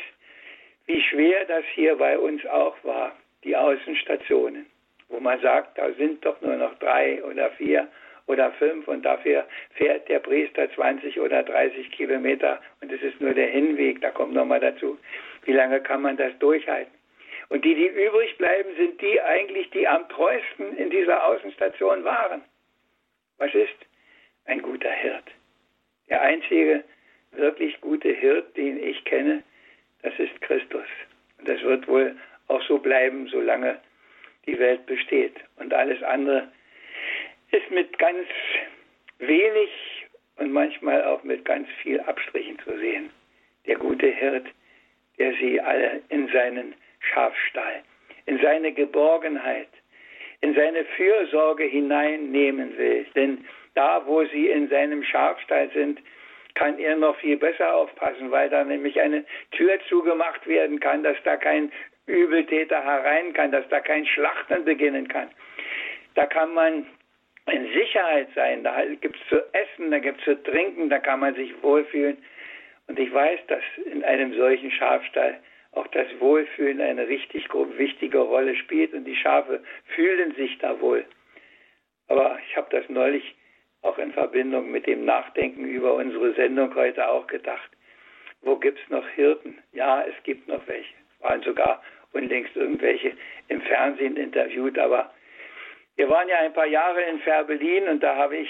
wie 0.86 1.02
schwer 1.02 1.44
das 1.44 1.64
hier 1.74 1.96
bei 1.96 2.18
uns 2.18 2.44
auch 2.46 2.76
war, 2.82 3.16
die 3.44 3.56
Außenstationen, 3.56 4.66
wo 5.08 5.20
man 5.20 5.40
sagt, 5.40 5.78
da 5.78 5.92
sind 5.92 6.24
doch 6.24 6.40
nur 6.40 6.56
noch 6.56 6.78
drei 6.78 7.22
oder 7.24 7.50
vier 7.52 7.88
oder 8.28 8.52
fünf 8.52 8.86
und 8.86 9.04
dafür 9.04 9.46
fährt 9.74 10.08
der 10.08 10.20
Priester 10.20 10.70
20 10.72 11.20
oder 11.20 11.42
30 11.42 11.90
Kilometer 11.90 12.60
und 12.80 12.92
es 12.92 13.02
ist 13.02 13.20
nur 13.20 13.34
der 13.34 13.48
Hinweg, 13.48 14.00
da 14.00 14.10
kommt 14.10 14.34
nochmal 14.34 14.60
dazu. 14.60 14.96
Wie 15.44 15.52
lange 15.52 15.80
kann 15.80 16.02
man 16.02 16.16
das 16.16 16.38
durchhalten? 16.38 16.92
Und 17.48 17.64
die, 17.64 17.74
die 17.74 17.88
übrig 17.88 18.36
bleiben, 18.38 18.68
sind 18.76 19.00
die 19.00 19.20
eigentlich, 19.20 19.70
die 19.70 19.88
am 19.88 20.08
treuesten 20.08 20.76
in 20.76 20.90
dieser 20.90 21.26
Außenstation 21.26 22.04
waren. 22.04 22.42
Was 23.38 23.54
ist? 23.54 23.88
ein 24.48 24.62
guter 24.62 24.90
Hirt. 24.90 25.24
Der 26.08 26.22
einzige 26.22 26.82
wirklich 27.32 27.80
gute 27.80 28.08
Hirt, 28.08 28.56
den 28.56 28.82
ich 28.82 29.04
kenne, 29.04 29.42
das 30.02 30.18
ist 30.18 30.40
Christus. 30.40 30.86
Und 31.38 31.48
das 31.48 31.60
wird 31.62 31.86
wohl 31.86 32.16
auch 32.48 32.62
so 32.62 32.78
bleiben, 32.78 33.28
solange 33.28 33.78
die 34.46 34.58
Welt 34.58 34.86
besteht. 34.86 35.36
Und 35.56 35.74
alles 35.74 36.02
andere 36.02 36.48
ist 37.50 37.70
mit 37.70 37.98
ganz 37.98 38.26
wenig 39.18 39.70
und 40.36 40.52
manchmal 40.52 41.04
auch 41.04 41.22
mit 41.22 41.44
ganz 41.44 41.68
viel 41.82 42.00
Abstrichen 42.00 42.58
zu 42.60 42.76
sehen. 42.78 43.10
Der 43.66 43.76
gute 43.76 44.06
Hirt, 44.06 44.46
der 45.18 45.32
sie 45.34 45.60
alle 45.60 46.00
in 46.08 46.28
seinen 46.28 46.74
Schafstall, 47.00 47.82
in 48.26 48.38
seine 48.40 48.72
Geborgenheit, 48.72 49.68
in 50.40 50.54
seine 50.54 50.84
Fürsorge 50.96 51.64
hineinnehmen 51.64 52.76
will. 52.78 53.06
Denn 53.14 53.44
da, 53.74 54.06
wo 54.06 54.24
sie 54.26 54.48
in 54.48 54.68
seinem 54.68 55.02
Schafstall 55.02 55.70
sind, 55.74 56.00
kann 56.54 56.78
er 56.78 56.96
noch 56.96 57.16
viel 57.18 57.36
besser 57.36 57.74
aufpassen, 57.74 58.30
weil 58.30 58.50
da 58.50 58.64
nämlich 58.64 59.00
eine 59.00 59.24
Tür 59.52 59.78
zugemacht 59.88 60.46
werden 60.46 60.80
kann, 60.80 61.02
dass 61.02 61.16
da 61.24 61.36
kein 61.36 61.70
Übeltäter 62.06 62.82
herein 62.82 63.32
kann, 63.32 63.52
dass 63.52 63.68
da 63.68 63.80
kein 63.80 64.06
Schlachten 64.06 64.64
beginnen 64.64 65.08
kann. 65.08 65.30
Da 66.14 66.26
kann 66.26 66.52
man 66.54 66.86
in 67.48 67.72
Sicherheit 67.72 68.28
sein, 68.34 68.64
da 68.64 68.84
gibt 69.00 69.16
es 69.16 69.28
zu 69.28 69.42
essen, 69.52 69.90
da 69.90 69.98
gibt 69.98 70.18
es 70.18 70.24
zu 70.24 70.42
trinken, 70.42 70.88
da 70.88 70.98
kann 70.98 71.20
man 71.20 71.34
sich 71.34 71.52
wohlfühlen. 71.62 72.18
Und 72.86 72.98
ich 72.98 73.12
weiß, 73.12 73.40
dass 73.48 73.62
in 73.84 74.02
einem 74.04 74.34
solchen 74.34 74.70
Schafstall 74.70 75.38
auch 75.72 75.86
das 75.88 76.06
Wohlfühlen 76.18 76.80
eine 76.80 77.06
richtig 77.06 77.48
wichtige 77.52 78.18
Rolle 78.18 78.56
spielt 78.56 78.94
und 78.94 79.04
die 79.04 79.16
Schafe 79.16 79.62
fühlen 79.94 80.34
sich 80.34 80.58
da 80.58 80.80
wohl. 80.80 81.04
Aber 82.08 82.38
ich 82.48 82.56
habe 82.56 82.68
das 82.70 82.88
neulich 82.88 83.34
auch 83.82 83.98
in 83.98 84.12
Verbindung 84.12 84.70
mit 84.70 84.86
dem 84.86 85.04
Nachdenken 85.04 85.64
über 85.64 85.94
unsere 85.94 86.32
Sendung 86.34 86.74
heute 86.74 87.08
auch 87.08 87.26
gedacht. 87.26 87.70
Wo 88.40 88.56
gibt 88.56 88.78
es 88.82 88.88
noch 88.88 89.06
Hirten? 89.10 89.58
Ja, 89.72 90.02
es 90.02 90.14
gibt 90.24 90.48
noch 90.48 90.66
welche. 90.66 90.94
Es 91.14 91.22
waren 91.22 91.42
sogar 91.42 91.82
unlängst 92.12 92.56
irgendwelche 92.56 93.12
im 93.48 93.60
Fernsehen 93.60 94.16
interviewt, 94.16 94.78
aber 94.78 95.12
wir 95.98 96.08
waren 96.08 96.28
ja 96.28 96.38
ein 96.38 96.52
paar 96.52 96.66
Jahre 96.66 97.02
in 97.02 97.18
Färbelin 97.18 97.88
und 97.88 98.02
da 98.02 98.14
habe 98.14 98.36
ich 98.36 98.48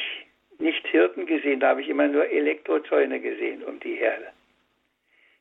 nicht 0.58 0.86
Hirten 0.88 1.24
gesehen, 1.24 1.60
da 1.60 1.70
habe 1.70 1.80
ich 1.80 1.88
immer 1.88 2.06
nur 2.06 2.28
Elektrozäune 2.28 3.20
gesehen 3.20 3.64
um 3.64 3.80
die 3.80 3.94
Herde. 3.94 4.28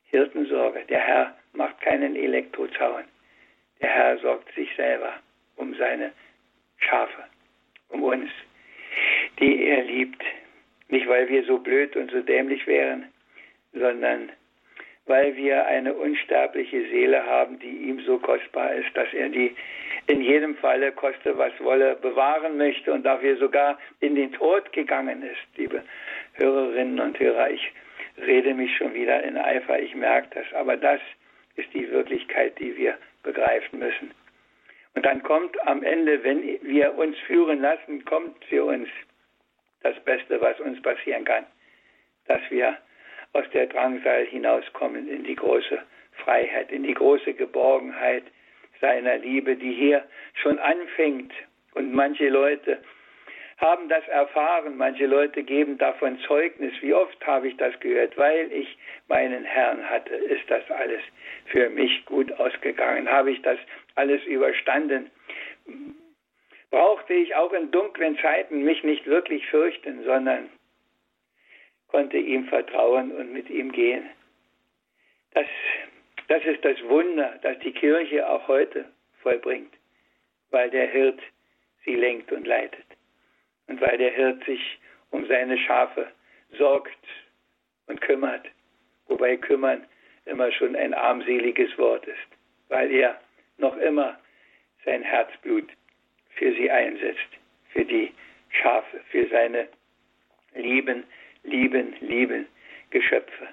Hirtensorge. 0.06 0.86
Der 0.88 1.00
Herr 1.00 1.38
macht 1.52 1.82
keinen 1.82 2.16
Elektrozaun. 2.16 3.04
Der 3.82 3.90
Herr 3.90 4.18
sorgt 4.20 4.54
sich 4.56 4.74
selber 4.78 5.14
um 5.58 5.76
seine 5.76 6.14
Schafe, 6.78 7.26
um 7.90 8.04
uns 8.04 8.32
die 9.40 9.66
er 9.66 9.84
liebt. 9.84 10.24
Nicht, 10.88 11.08
weil 11.08 11.28
wir 11.28 11.44
so 11.44 11.58
blöd 11.58 11.96
und 11.98 12.10
so 12.10 12.22
dämlich 12.22 12.66
wären, 12.68 13.12
sondern 13.74 14.32
weil 15.08 15.36
wir 15.36 15.66
eine 15.66 15.94
unsterbliche 15.94 16.88
Seele 16.90 17.26
haben, 17.26 17.60
die 17.60 17.90
ihm 17.90 18.00
so 18.02 18.20
kostbar 18.20 18.74
ist, 18.74 18.96
dass 18.96 19.12
er 19.14 19.30
die 19.30 19.56
in 20.08 20.22
jedem 20.22 20.56
Falle, 20.58 20.92
koste 20.92 21.38
was 21.38 21.52
wolle, 21.60 21.96
bewahren 21.96 22.58
möchte 22.58 22.94
und 22.94 23.06
dafür 23.06 23.38
sogar 23.38 23.78
in 24.00 24.16
den 24.16 24.32
Tod 24.34 24.72
gegangen 24.72 25.24
ist. 25.24 25.58
Liebe 25.58 25.84
Hörerinnen 26.34 27.00
und 27.00 27.20
Hörer, 27.20 27.50
ich 27.52 27.72
rede 28.26 28.54
mich 28.54 28.76
schon 28.78 28.94
wieder 28.94 29.24
in 29.24 29.38
Eifer, 29.38 29.80
ich 29.80 29.96
merke 29.96 30.30
das, 30.36 30.46
aber 30.54 30.78
das 30.78 31.02
ist 31.56 31.74
die 31.74 31.90
Wirklichkeit, 31.92 32.58
die 32.60 32.76
wir 32.78 32.98
begreifen 33.24 33.80
müssen. 33.80 34.12
Und 34.96 35.06
dann 35.06 35.22
kommt 35.24 35.60
am 35.68 35.84
Ende, 35.84 36.24
wenn 36.24 36.42
wir 36.64 36.98
uns 36.98 37.18
führen 37.20 37.62
lassen, 37.62 38.04
kommt 38.06 38.44
für 38.46 38.66
uns 38.66 38.90
das 39.82 40.00
Beste, 40.06 40.42
was 40.42 40.60
uns 40.60 40.82
passieren 40.82 41.24
kann, 41.24 41.46
dass 42.28 42.42
wir 42.50 42.78
aus 43.34 43.46
der 43.54 43.68
Drangsal 43.68 44.26
hinauskommen 44.26 45.08
in 45.08 45.24
die 45.24 45.36
große 45.36 45.80
Freiheit, 46.24 46.72
in 46.72 46.84
die 46.84 46.94
große 46.94 47.34
Geborgenheit 47.34 48.24
seiner 48.82 49.18
Liebe, 49.18 49.56
die 49.56 49.74
hier 49.74 50.04
schon 50.36 50.60
anfängt. 50.60 51.32
Und 51.74 51.94
manche 51.94 52.30
Leute 52.30 52.80
haben 53.58 53.90
das 53.90 54.08
erfahren, 54.08 54.78
manche 54.78 55.08
Leute 55.08 55.44
geben 55.44 55.78
davon 55.78 56.20
Zeugnis. 56.28 56.74
Wie 56.82 56.94
oft 56.94 57.26
habe 57.26 57.48
ich 57.48 57.58
das 57.58 57.80
gehört? 57.80 58.18
Weil 58.18 58.52
ich 58.52 58.78
meinen 59.08 59.44
Herrn 59.46 59.90
hatte, 59.90 60.14
ist 60.14 60.50
das 60.50 60.70
alles 60.70 61.02
für 61.48 61.70
mich 61.70 62.06
gut 62.06 62.32
ausgegangen. 62.34 63.10
Habe 63.10 63.32
ich 63.32 63.42
das 63.42 63.58
alles 63.96 64.24
überstanden? 64.26 65.10
brauchte 66.70 67.14
ich 67.14 67.36
auch 67.36 67.54
in 67.54 67.72
dunklen 67.72 68.18
Zeiten 68.20 68.64
mich 68.64 68.84
nicht 68.84 69.06
wirklich 69.08 69.46
fürchten, 69.48 70.04
sondern 70.04 70.50
konnte 71.88 72.18
ihm 72.18 72.46
vertrauen 72.46 73.12
und 73.12 73.34
mit 73.34 73.50
ihm 73.50 73.72
gehen. 73.72 74.10
Das, 75.32 75.48
das 76.28 76.44
ist 76.46 76.64
das 76.64 76.82
Wunder, 76.84 77.40
das 77.42 77.58
die 77.60 77.72
Kirche 77.72 78.28
auch 78.28 78.48
heute 78.48 78.86
vollbringt. 79.22 79.74
weil 80.52 80.70
der 80.70 80.88
Hirt 80.88 81.20
sie 81.86 81.96
lenkt 81.96 82.32
und 82.32 82.48
leitet. 82.48 82.86
Und 83.68 83.82
weil 83.82 83.98
der 83.98 84.12
Hirt 84.12 84.44
sich 84.46 84.80
um 85.12 85.26
seine 85.28 85.58
Schafe 85.58 86.08
sorgt 86.58 86.98
und 87.88 88.00
kümmert, 88.02 88.46
wobei 89.08 89.38
kümmern 89.38 89.86
immer 90.26 90.52
schon 90.52 90.76
ein 90.76 90.94
armseliges 90.94 91.78
Wort 91.78 92.06
ist, 92.06 92.28
weil 92.70 92.92
er 92.92 93.20
noch 93.58 93.78
immer 93.78 94.20
sein 94.86 95.02
Herzblut 95.02 95.70
für 96.36 96.54
sie 96.54 96.70
einsetzt, 96.70 97.30
für 97.72 97.86
die 97.86 98.14
Schafe, 98.50 99.02
für 99.12 99.28
seine 99.30 99.68
lieben, 100.56 101.04
lieben, 101.44 101.96
lieben 102.02 102.48
Geschöpfe, 102.90 103.48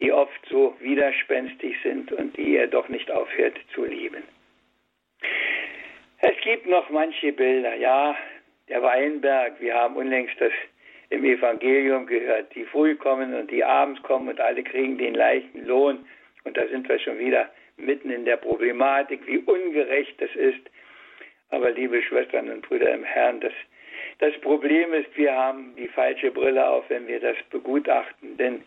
die 0.00 0.12
oft 0.12 0.40
so 0.48 0.76
widerspenstig 0.80 1.76
sind 1.82 2.12
und 2.12 2.36
die 2.36 2.56
er 2.56 2.66
doch 2.66 2.88
nicht 2.88 3.10
aufhört 3.10 3.58
zu 3.74 3.84
lieben. 3.84 4.22
Es 6.20 6.36
gibt 6.42 6.66
noch 6.66 6.88
manche 6.90 7.32
Bilder, 7.32 7.74
ja, 7.74 8.16
der 8.68 8.82
Weinberg, 8.82 9.60
wir 9.60 9.74
haben 9.74 9.96
unlängst 9.96 10.40
das 10.40 10.52
im 11.10 11.24
Evangelium 11.24 12.06
gehört, 12.06 12.54
die 12.54 12.64
früh 12.64 12.94
kommen 12.94 13.34
und 13.34 13.50
die 13.50 13.62
abends 13.62 14.02
kommen 14.02 14.28
und 14.28 14.40
alle 14.40 14.62
kriegen 14.62 14.98
den 14.98 15.14
leichten 15.14 15.66
Lohn. 15.66 16.06
Und 16.44 16.56
da 16.56 16.66
sind 16.68 16.88
wir 16.88 16.98
schon 16.98 17.18
wieder 17.18 17.50
mitten 17.76 18.10
in 18.10 18.24
der 18.24 18.36
Problematik, 18.36 19.26
wie 19.26 19.38
ungerecht 19.38 20.20
das 20.20 20.34
ist. 20.34 20.60
Aber 21.50 21.70
liebe 21.70 22.02
Schwestern 22.02 22.48
und 22.48 22.66
Brüder 22.66 22.92
im 22.92 23.04
Herrn, 23.04 23.40
das, 23.40 23.52
das 24.18 24.32
Problem 24.40 24.92
ist, 24.92 25.16
wir 25.16 25.34
haben 25.34 25.74
die 25.76 25.88
falsche 25.88 26.30
Brille 26.30 26.66
auf, 26.66 26.84
wenn 26.88 27.06
wir 27.06 27.20
das 27.20 27.36
begutachten. 27.50 28.36
Denn 28.36 28.62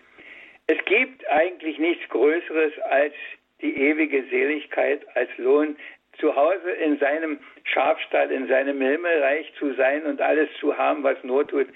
es 0.67 0.77
gibt 0.85 1.27
eigentlich 1.29 1.79
nichts 1.79 2.07
Größeres 2.09 2.73
als 2.89 3.13
die 3.61 3.75
ewige 3.75 4.23
Seligkeit 4.29 5.05
als 5.15 5.29
Lohn, 5.37 5.77
zu 6.19 6.35
Hause 6.35 6.71
in 6.71 6.97
seinem 6.97 7.39
Schafstall, 7.63 8.31
in 8.31 8.47
seinem 8.47 8.81
Himmelreich 8.81 9.53
zu 9.59 9.73
sein 9.73 10.03
und 10.03 10.19
alles 10.21 10.49
zu 10.59 10.77
haben, 10.77 11.03
was 11.03 11.23
Not 11.23 11.49
tut, 11.49 11.67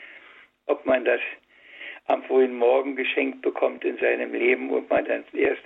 ob 0.66 0.86
man 0.86 1.06
das 1.06 1.22
am 2.08 2.24
frühen 2.24 2.56
Morgen 2.56 2.96
geschenkt 2.96 3.42
bekommt 3.42 3.86
in 3.86 3.98
seinem 3.98 4.34
Leben 4.34 4.72
und 4.72 4.90
man 4.90 5.06
dann 5.06 5.24
erst 5.34 5.62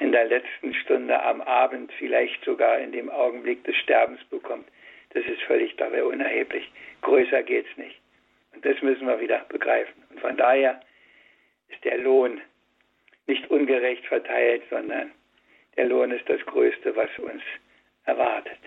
in 0.00 0.10
der 0.10 0.24
letzten 0.24 0.74
Stunde 0.74 1.22
am 1.22 1.40
Abend, 1.42 1.92
vielleicht 1.98 2.44
sogar 2.44 2.78
in 2.78 2.92
dem 2.92 3.10
Augenblick 3.10 3.62
des 3.64 3.76
Sterbens 3.76 4.22
bekommt. 4.24 4.66
Das 5.14 5.24
ist 5.24 5.42
völlig 5.42 5.74
dabei 5.76 6.04
unerheblich. 6.04 6.70
Größer 7.00 7.42
geht's 7.42 7.76
nicht. 7.76 8.00
Und 8.52 8.64
das 8.64 8.80
müssen 8.82 9.06
wir 9.06 9.20
wieder 9.20 9.44
begreifen. 9.48 10.02
Und 10.10 10.20
von 10.20 10.36
daher 10.36 10.80
ist 11.68 11.84
der 11.84 11.98
Lohn 11.98 12.40
nicht 13.26 13.50
ungerecht 13.50 14.04
verteilt, 14.06 14.62
sondern 14.70 15.12
der 15.76 15.86
Lohn 15.86 16.10
ist 16.10 16.28
das 16.28 16.40
Größte, 16.46 16.94
was 16.94 17.10
uns 17.18 17.42
erwartet. 18.04 18.58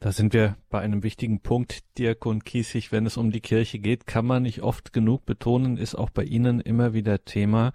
Da 0.00 0.12
sind 0.12 0.34
wir 0.34 0.56
bei 0.70 0.80
einem 0.80 1.02
wichtigen 1.02 1.42
Punkt, 1.42 1.80
Diakon 1.98 2.44
Kiesig, 2.44 2.92
wenn 2.92 3.06
es 3.06 3.16
um 3.16 3.32
die 3.32 3.40
Kirche 3.40 3.78
geht, 3.78 4.06
kann 4.06 4.26
man 4.26 4.42
nicht 4.42 4.62
oft 4.62 4.92
genug 4.92 5.26
betonen, 5.26 5.78
ist 5.78 5.94
auch 5.94 6.10
bei 6.10 6.22
Ihnen 6.22 6.60
immer 6.60 6.94
wieder 6.94 7.24
Thema, 7.24 7.72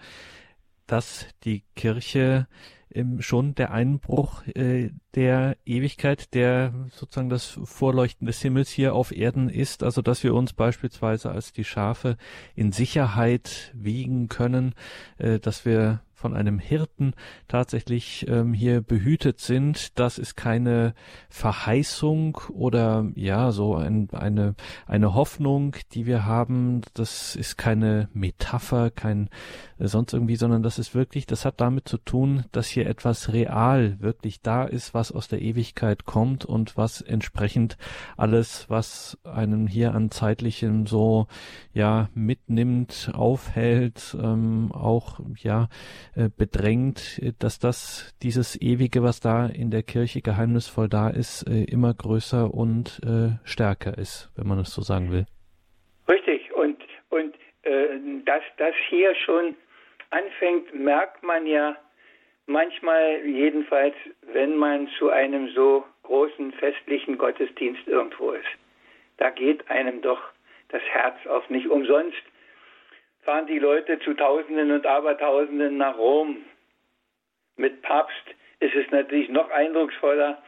dass 0.91 1.27
die 1.43 1.63
Kirche 1.75 2.47
schon 3.19 3.56
der 3.56 3.71
Einbruch 3.71 4.45
äh, 4.47 4.89
der 5.15 5.56
Ewigkeit, 5.65 6.34
der 6.34 6.73
sozusagen 6.93 7.30
das 7.30 7.58
Vorleuchten 7.63 8.27
des 8.27 8.41
Himmels 8.41 8.69
hier 8.69 8.93
auf 8.95 9.15
Erden 9.15 9.49
ist, 9.49 9.84
also 9.84 10.01
dass 10.01 10.23
wir 10.23 10.34
uns 10.34 10.54
beispielsweise 10.54 11.32
als 11.32 11.54
die 11.54 11.63
Schafe 11.63 12.17
in 12.56 12.71
Sicherheit 12.71 13.71
wiegen 13.73 14.27
können, 14.27 14.75
äh, 15.17 15.39
dass 15.39 15.65
wir 15.65 16.01
von 16.21 16.36
einem 16.36 16.60
Hirten 16.60 17.13
tatsächlich 17.47 18.25
ähm, 18.29 18.53
hier 18.53 18.81
behütet 18.81 19.39
sind. 19.39 19.99
Das 19.99 20.19
ist 20.19 20.36
keine 20.36 20.93
Verheißung 21.29 22.38
oder 22.53 23.10
ja, 23.15 23.51
so 23.51 23.75
ein, 23.75 24.07
eine, 24.12 24.55
eine 24.86 25.15
Hoffnung, 25.15 25.75
die 25.93 26.05
wir 26.05 26.25
haben. 26.25 26.81
Das 26.93 27.36
ist 27.36 27.57
keine 27.57 28.07
Metapher, 28.13 28.91
kein 28.91 29.29
äh, 29.79 29.88
sonst 29.88 30.13
irgendwie, 30.13 30.36
sondern 30.36 30.63
das 30.63 30.79
ist 30.79 30.93
wirklich, 30.93 31.25
das 31.25 31.43
hat 31.43 31.60
damit 31.60 31.88
zu 31.88 31.97
tun, 31.97 32.45
dass 32.51 32.67
hier 32.67 32.88
etwas 32.88 33.34
real 33.34 33.99
wirklich 33.99 34.41
da 34.41 34.63
ist, 34.63 34.93
was 34.93 35.12
aus 35.12 35.27
der 35.27 35.41
Ewigkeit 35.41 36.05
kommt 36.05 36.45
und 36.45 36.77
was 36.77 37.01
entsprechend 37.01 37.77
alles, 38.15 38.69
was 38.69 39.17
einen 39.23 39.67
hier 39.67 39.95
an 39.95 40.12
zeitlichem 40.12 40.86
so 40.86 41.27
ja 41.73 42.10
mitnimmt, 42.13 43.12
aufhält, 43.13 44.15
ähm, 44.21 44.71
auch 44.71 45.19
ja 45.38 45.67
äh, 46.15 46.30
bedrängt, 46.36 47.21
dass 47.39 47.60
das 47.60 48.13
dieses 48.21 48.60
ewige, 48.62 49.04
was 49.04 49.19
da 49.19 49.45
in 49.45 49.71
der 49.71 49.84
Kirche 49.84 50.21
geheimnisvoll 50.21 50.89
da 50.89 51.10
ist, 51.10 51.43
äh, 51.47 51.63
immer 51.63 51.93
größer 51.93 52.54
und 52.54 53.00
äh, 53.04 53.38
stärker 53.43 53.97
ist, 53.97 54.30
wenn 54.36 54.47
man 54.47 54.60
es 54.60 54.74
so 54.74 54.82
sagen 54.82 55.12
will. 55.12 55.26
Richtig 56.10 56.54
und 56.54 56.78
und 57.10 57.36
äh, 57.63 58.00
dass 58.26 58.43
das 58.58 58.74
hier 58.89 59.15
schon 59.15 59.56
anfängt, 60.10 60.74
merkt 60.74 61.24
man 61.24 61.45
ja 61.45 61.78
manchmal 62.45 63.26
jedenfalls, 63.26 63.95
wenn 64.34 64.58
man 64.58 64.88
zu 65.00 65.10
einem 65.10 65.50
so 65.50 65.86
großen 66.04 66.52
festlichen 66.54 67.17
Gottesdienst 67.17 67.88
irgendwo 67.88 68.32
ist. 68.32 68.50
Da 69.17 69.30
geht 69.30 69.69
einem 69.69 70.02
doch 70.02 70.21
das 70.69 70.82
Herz 70.91 71.15
auf. 71.28 71.50
Nicht 71.50 71.67
umsonst 71.67 72.21
fahren 73.21 73.45
die 73.47 73.60
Leute 73.60 73.99
zu 73.99 74.13
Tausenden 74.13 74.71
und 74.71 74.86
Abertausenden 74.86 75.77
nach 75.77 75.97
Rom. 75.97 76.38
Mit 77.57 77.81
Papst 77.81 78.25
ist 78.60 78.75
es 78.75 78.89
natürlich 78.91 79.29
noch 79.29 79.49
eindrucksvoller 79.51 80.41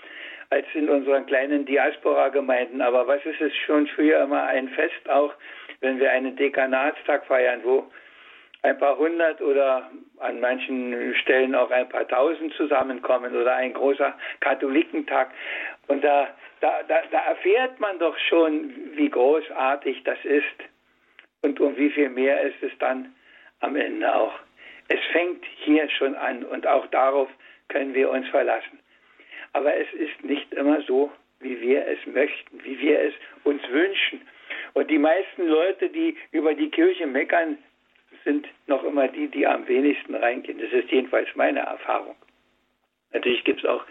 als 0.49 0.65
in 0.73 0.89
unseren 0.89 1.25
kleinen 1.25 1.65
Diaspora-Gemeinden. 1.65 2.81
Aber 2.81 3.07
was 3.07 3.23
ist 3.25 3.41
es 3.41 3.55
schon 3.65 3.87
früher 3.87 4.21
immer 4.23 4.43
ein 4.43 4.69
Fest, 4.69 5.09
auch 5.09 5.33
wenn 5.81 5.99
wir 5.99 6.11
einen 6.11 6.35
Dekanatstag 6.35 7.25
feiern, 7.25 7.61
wo 7.63 7.91
ein 8.61 8.77
paar 8.77 8.97
hundert 8.97 9.41
oder 9.41 9.89
an 10.19 10.39
manchen 10.39 11.13
Stellen 11.15 11.53
auch 11.53 11.69
ein 11.69 11.89
paar 11.89 12.07
tausend 12.07 12.53
zusammenkommen 12.53 13.35
oder 13.35 13.55
ein 13.55 13.73
großer 13.73 14.15
Katholikentag. 14.39 15.31
Und 15.87 16.03
da, 16.03 16.29
da, 16.61 16.81
da, 16.87 17.01
da 17.11 17.19
erfährt 17.25 17.79
man 17.79 17.99
doch 17.99 18.17
schon, 18.29 18.73
wie 18.95 19.09
großartig 19.09 20.03
das 20.05 20.17
ist 20.23 20.72
und 21.43 21.59
um 21.59 21.77
wie 21.77 21.91
viel 21.91 22.09
mehr 22.09 22.41
ist 22.41 22.61
es 22.61 22.71
dann 22.79 23.13
am 23.59 23.75
Ende 23.75 24.13
auch. 24.13 24.33
Es 24.87 24.99
fängt 25.11 25.45
hier 25.63 25.87
schon 25.89 26.15
an 26.15 26.43
und 26.43 26.65
auch 26.65 26.87
darauf 26.87 27.29
können 27.67 27.93
wir 27.93 28.09
uns 28.09 28.27
verlassen. 28.29 28.79
Aber 29.53 29.75
es 29.75 29.87
ist 29.93 30.23
nicht 30.23 30.51
immer 30.53 30.81
so, 30.81 31.11
wie 31.39 31.59
wir 31.61 31.85
es 31.87 31.99
möchten, 32.07 32.63
wie 32.63 32.79
wir 32.79 32.99
es 32.99 33.13
uns 33.43 33.61
wünschen. 33.69 34.21
Und 34.73 34.89
die 34.89 34.97
meisten 34.97 35.47
Leute, 35.47 35.89
die 35.89 36.17
über 36.31 36.53
die 36.53 36.69
Kirche 36.69 37.05
meckern, 37.05 37.57
sind 38.23 38.47
noch 38.67 38.83
immer 38.83 39.07
die, 39.07 39.27
die 39.27 39.45
am 39.45 39.67
wenigsten 39.67 40.15
reingehen. 40.15 40.59
Das 40.59 40.71
ist 40.71 40.89
jedenfalls 40.91 41.27
meine 41.35 41.59
Erfahrung. 41.59 42.15
Natürlich 43.11 43.43
gibt 43.43 43.63
es 43.63 43.69
auch 43.69 43.83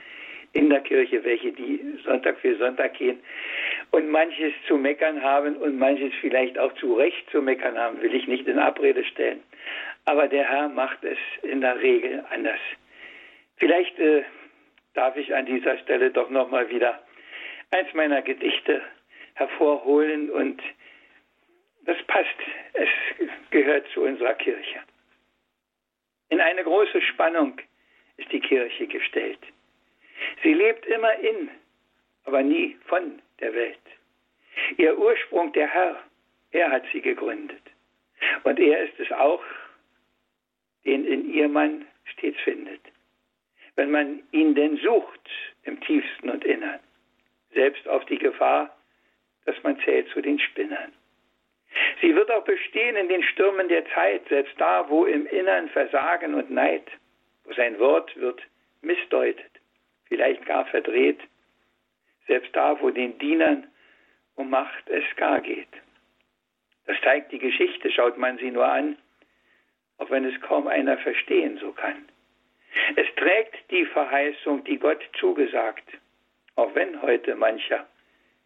in 0.52 0.70
der 0.70 0.80
Kirche 0.80 1.24
welche, 1.24 1.52
die 1.52 1.98
Sonntag 2.04 2.38
für 2.38 2.56
Sonntag 2.56 2.94
gehen 2.94 3.20
und 3.90 4.10
manches 4.10 4.52
zu 4.66 4.76
meckern 4.76 5.22
haben 5.22 5.56
und 5.56 5.78
manches 5.78 6.12
vielleicht 6.20 6.58
auch 6.58 6.72
zu 6.74 6.94
Recht 6.94 7.30
zu 7.30 7.40
meckern 7.40 7.78
haben, 7.78 8.00
will 8.02 8.14
ich 8.14 8.26
nicht 8.26 8.46
in 8.46 8.58
Abrede 8.58 9.04
stellen. 9.04 9.42
Aber 10.04 10.28
der 10.28 10.48
Herr 10.48 10.68
macht 10.68 11.04
es 11.04 11.18
in 11.42 11.60
der 11.60 11.80
Regel 11.80 12.24
anders. 12.30 12.60
Vielleicht 13.56 13.98
äh, 13.98 14.24
darf 14.94 15.16
ich 15.16 15.34
an 15.34 15.46
dieser 15.46 15.78
Stelle 15.78 16.10
doch 16.10 16.30
nochmal 16.30 16.68
wieder 16.68 17.00
eins 17.70 17.92
meiner 17.94 18.22
Gedichte 18.22 18.82
hervorholen 19.34 20.30
und 20.30 20.60
das 21.84 21.96
passt. 22.06 22.28
Es 22.74 22.88
gehört 23.50 23.86
zu 23.94 24.02
unserer 24.02 24.34
Kirche. 24.34 24.80
In 26.28 26.40
eine 26.40 26.64
große 26.64 27.00
Spannung 27.02 27.58
ist 28.16 28.30
die 28.32 28.40
Kirche 28.40 28.86
gestellt. 28.86 29.38
Sie 30.42 30.54
lebt 30.54 30.86
immer 30.86 31.14
in, 31.18 31.50
aber 32.24 32.42
nie 32.42 32.76
von 32.86 33.20
der 33.40 33.54
Welt. 33.54 33.78
Ihr 34.76 34.98
Ursprung 34.98 35.52
der 35.52 35.68
Herr, 35.68 36.02
er 36.52 36.70
hat 36.70 36.84
sie 36.92 37.00
gegründet. 37.00 37.62
Und 38.44 38.58
er 38.60 38.84
ist 38.84 38.98
es 38.98 39.10
auch, 39.12 39.42
den 40.84 41.04
in 41.04 41.32
ihr 41.32 41.48
man 41.48 41.86
stets 42.04 42.38
findet. 42.40 42.80
Wenn 43.76 43.90
man 43.90 44.22
ihn 44.32 44.54
denn 44.54 44.76
sucht 44.78 45.30
im 45.64 45.80
tiefsten 45.80 46.28
und 46.28 46.44
innern, 46.44 46.80
selbst 47.54 47.86
auf 47.88 48.04
die 48.06 48.18
Gefahr, 48.18 48.76
dass 49.44 49.60
man 49.62 49.78
zählt 49.80 50.08
zu 50.08 50.20
den 50.20 50.38
Spinnern. 50.38 50.92
Sie 52.00 52.14
wird 52.14 52.30
auch 52.30 52.44
bestehen 52.44 52.96
in 52.96 53.08
den 53.08 53.22
Stürmen 53.22 53.68
der 53.68 53.86
Zeit, 53.90 54.28
selbst 54.28 54.54
da, 54.58 54.88
wo 54.88 55.06
im 55.06 55.26
Innern 55.26 55.68
Versagen 55.70 56.34
und 56.34 56.50
Neid, 56.50 56.86
wo 57.44 57.52
sein 57.54 57.78
Wort 57.78 58.14
wird 58.16 58.42
missdeutet, 58.82 59.51
vielleicht 60.12 60.44
gar 60.44 60.66
verdreht, 60.66 61.18
selbst 62.26 62.54
da, 62.54 62.78
wo 62.82 62.90
den 62.90 63.16
Dienern 63.18 63.66
um 64.34 64.50
Macht 64.50 64.86
es 64.90 65.04
gar 65.16 65.40
geht. 65.40 65.72
Das 66.84 67.00
zeigt 67.02 67.32
die 67.32 67.38
Geschichte, 67.38 67.90
schaut 67.90 68.18
man 68.18 68.36
sie 68.36 68.50
nur 68.50 68.66
an, 68.66 68.98
auch 69.96 70.10
wenn 70.10 70.26
es 70.26 70.38
kaum 70.42 70.66
einer 70.66 70.98
verstehen 70.98 71.56
so 71.56 71.72
kann. 71.72 72.04
Es 72.96 73.06
trägt 73.16 73.70
die 73.70 73.86
Verheißung, 73.86 74.64
die 74.64 74.78
Gott 74.78 75.02
zugesagt, 75.18 75.88
auch 76.56 76.74
wenn 76.74 77.00
heute 77.00 77.34
mancher 77.34 77.86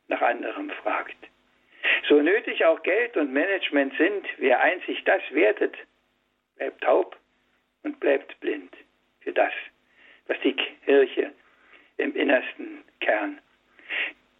nach 0.07 0.23
anderem 0.23 0.71
fragt. 0.71 1.17
So 2.09 2.23
nötig 2.23 2.65
auch 2.65 2.81
Geld 2.85 3.17
und 3.17 3.33
Management 3.33 3.93
sind, 3.99 4.25
wer 4.37 4.61
einzig 4.61 5.03
das 5.03 5.23
wertet, 5.33 5.77
bleibt 6.59 6.81
taub 6.85 7.17
und 7.83 7.99
bleibt 7.99 8.39
blind 8.39 8.73
für 9.21 9.33
das, 9.33 9.53
was 10.29 10.39
die 10.45 10.55
Kirche 10.55 11.33
im 11.99 12.15
innersten 12.15 12.85
Kern. 13.01 13.41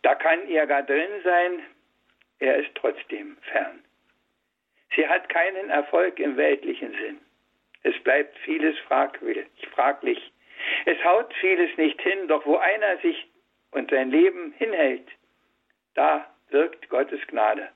Da 0.03 0.15
kann 0.15 0.49
er 0.49 0.67
gar 0.67 0.83
drin 0.83 1.23
sein, 1.25 1.63
er 2.39 2.57
ist 2.57 2.75
trotzdem 2.75 3.37
fern. 3.53 3.83
Sie 4.95 5.07
hat 5.07 5.29
keinen 5.29 5.71
Erfolg 5.71 6.19
im 6.19 6.37
weltlichen 6.37 6.93
Sinn. 6.93 7.19
Es 7.83 7.99
bleibt 8.03 8.37
vieles 8.39 8.77
fraglich. 8.81 10.33
Es 10.85 11.05
haut 11.05 11.33
vieles 11.35 11.77
nicht 11.77 12.01
hin, 12.01 12.29
doch 12.29 12.45
wo 12.47 12.57
einer 12.57 12.99
sich 12.99 13.29
und 13.73 13.91
sein 13.91 14.11
Leben 14.11 14.53
hinhält, 14.59 15.09
da 15.95 16.27
wirkt 16.51 16.89
Gottes 16.89 17.21
Gnade 17.27 17.69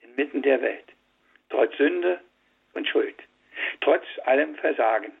inmitten 0.00 0.42
der 0.42 0.60
Welt, 0.62 0.86
trotz 1.48 1.76
Sünde 1.76 2.20
und 2.74 2.88
Schuld, 2.88 3.16
trotz 3.80 4.04
allem 4.24 4.54
Versagen. 4.56 5.12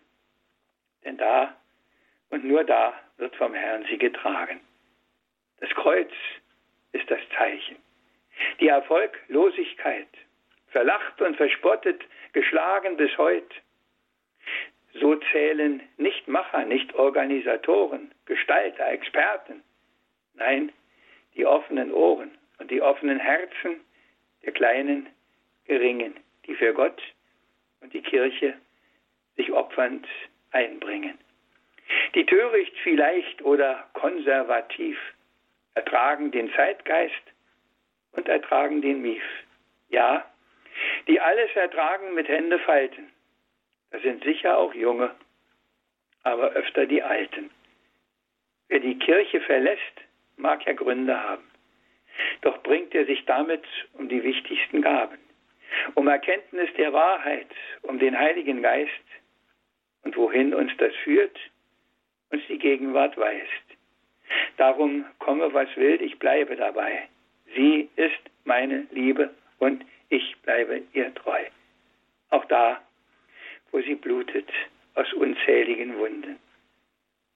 Denn 1.04 1.16
da 1.16 1.56
und 2.30 2.44
nur 2.44 2.64
da 2.64 3.00
wird 3.18 3.34
vom 3.36 3.54
Herrn 3.54 3.84
sie 3.88 3.98
getragen. 3.98 4.60
Das 5.60 5.70
Kreuz 5.70 6.10
ist 6.92 7.10
das 7.10 7.20
Zeichen. 7.36 7.76
Die 8.60 8.68
Erfolglosigkeit, 8.68 10.08
verlacht 10.68 11.20
und 11.20 11.36
verspottet, 11.36 12.02
geschlagen 12.32 12.96
bis 12.96 13.16
heute. 13.18 13.54
So 14.94 15.16
zählen 15.32 15.82
nicht 15.96 16.28
Macher, 16.28 16.64
nicht 16.64 16.94
Organisatoren, 16.94 18.12
Gestalter, 18.26 18.88
Experten. 18.88 19.62
Nein, 20.34 20.72
die 21.34 21.46
offenen 21.46 21.92
Ohren 21.92 22.36
und 22.58 22.70
die 22.70 22.80
offenen 22.80 23.18
Herzen 23.18 23.80
der 24.44 24.52
kleinen 24.52 25.08
Geringen, 25.66 26.16
die 26.46 26.54
für 26.54 26.72
Gott 26.72 27.02
und 27.80 27.92
die 27.92 28.02
Kirche 28.02 28.54
sich 29.36 29.52
opfernd 29.52 30.06
einbringen. 30.52 31.18
Die 32.14 32.26
töricht 32.26 32.74
vielleicht 32.82 33.42
oder 33.42 33.88
konservativ 33.94 34.98
ertragen 35.74 36.30
den 36.30 36.52
Zeitgeist 36.54 37.14
und 38.12 38.28
ertragen 38.28 38.82
den 38.82 39.02
Mief. 39.02 39.22
Ja, 39.88 40.24
die 41.06 41.20
alles 41.20 41.54
ertragen 41.54 42.14
mit 42.14 42.28
Hände 42.28 42.58
falten. 42.58 43.10
Das 43.90 44.02
sind 44.02 44.22
sicher 44.24 44.58
auch 44.58 44.74
Junge, 44.74 45.14
aber 46.24 46.50
öfter 46.50 46.86
die 46.86 47.02
Alten. 47.02 47.50
Wer 48.68 48.80
die 48.80 48.98
Kirche 48.98 49.40
verlässt, 49.40 49.80
mag 50.36 50.64
ja 50.66 50.74
Gründe 50.74 51.18
haben. 51.22 51.44
Doch 52.42 52.62
bringt 52.62 52.94
er 52.94 53.06
sich 53.06 53.24
damit 53.24 53.64
um 53.94 54.08
die 54.08 54.22
wichtigsten 54.22 54.82
Gaben, 54.82 55.18
um 55.94 56.08
Erkenntnis 56.08 56.68
der 56.76 56.92
Wahrheit, 56.92 57.48
um 57.82 57.98
den 57.98 58.18
Heiligen 58.18 58.62
Geist 58.62 58.90
und 60.02 60.16
wohin 60.16 60.54
uns 60.54 60.72
das 60.78 60.94
führt, 61.04 61.38
uns 62.30 62.42
die 62.48 62.58
Gegenwart 62.58 63.16
weist. 63.16 63.64
Darum 64.56 65.04
komme, 65.18 65.52
was 65.52 65.68
will, 65.76 66.00
ich 66.02 66.18
bleibe 66.18 66.56
dabei. 66.56 67.08
Sie 67.54 67.88
ist 67.96 68.20
meine 68.44 68.86
Liebe 68.90 69.34
und 69.58 69.84
ich 70.10 70.36
bleibe 70.42 70.82
ihr 70.92 71.14
treu. 71.14 71.44
Auch 72.30 72.44
da, 72.46 72.80
wo 73.70 73.80
sie 73.80 73.94
blutet 73.94 74.48
aus 74.94 75.12
unzähligen 75.14 75.96
Wunden. 75.98 76.38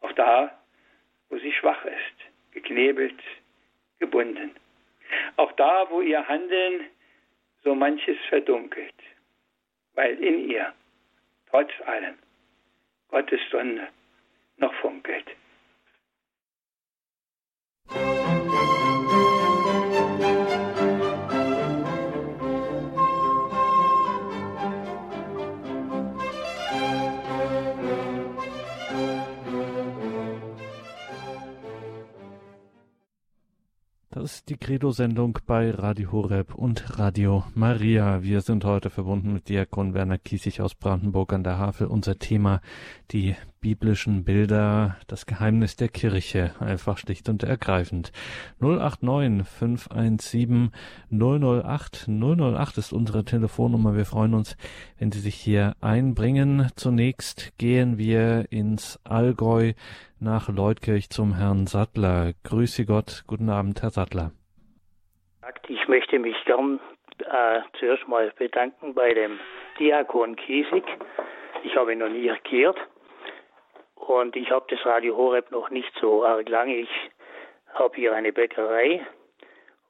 Auch 0.00 0.12
da, 0.12 0.58
wo 1.28 1.38
sie 1.38 1.52
schwach 1.52 1.84
ist, 1.84 2.52
geknebelt, 2.52 3.18
gebunden. 3.98 4.50
Auch 5.36 5.52
da, 5.52 5.88
wo 5.90 6.00
ihr 6.00 6.26
Handeln 6.26 6.86
so 7.62 7.74
manches 7.74 8.16
verdunkelt, 8.28 8.94
weil 9.94 10.18
in 10.22 10.50
ihr, 10.50 10.72
trotz 11.50 11.70
allem, 11.86 12.18
Gottes 13.08 13.40
Sonne 13.50 13.88
noch 14.62 14.72
funkelt. 14.80 15.26
Das 34.14 34.34
ist 34.34 34.50
die 34.50 34.56
Credo-Sendung 34.56 35.38
bei 35.46 35.70
Radio 35.70 36.12
Horeb 36.12 36.54
und 36.54 36.98
Radio 36.98 37.44
Maria. 37.54 38.22
Wir 38.22 38.40
sind 38.40 38.64
heute 38.64 38.88
verbunden 38.88 39.32
mit 39.32 39.48
Diakon 39.48 39.94
Werner 39.94 40.18
Kiesig 40.18 40.60
aus 40.60 40.76
Brandenburg 40.76 41.32
an 41.32 41.42
der 41.42 41.58
Havel. 41.58 41.88
Unser 41.88 42.18
Thema 42.18 42.60
die 43.10 43.34
biblischen 43.62 44.24
Bilder, 44.24 44.96
das 45.08 45.24
Geheimnis 45.24 45.76
der 45.76 45.88
Kirche, 45.88 46.50
einfach 46.60 46.98
schlicht 46.98 47.28
und 47.28 47.44
ergreifend. 47.44 48.12
089 48.60 49.48
517 49.48 50.72
008 51.10 52.08
008 52.08 52.78
ist 52.78 52.92
unsere 52.92 53.24
Telefonnummer. 53.24 53.96
Wir 53.96 54.04
freuen 54.04 54.34
uns, 54.34 54.56
wenn 54.98 55.12
Sie 55.12 55.20
sich 55.20 55.36
hier 55.36 55.74
einbringen. 55.80 56.66
Zunächst 56.76 57.56
gehen 57.56 57.96
wir 57.96 58.46
ins 58.50 59.00
Allgäu 59.04 59.72
nach 60.20 60.48
Leutkirch 60.48 61.08
zum 61.08 61.36
Herrn 61.36 61.66
Sattler. 61.66 62.32
Grüße 62.42 62.84
Gott, 62.84 63.22
guten 63.28 63.48
Abend, 63.48 63.80
Herr 63.82 63.90
Sattler. 63.90 64.32
Ich 65.68 65.86
möchte 65.88 66.18
mich 66.18 66.36
gern 66.44 66.80
äh, 67.20 67.60
zuerst 67.78 68.06
mal 68.08 68.32
bedanken 68.36 68.94
bei 68.94 69.14
dem 69.14 69.38
Diakon 69.78 70.34
Kiesig. 70.34 70.84
Ich 71.62 71.76
habe 71.76 71.92
ihn 71.92 72.00
noch 72.00 72.08
nie 72.08 72.30
gehört 72.50 72.76
und 74.08 74.36
ich 74.36 74.50
habe 74.50 74.66
das 74.68 74.84
Radio 74.84 75.16
Horeb 75.16 75.50
noch 75.50 75.70
nicht 75.70 75.92
so 76.00 76.24
arg 76.24 76.48
lange. 76.48 76.76
Ich 76.76 77.10
habe 77.74 77.94
hier 77.94 78.14
eine 78.14 78.32
Bäckerei 78.32 79.06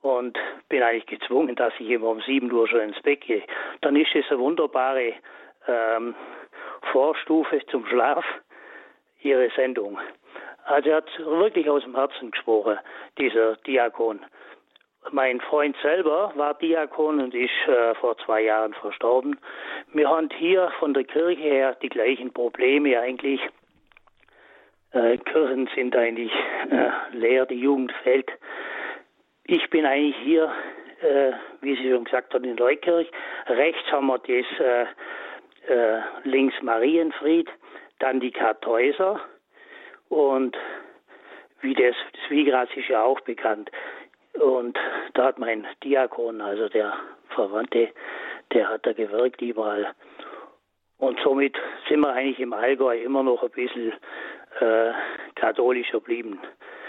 und 0.02 0.38
bin 0.68 0.82
eigentlich 0.82 1.06
gezwungen, 1.06 1.54
dass 1.56 1.72
ich 1.78 1.88
immer 1.88 2.08
um 2.08 2.20
7 2.20 2.50
Uhr 2.52 2.68
schon 2.68 2.80
ins 2.80 3.00
Bett 3.02 3.22
gehe. 3.22 3.42
Dann 3.80 3.96
ist 3.96 4.14
es 4.14 4.24
eine 4.30 4.38
wunderbare 4.38 5.14
ähm, 5.66 6.14
Vorstufe 6.92 7.64
zum 7.66 7.86
Schlaf, 7.86 8.24
Ihre 9.22 9.50
Sendung. 9.50 9.98
Also 10.64 10.90
er 10.90 10.96
hat 10.96 11.18
wirklich 11.18 11.68
aus 11.68 11.82
dem 11.82 11.94
Herzen 11.94 12.32
gesprochen, 12.32 12.78
dieser 13.18 13.56
Diakon. 13.56 14.20
Mein 15.10 15.40
Freund 15.40 15.76
selber 15.82 16.32
war 16.36 16.54
Diakon 16.54 17.20
und 17.20 17.34
ist 17.34 17.50
äh, 17.66 17.94
vor 17.96 18.16
zwei 18.18 18.42
Jahren 18.42 18.74
verstorben. 18.74 19.38
Wir 19.92 20.08
haben 20.08 20.28
hier 20.38 20.70
von 20.78 20.94
der 20.94 21.04
Kirche 21.04 21.40
her 21.40 21.76
die 21.82 21.88
gleichen 21.88 22.32
Probleme 22.32 22.98
eigentlich. 23.00 23.40
Äh, 24.92 25.18
Kirchen 25.18 25.68
sind 25.74 25.96
eigentlich 25.96 26.32
äh, 26.70 27.16
leer, 27.16 27.46
die 27.46 27.60
Jugend 27.60 27.92
fehlt. 28.02 28.30
Ich 29.44 29.68
bin 29.70 29.86
eigentlich 29.86 30.16
hier, 30.22 30.52
äh, 31.00 31.32
wie 31.60 31.76
Sie 31.76 31.90
schon 31.90 32.04
gesagt 32.04 32.34
haben, 32.34 32.44
in 32.44 32.56
Leukirch. 32.56 33.10
Rechts 33.46 33.90
haben 33.90 34.06
wir 34.06 34.18
das 34.18 34.60
äh, 34.60 34.86
äh, 35.72 36.00
links 36.24 36.54
Marienfried, 36.62 37.48
dann 38.00 38.20
die 38.20 38.30
Kartäuser 38.30 39.20
und 40.08 40.56
wie 41.60 41.74
das, 41.74 41.94
das 42.12 42.30
Wiegras 42.30 42.68
ist 42.76 42.88
ja 42.88 43.02
auch 43.02 43.20
bekannt. 43.20 43.70
Und 44.34 44.78
da 45.14 45.26
hat 45.26 45.38
mein 45.38 45.66
Diakon, 45.84 46.40
also 46.40 46.68
der 46.68 46.94
Verwandte, 47.30 47.90
der 48.52 48.68
hat 48.68 48.84
da 48.86 48.92
gewirkt 48.92 49.40
überall. 49.40 49.94
Und 50.98 51.18
somit 51.20 51.56
sind 51.88 52.00
wir 52.00 52.12
eigentlich 52.12 52.40
im 52.40 52.52
Allgäu 52.52 52.96
immer 53.02 53.22
noch 53.22 53.42
ein 53.42 53.50
bisschen 53.50 53.92
äh, 54.60 54.92
katholischer 55.34 55.98
geblieben. 55.98 56.38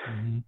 Mhm. 0.07 0.43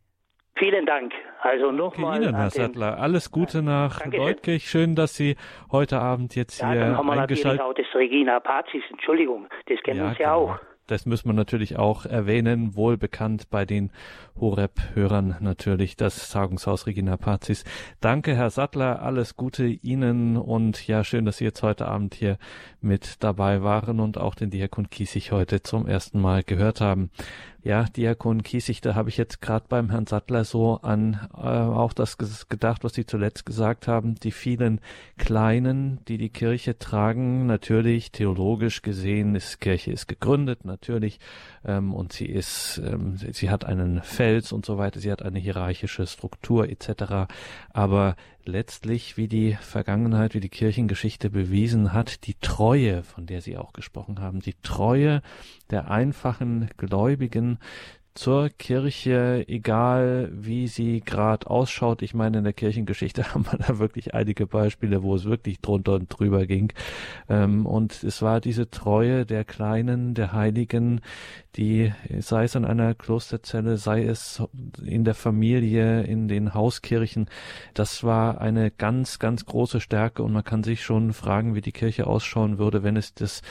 Vielen 0.57 0.85
Dank. 0.85 1.11
Also 1.41 1.71
nochmal. 1.71 2.23
Ihnen, 2.23 2.35
Herr 2.35 2.49
Sattler. 2.49 2.97
Alles 2.97 3.29
Gute 3.29 3.61
nach 3.61 3.99
Danke 3.99 4.17
Leutkirch. 4.17 4.69
Schön, 4.69 4.95
dass 4.95 5.15
Sie 5.15 5.35
heute 5.69 5.99
Abend 5.99 6.35
jetzt 6.35 6.61
ja, 6.61 6.71
hier 6.71 6.79
dann 6.79 6.97
haben 6.97 7.07
wir 7.07 7.13
eingeschaltet 7.13 7.59
natürlich 7.59 7.61
auch 7.61 7.73
das 7.73 7.99
Regina 7.99 8.39
Pazis. 8.39 8.83
Entschuldigung, 8.89 9.47
das 9.67 9.81
kennen 9.81 9.99
ja, 9.99 10.11
Sie 10.11 10.17
genau. 10.17 10.31
auch. 10.31 10.59
Das 10.87 11.07
müssen 11.07 11.29
wir 11.29 11.33
natürlich 11.33 11.77
auch 11.77 12.05
erwähnen, 12.05 12.75
wohl 12.75 12.95
bekannt 12.95 13.49
bei 13.49 13.65
den 13.65 13.91
Horeb-Hörern 14.39 15.37
natürlich, 15.39 15.95
das 15.95 16.29
Tagungshaus 16.29 16.85
Regina 16.85 17.17
Pazis. 17.17 17.63
Danke, 18.01 18.35
Herr 18.35 18.51
Sattler, 18.51 19.01
alles 19.01 19.35
Gute 19.35 19.65
Ihnen 19.65 20.37
und 20.37 20.85
ja, 20.87 21.03
schön, 21.03 21.25
dass 21.25 21.37
Sie 21.37 21.43
jetzt 21.43 21.63
heute 21.63 21.87
Abend 21.87 22.13
hier 22.13 22.37
mit 22.81 23.23
dabei 23.23 23.63
waren 23.63 23.99
und 23.99 24.19
auch 24.19 24.35
den 24.35 24.51
Diakon 24.51 24.91
Kiesig 24.91 25.31
heute 25.31 25.63
zum 25.63 25.87
ersten 25.87 26.21
Mal 26.21 26.43
gehört 26.43 26.81
haben. 26.81 27.09
Ja, 27.65 27.85
Diakon 27.85 28.43
Kiesig, 28.43 28.81
da 28.81 28.93
habe 28.93 29.09
ich 29.09 29.17
jetzt 29.17 29.41
gerade 29.41 29.65
beim 29.67 29.89
Herrn 29.89 30.05
Sattler 30.05 30.43
so 30.45 30.77
an 30.83 31.27
äh, 31.33 31.39
auch 31.39 31.93
das 31.93 32.19
gedacht, 32.19 32.83
was 32.83 32.93
Sie 32.93 33.07
zuletzt 33.07 33.43
gesagt 33.43 33.87
haben, 33.87 34.13
die 34.13 34.29
vielen 34.29 34.79
Kleinen, 35.17 35.99
die 36.07 36.19
die 36.19 36.29
Kirche 36.29 36.77
tragen. 36.77 37.47
Natürlich, 37.47 38.11
theologisch 38.11 38.83
gesehen, 38.83 39.33
ist 39.33 39.61
Kirche 39.61 39.91
ist 39.91 40.05
gegründet, 40.05 40.63
natürlich. 40.63 41.19
Ähm, 41.65 41.95
und 41.95 42.13
sie 42.13 42.27
ist, 42.27 42.79
ähm, 42.85 43.17
sie 43.17 43.49
hat 43.49 43.65
einen 43.65 44.03
Fels 44.03 44.51
und 44.51 44.63
so 44.63 44.77
weiter, 44.77 44.99
sie 44.99 45.11
hat 45.11 45.23
eine 45.23 45.39
hierarchische 45.39 46.05
Struktur 46.05 46.69
etc. 46.69 47.33
Aber 47.73 48.15
letztlich, 48.47 49.17
wie 49.17 49.27
die 49.27 49.55
Vergangenheit, 49.55 50.33
wie 50.33 50.39
die 50.39 50.49
Kirchengeschichte 50.49 51.29
bewiesen 51.29 51.93
hat, 51.93 52.25
die 52.27 52.35
Treue, 52.35 53.03
von 53.03 53.25
der 53.25 53.41
Sie 53.41 53.57
auch 53.57 53.73
gesprochen 53.73 54.19
haben, 54.19 54.39
die 54.39 54.55
Treue 54.61 55.21
der 55.69 55.89
einfachen 55.89 56.69
Gläubigen, 56.77 57.59
zur 58.15 58.47
Kirche, 58.47 59.43
egal 59.49 60.29
wie 60.31 60.67
sie 60.67 61.01
gerade 61.01 61.47
ausschaut. 61.47 62.01
Ich 62.01 62.13
meine, 62.13 62.37
in 62.37 62.43
der 62.45 62.53
Kirchengeschichte 62.53 63.33
haben 63.33 63.45
wir 63.45 63.59
da 63.59 63.77
wirklich 63.77 64.13
einige 64.13 64.47
Beispiele, 64.47 65.03
wo 65.03 65.15
es 65.15 65.25
wirklich 65.25 65.59
drunter 65.59 65.95
und 65.95 66.07
drüber 66.07 66.45
ging. 66.45 66.71
Ähm, 67.27 67.65
und 67.65 68.03
es 68.03 68.21
war 68.21 68.39
diese 68.39 68.69
Treue 68.69 69.25
der 69.25 69.43
Kleinen, 69.43 70.13
der 70.13 70.31
Heiligen, 70.31 71.01
die, 71.57 71.91
sei 72.19 72.43
es 72.43 72.55
in 72.55 72.65
einer 72.65 72.93
Klosterzelle, 72.93 73.77
sei 73.77 74.03
es 74.03 74.43
in 74.85 75.03
der 75.03 75.13
Familie, 75.13 76.03
in 76.03 76.27
den 76.27 76.53
Hauskirchen, 76.53 77.29
das 77.73 78.03
war 78.03 78.41
eine 78.41 78.71
ganz, 78.71 79.19
ganz 79.19 79.45
große 79.45 79.79
Stärke 79.79 80.23
und 80.23 80.33
man 80.33 80.43
kann 80.43 80.63
sich 80.63 80.81
schon 80.81 81.13
fragen, 81.13 81.55
wie 81.55 81.61
die 81.61 81.71
Kirche 81.71 82.07
ausschauen 82.07 82.57
würde, 82.57 82.83
wenn 82.83 82.97
es 82.97 83.13
das 83.13 83.41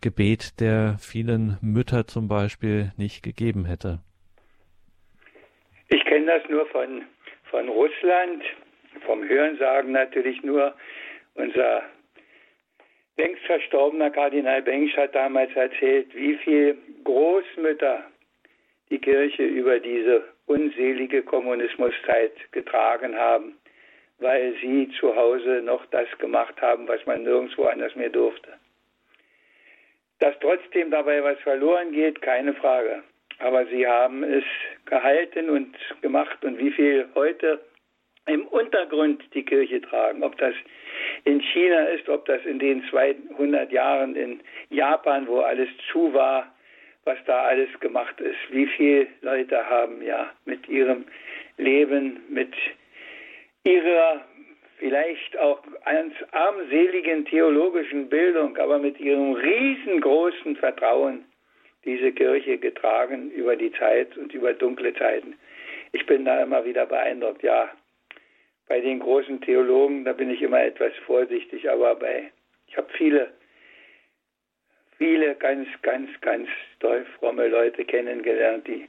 Gebet 0.00 0.60
der 0.60 0.96
vielen 0.98 1.58
Mütter 1.60 2.06
zum 2.06 2.28
Beispiel 2.28 2.92
nicht 2.96 3.22
gegeben 3.22 3.64
hätte. 3.64 4.00
Ich 5.88 6.04
kenne 6.04 6.26
das 6.26 6.48
nur 6.48 6.66
von, 6.66 7.02
von 7.50 7.68
Russland, 7.68 8.42
vom 9.06 9.22
Hörensagen 9.28 9.92
natürlich 9.92 10.42
nur. 10.42 10.74
Unser 11.34 11.82
längst 13.16 13.44
verstorbener 13.44 14.10
Kardinal 14.10 14.62
Bengsch 14.62 14.96
hat 14.96 15.14
damals 15.14 15.54
erzählt, 15.54 16.14
wie 16.14 16.34
viele 16.36 16.76
Großmütter 17.04 18.04
die 18.90 18.98
Kirche 18.98 19.44
über 19.44 19.78
diese 19.80 20.24
unselige 20.46 21.22
Kommunismuszeit 21.22 22.32
getragen 22.52 23.16
haben, 23.16 23.56
weil 24.18 24.54
sie 24.60 24.90
zu 25.00 25.14
Hause 25.14 25.62
noch 25.62 25.84
das 25.86 26.06
gemacht 26.18 26.60
haben, 26.60 26.86
was 26.88 27.04
man 27.06 27.22
nirgendwo 27.22 27.64
anders 27.64 27.94
mehr 27.96 28.10
durfte. 28.10 28.52
Dass 30.20 30.38
trotzdem 30.40 30.90
dabei 30.90 31.22
was 31.22 31.38
verloren 31.40 31.92
geht, 31.92 32.20
keine 32.22 32.54
Frage. 32.54 33.02
Aber 33.40 33.66
sie 33.66 33.86
haben 33.86 34.22
es 34.22 34.44
gehalten 34.86 35.50
und 35.50 35.76
gemacht 36.02 36.44
und 36.44 36.58
wie 36.58 36.70
viel 36.70 37.08
heute 37.14 37.60
im 38.26 38.46
Untergrund 38.46 39.22
die 39.34 39.44
Kirche 39.44 39.80
tragen, 39.80 40.22
ob 40.22 40.36
das 40.38 40.54
in 41.24 41.40
China 41.40 41.84
ist, 41.84 42.08
ob 42.08 42.24
das 42.26 42.44
in 42.44 42.58
den 42.58 42.82
200 42.90 43.70
Jahren 43.70 44.16
in 44.16 44.40
Japan, 44.70 45.26
wo 45.26 45.40
alles 45.40 45.68
zu 45.90 46.12
war, 46.14 46.54
was 47.04 47.18
da 47.26 47.42
alles 47.44 47.68
gemacht 47.80 48.18
ist. 48.20 48.38
Wie 48.50 48.66
viele 48.66 49.06
Leute 49.20 49.68
haben 49.68 50.02
ja 50.02 50.30
mit 50.46 50.68
ihrem 50.68 51.04
Leben, 51.58 52.22
mit 52.28 52.52
ihrer 53.64 54.24
vielleicht 54.78 55.38
auch 55.38 55.62
ganz 55.84 56.14
armseligen 56.32 57.24
theologischen 57.26 58.08
Bildung, 58.08 58.56
aber 58.56 58.78
mit 58.78 58.98
ihrem 59.00 59.34
riesengroßen 59.34 60.56
Vertrauen 60.56 61.24
diese 61.84 62.12
Kirche 62.12 62.58
getragen 62.58 63.30
über 63.30 63.56
die 63.56 63.72
Zeit 63.72 64.16
und 64.16 64.32
über 64.32 64.52
dunkle 64.52 64.94
Zeiten. 64.94 65.36
Ich 65.92 66.04
bin 66.06 66.24
da 66.24 66.42
immer 66.42 66.64
wieder 66.64 66.86
beeindruckt. 66.86 67.42
Ja, 67.42 67.70
bei 68.68 68.80
den 68.80 69.00
großen 69.00 69.40
Theologen, 69.40 70.04
da 70.04 70.12
bin 70.12 70.30
ich 70.30 70.42
immer 70.42 70.62
etwas 70.62 70.92
vorsichtig, 71.06 71.68
aber 71.68 71.94
bei, 71.96 72.30
ich 72.66 72.76
habe 72.76 72.88
viele, 72.96 73.32
viele 74.98 75.34
ganz, 75.34 75.68
ganz, 75.82 76.08
ganz 76.20 76.48
doll 76.80 77.04
fromme 77.18 77.48
Leute 77.48 77.84
kennengelernt, 77.84 78.66
die 78.66 78.88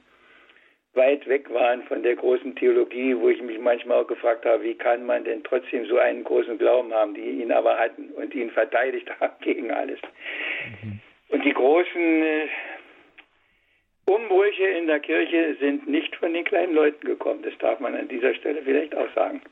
weit 0.94 1.28
weg 1.28 1.52
waren 1.52 1.82
von 1.82 2.02
der 2.02 2.16
großen 2.16 2.56
Theologie, 2.56 3.14
wo 3.16 3.28
ich 3.28 3.42
mich 3.42 3.58
manchmal 3.58 4.02
auch 4.02 4.06
gefragt 4.06 4.46
habe, 4.46 4.64
wie 4.64 4.74
kann 4.74 5.04
man 5.04 5.24
denn 5.24 5.44
trotzdem 5.44 5.84
so 5.84 5.98
einen 5.98 6.24
großen 6.24 6.56
Glauben 6.56 6.92
haben, 6.92 7.14
die 7.14 7.42
ihn 7.42 7.52
aber 7.52 7.78
hatten 7.78 8.08
und 8.12 8.34
ihn 8.34 8.50
verteidigt 8.50 9.08
haben 9.20 9.34
gegen 9.40 9.70
alles. 9.70 10.00
Mhm. 10.82 11.00
Und 11.28 11.44
die 11.44 11.52
großen 11.52 12.22
äh, 12.22 12.48
Umbrüche 14.06 14.66
in 14.68 14.86
der 14.86 15.00
Kirche 15.00 15.56
sind 15.60 15.86
nicht 15.86 16.14
von 16.16 16.32
den 16.32 16.44
kleinen 16.44 16.74
Leuten 16.74 17.06
gekommen. 17.06 17.42
Das 17.42 17.56
darf 17.58 17.78
man 17.80 17.94
an 17.94 18.08
dieser 18.08 18.34
Stelle 18.34 18.62
vielleicht 18.62 18.94
auch 18.94 19.12
sagen. 19.14 19.42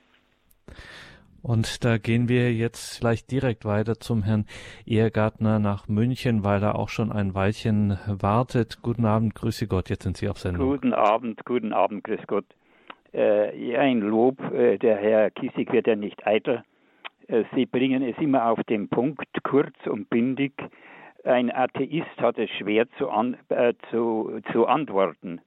Und 1.45 1.85
da 1.85 1.99
gehen 1.99 2.31
wir 2.31 2.55
jetzt 2.55 2.99
vielleicht 2.99 3.31
direkt 3.31 3.67
weiter 3.67 3.97
zum 4.01 4.23
Herrn 4.23 4.47
Ehrgartner 4.87 5.59
nach 5.59 5.89
München, 5.89 6.43
weil 6.43 6.63
er 6.63 6.79
auch 6.79 6.89
schon 6.89 7.13
ein 7.13 7.35
Weilchen 7.35 7.99
wartet. 8.07 8.79
Guten 8.81 9.05
Abend, 9.05 9.35
grüße 9.35 9.67
Gott, 9.67 9.91
jetzt 9.91 10.05
sind 10.05 10.17
Sie 10.17 10.27
auf 10.31 10.39
Sendung. 10.39 10.71
Guten 10.71 10.95
Abend, 10.95 11.45
guten 11.45 11.75
Abend, 11.75 12.03
grüß 12.03 12.27
Gott. 12.27 12.47
Äh, 13.13 13.77
ein 13.77 14.01
Lob, 14.01 14.41
äh, 14.55 14.79
der 14.79 14.97
Herr 14.97 15.31
Kissig 15.31 15.71
wird 15.71 15.87
ja 15.87 15.97
nicht 15.97 16.27
eitel. 16.27 16.65
Äh, 17.29 17.45
Sie 17.55 17.67
bringen 17.67 18.03
es 18.03 18.17
immer 18.17 18.51
auf 18.51 18.65
den 18.65 18.89
Punkt, 18.89 19.29
kurz 19.43 19.75
und 19.87 20.09
bindig 20.09 20.55
ein 21.25 21.51
Atheist 21.55 22.19
hat 22.19 22.39
es 22.39 22.51
schwer 22.51 22.87
zu, 22.99 23.11
an, 23.11 23.37
äh, 23.49 23.75
zu, 23.91 24.41
zu 24.53 24.67
antworten. 24.67 25.41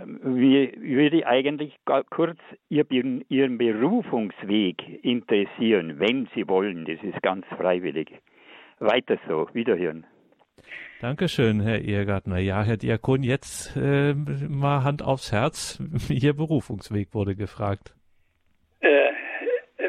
Ähm, 0.00 0.20
würde 0.22 1.26
eigentlich 1.26 1.76
kurz 2.10 2.38
Ihren, 2.68 3.24
Ihren 3.28 3.58
Berufungsweg 3.58 5.04
interessieren, 5.04 5.98
wenn 5.98 6.28
Sie 6.34 6.48
wollen. 6.48 6.84
Das 6.84 7.02
ist 7.02 7.20
ganz 7.22 7.46
freiwillig. 7.56 8.10
Weiter 8.78 9.18
so, 9.28 9.48
wiederhören. 9.52 10.06
Dankeschön, 11.00 11.60
Herr 11.60 11.80
Ehrgartner. 11.80 12.38
Ja, 12.38 12.64
Herr 12.64 12.76
Diakon, 12.76 13.22
jetzt 13.22 13.76
äh, 13.76 14.14
mal 14.14 14.82
Hand 14.82 15.02
aufs 15.02 15.30
Herz. 15.32 15.80
Ihr 16.08 16.34
Berufungsweg 16.34 17.14
wurde 17.14 17.36
gefragt. 17.36 17.94
Äh, 18.80 18.88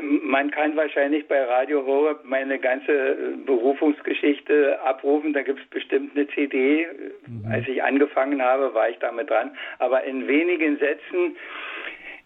man 0.01 0.51
kann 0.51 0.75
wahrscheinlich 0.75 1.27
bei 1.27 1.43
Radio 1.43 1.85
Horeb 1.85 2.23
meine 2.23 2.59
ganze 2.59 2.91
äh, 2.91 3.15
Berufungsgeschichte 3.45 4.79
abrufen. 4.83 5.33
Da 5.33 5.41
gibt 5.41 5.59
es 5.59 5.67
bestimmt 5.67 6.15
eine 6.15 6.27
CD. 6.29 6.87
Mhm. 7.27 7.51
Als 7.51 7.67
ich 7.67 7.83
angefangen 7.83 8.41
habe, 8.41 8.73
war 8.73 8.89
ich 8.89 8.97
damit 8.99 9.29
dran. 9.29 9.51
Aber 9.79 10.03
in 10.03 10.27
wenigen 10.27 10.77
Sätzen. 10.77 11.35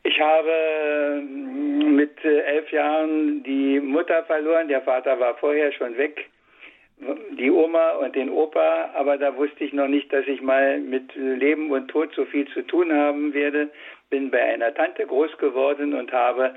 Ich 0.03 0.19
habe 0.19 0.49
äh, 0.49 1.21
mit 1.21 2.23
äh, 2.25 2.39
elf 2.39 2.71
Jahren 2.71 3.43
die 3.43 3.79
Mutter 3.79 4.23
verloren. 4.23 4.67
Der 4.67 4.81
Vater 4.81 5.19
war 5.19 5.35
vorher 5.35 5.71
schon 5.71 5.97
weg. 5.97 6.29
Die 7.37 7.51
Oma 7.51 7.91
und 7.93 8.15
den 8.15 8.29
Opa. 8.29 8.91
Aber 8.95 9.17
da 9.17 9.35
wusste 9.37 9.63
ich 9.63 9.73
noch 9.73 9.87
nicht, 9.87 10.11
dass 10.11 10.27
ich 10.27 10.41
mal 10.41 10.79
mit 10.79 11.15
Leben 11.15 11.71
und 11.71 11.87
Tod 11.87 12.13
so 12.15 12.25
viel 12.25 12.47
zu 12.49 12.61
tun 12.61 12.93
haben 12.93 13.33
werde. 13.33 13.69
Bin 14.09 14.29
bei 14.29 14.41
einer 14.41 14.73
Tante 14.73 15.05
groß 15.05 15.37
geworden 15.37 15.93
und 15.93 16.11
habe 16.11 16.53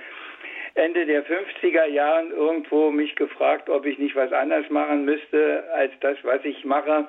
Ende 0.77 1.07
der 1.07 1.25
50er 1.25 1.87
Jahren 1.87 2.31
irgendwo 2.31 2.91
mich 2.91 3.17
gefragt, 3.17 3.71
ob 3.71 3.87
ich 3.87 3.99
nicht 3.99 4.15
was 4.15 4.33
anderes 4.33 4.69
machen 4.71 5.05
müsste 5.07 5.65
als 5.75 5.93
das, 6.01 6.19
was 6.23 6.45
ich 6.45 6.65
mache. 6.65 7.09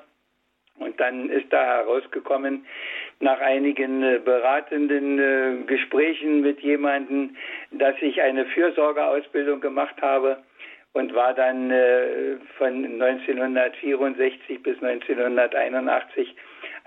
Und 0.79 0.99
dann 0.99 1.29
ist 1.29 1.51
da 1.51 1.65
herausgekommen, 1.65 2.65
nach 3.19 3.41
einigen 3.41 4.03
äh, 4.03 4.19
beratenden 4.23 5.19
äh, 5.19 5.63
Gesprächen 5.65 6.41
mit 6.41 6.61
jemandem, 6.61 7.35
dass 7.71 7.95
ich 8.01 8.21
eine 8.21 8.45
Fürsorgeausbildung 8.45 9.59
gemacht 9.59 9.99
habe 10.01 10.37
und 10.93 11.13
war 11.13 11.33
dann 11.33 11.71
äh, 11.71 12.37
von 12.57 12.85
1964 13.01 14.63
bis 14.63 14.81
1981 14.81 16.35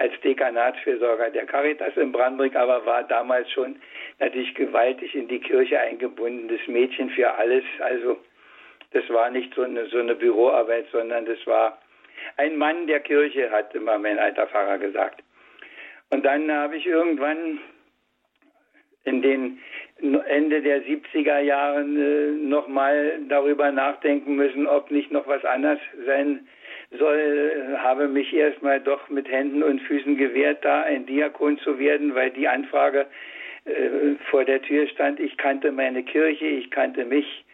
als 0.01 0.18
Dekanatsfürsorger 0.22 1.28
der 1.28 1.44
Caritas 1.44 1.94
in 1.96 2.11
Brandenburg, 2.11 2.57
aber 2.57 2.86
war 2.86 3.03
damals 3.05 3.51
schon 3.51 3.76
natürlich 4.18 4.55
gewaltig 4.55 5.14
in 5.14 5.28
die 5.28 5.40
Kirche 5.40 5.78
eingebundenes 5.78 6.66
Mädchen 6.66 7.11
für 7.11 7.34
alles. 7.34 7.64
Also 7.80 8.18
das 8.92 9.09
war 9.11 9.30
nicht 9.30 9.55
so 9.55 9.62
eine, 9.62 9.86
so 9.86 9.98
eine 9.98 10.14
Büroarbeit, 10.14 10.86
sondern 10.90 11.26
das 11.26 11.46
war 11.46 11.78
ein 12.38 12.57
Mann 12.57 12.86
der 12.86 13.01
Kirche, 13.01 13.51
hat 13.51 13.74
immer 13.74 13.98
mein 13.98 14.18
alter 14.18 14.46
Pfarrer 14.46 14.78
gesagt. 14.78 15.22
Und 16.09 16.24
dann 16.24 16.51
habe 16.51 16.76
ich 16.76 16.86
irgendwann 16.86 17.59
in 19.05 19.20
den 19.20 19.61
Ende 20.26 20.62
der 20.62 20.82
70er 20.82 21.40
Jahren 21.40 22.01
äh, 22.01 22.30
nochmal 22.48 23.18
darüber 23.28 23.70
nachdenken 23.70 24.36
müssen, 24.36 24.66
ob 24.66 24.90
nicht 24.90 25.12
noch 25.12 25.26
was 25.26 25.44
anders 25.44 25.78
sein 26.07 26.48
soll, 26.99 27.76
habe 27.78 28.09
mich 28.09 28.32
erstmal 28.32 28.80
doch 28.80 29.09
mit 29.09 29.28
Händen 29.28 29.62
und 29.62 29.80
Füßen 29.82 30.16
gewehrt, 30.16 30.64
da 30.64 30.82
ein 30.82 31.07
Diakon 31.07 31.59
zu 31.59 31.78
werden, 31.78 32.14
weil 32.14 32.30
die 32.30 32.49
Anfrage 32.49 33.07
äh, 33.64 34.14
vor 34.30 34.45
der 34.45 34.62
Tür 34.62 34.86
stand. 34.88 35.20
Ich 35.20 35.36
kannte 35.36 35.70
meine 35.70 36.03
Kirche, 36.03 36.47
ich 36.47 36.70
kannte 36.70 37.05
mich. 37.05 37.45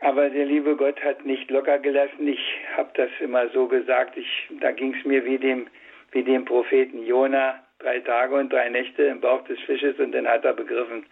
Aber 0.00 0.28
der 0.28 0.44
liebe 0.44 0.76
Gott 0.76 1.02
hat 1.02 1.24
nicht 1.24 1.50
locker 1.50 1.78
gelassen. 1.78 2.28
Ich 2.28 2.56
habe 2.76 2.90
das 2.94 3.08
immer 3.20 3.48
so 3.48 3.66
gesagt. 3.66 4.16
Ich, 4.16 4.48
da 4.60 4.72
ging 4.72 4.94
es 4.94 5.04
mir 5.06 5.24
wie 5.24 5.38
dem, 5.38 5.66
wie 6.12 6.22
dem 6.22 6.44
Propheten 6.44 7.06
Jona, 7.06 7.62
drei 7.78 8.00
Tage 8.00 8.34
und 8.34 8.52
drei 8.52 8.68
Nächte 8.68 9.04
im 9.04 9.20
Bauch 9.20 9.42
des 9.44 9.58
Fisches 9.60 9.98
und 9.98 10.12
dann 10.12 10.26
hat 10.26 10.44
er 10.44 10.52
begriffen, 10.52 11.06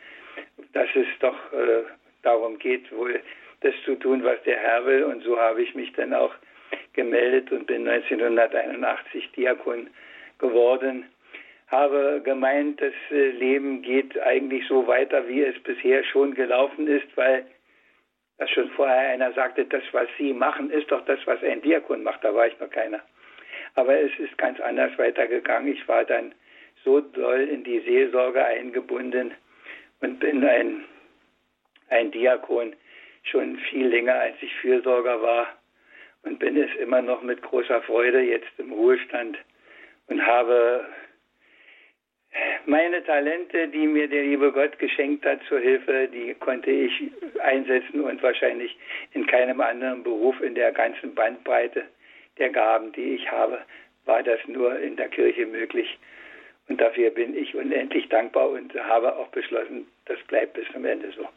dass 0.72 0.88
es 0.94 1.06
doch 1.20 1.36
äh, 1.52 1.84
darum 2.22 2.58
geht, 2.58 2.92
wohl 2.92 3.20
das 3.60 3.74
zu 3.84 3.94
tun, 3.94 4.22
was 4.24 4.42
der 4.42 4.58
Herr 4.58 4.84
will. 4.84 5.04
Und 5.04 5.22
so 5.22 5.38
habe 5.38 5.62
ich 5.62 5.74
mich 5.74 5.92
dann 5.94 6.12
auch 6.12 6.34
gemeldet 6.92 7.50
und 7.52 7.66
bin 7.66 7.88
1981 7.88 9.32
Diakon 9.32 9.88
geworden. 10.38 11.04
Habe 11.68 12.20
gemeint, 12.22 12.80
das 12.80 12.92
äh, 13.10 13.30
Leben 13.30 13.82
geht 13.82 14.18
eigentlich 14.20 14.66
so 14.68 14.86
weiter, 14.86 15.26
wie 15.26 15.42
es 15.42 15.58
bisher 15.62 16.04
schon 16.04 16.34
gelaufen 16.34 16.86
ist, 16.86 17.06
weil 17.16 17.46
das 18.38 18.50
schon 18.50 18.70
vorher 18.70 19.10
einer 19.10 19.32
sagte, 19.32 19.64
das, 19.64 19.82
was 19.92 20.08
Sie 20.18 20.32
machen, 20.32 20.70
ist 20.70 20.90
doch 20.90 21.04
das, 21.06 21.18
was 21.26 21.42
ein 21.42 21.62
Diakon 21.62 22.02
macht. 22.02 22.22
Da 22.24 22.34
war 22.34 22.46
ich 22.46 22.58
noch 22.60 22.70
keiner. 22.70 23.00
Aber 23.74 23.98
es 23.98 24.10
ist 24.18 24.36
ganz 24.36 24.60
anders 24.60 24.96
weitergegangen. 24.98 25.72
Ich 25.72 25.86
war 25.88 26.04
dann 26.04 26.34
so 26.84 27.00
doll 27.00 27.40
in 27.40 27.64
die 27.64 27.80
Seelsorge 27.80 28.44
eingebunden 28.44 29.32
und 30.00 30.18
bin 30.18 30.44
ein, 30.44 30.84
ein 31.88 32.10
Diakon 32.10 32.74
schon 33.22 33.56
viel 33.70 33.86
länger, 33.86 34.14
als 34.14 34.34
ich 34.40 34.52
Fürsorger 34.56 35.22
war 35.22 35.61
und 36.22 36.38
bin 36.38 36.56
es 36.56 36.74
immer 36.76 37.02
noch 37.02 37.22
mit 37.22 37.42
großer 37.42 37.82
Freude 37.82 38.20
jetzt 38.20 38.52
im 38.58 38.72
Ruhestand 38.72 39.38
und 40.08 40.24
habe 40.24 40.86
meine 42.66 43.04
Talente, 43.04 43.68
die 43.68 43.86
mir 43.86 44.08
der 44.08 44.22
liebe 44.22 44.52
Gott 44.52 44.78
geschenkt 44.78 45.24
hat 45.26 45.40
zur 45.48 45.60
Hilfe, 45.60 46.08
die 46.08 46.34
konnte 46.34 46.70
ich 46.70 46.92
einsetzen 47.40 48.00
und 48.00 48.22
wahrscheinlich 48.22 48.76
in 49.12 49.26
keinem 49.26 49.60
anderen 49.60 50.02
Beruf 50.02 50.40
in 50.40 50.54
der 50.54 50.72
ganzen 50.72 51.14
Bandbreite 51.14 51.84
der 52.38 52.50
Gaben, 52.50 52.92
die 52.92 53.14
ich 53.14 53.30
habe, 53.30 53.58
war 54.04 54.22
das 54.22 54.40
nur 54.46 54.78
in 54.78 54.96
der 54.96 55.08
Kirche 55.08 55.46
möglich. 55.46 55.98
Und 56.68 56.80
dafür 56.80 57.10
bin 57.10 57.36
ich 57.36 57.54
unendlich 57.54 58.08
dankbar 58.08 58.50
und 58.50 58.72
habe 58.74 59.16
auch 59.16 59.28
beschlossen, 59.28 59.86
das 60.06 60.18
bleibt 60.28 60.54
bis 60.54 60.66
zum 60.72 60.84
Ende 60.84 61.12
so. 61.12 61.28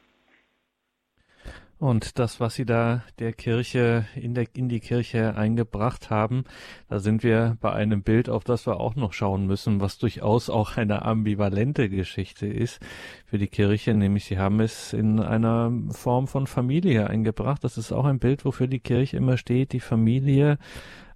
Und 1.77 2.19
das, 2.19 2.39
was 2.39 2.55
Sie 2.55 2.65
da 2.65 3.03
der 3.19 3.33
Kirche, 3.33 4.05
in, 4.15 4.33
der, 4.33 4.45
in 4.53 4.69
die 4.69 4.79
Kirche 4.79 5.35
eingebracht 5.35 6.09
haben, 6.09 6.45
da 6.87 6.99
sind 6.99 7.21
wir 7.21 7.57
bei 7.59 7.73
einem 7.73 8.01
Bild, 8.01 8.29
auf 8.29 8.45
das 8.45 8.65
wir 8.65 8.79
auch 8.79 8.95
noch 8.95 9.11
schauen 9.11 9.45
müssen, 9.45 9.81
was 9.81 9.97
durchaus 9.97 10.49
auch 10.49 10.77
eine 10.77 11.01
ambivalente 11.03 11.89
Geschichte 11.89 12.47
ist 12.47 12.79
für 13.25 13.37
die 13.37 13.49
Kirche, 13.49 13.93
nämlich 13.93 14.23
Sie 14.25 14.37
haben 14.37 14.61
es 14.61 14.93
in 14.93 15.19
einer 15.19 15.71
Form 15.89 16.27
von 16.27 16.47
Familie 16.47 17.07
eingebracht. 17.07 17.63
Das 17.65 17.77
ist 17.77 17.91
auch 17.91 18.05
ein 18.05 18.19
Bild, 18.19 18.45
wofür 18.45 18.67
die 18.67 18.79
Kirche 18.79 19.17
immer 19.17 19.35
steht, 19.35 19.73
die 19.73 19.81
Familie. 19.81 20.57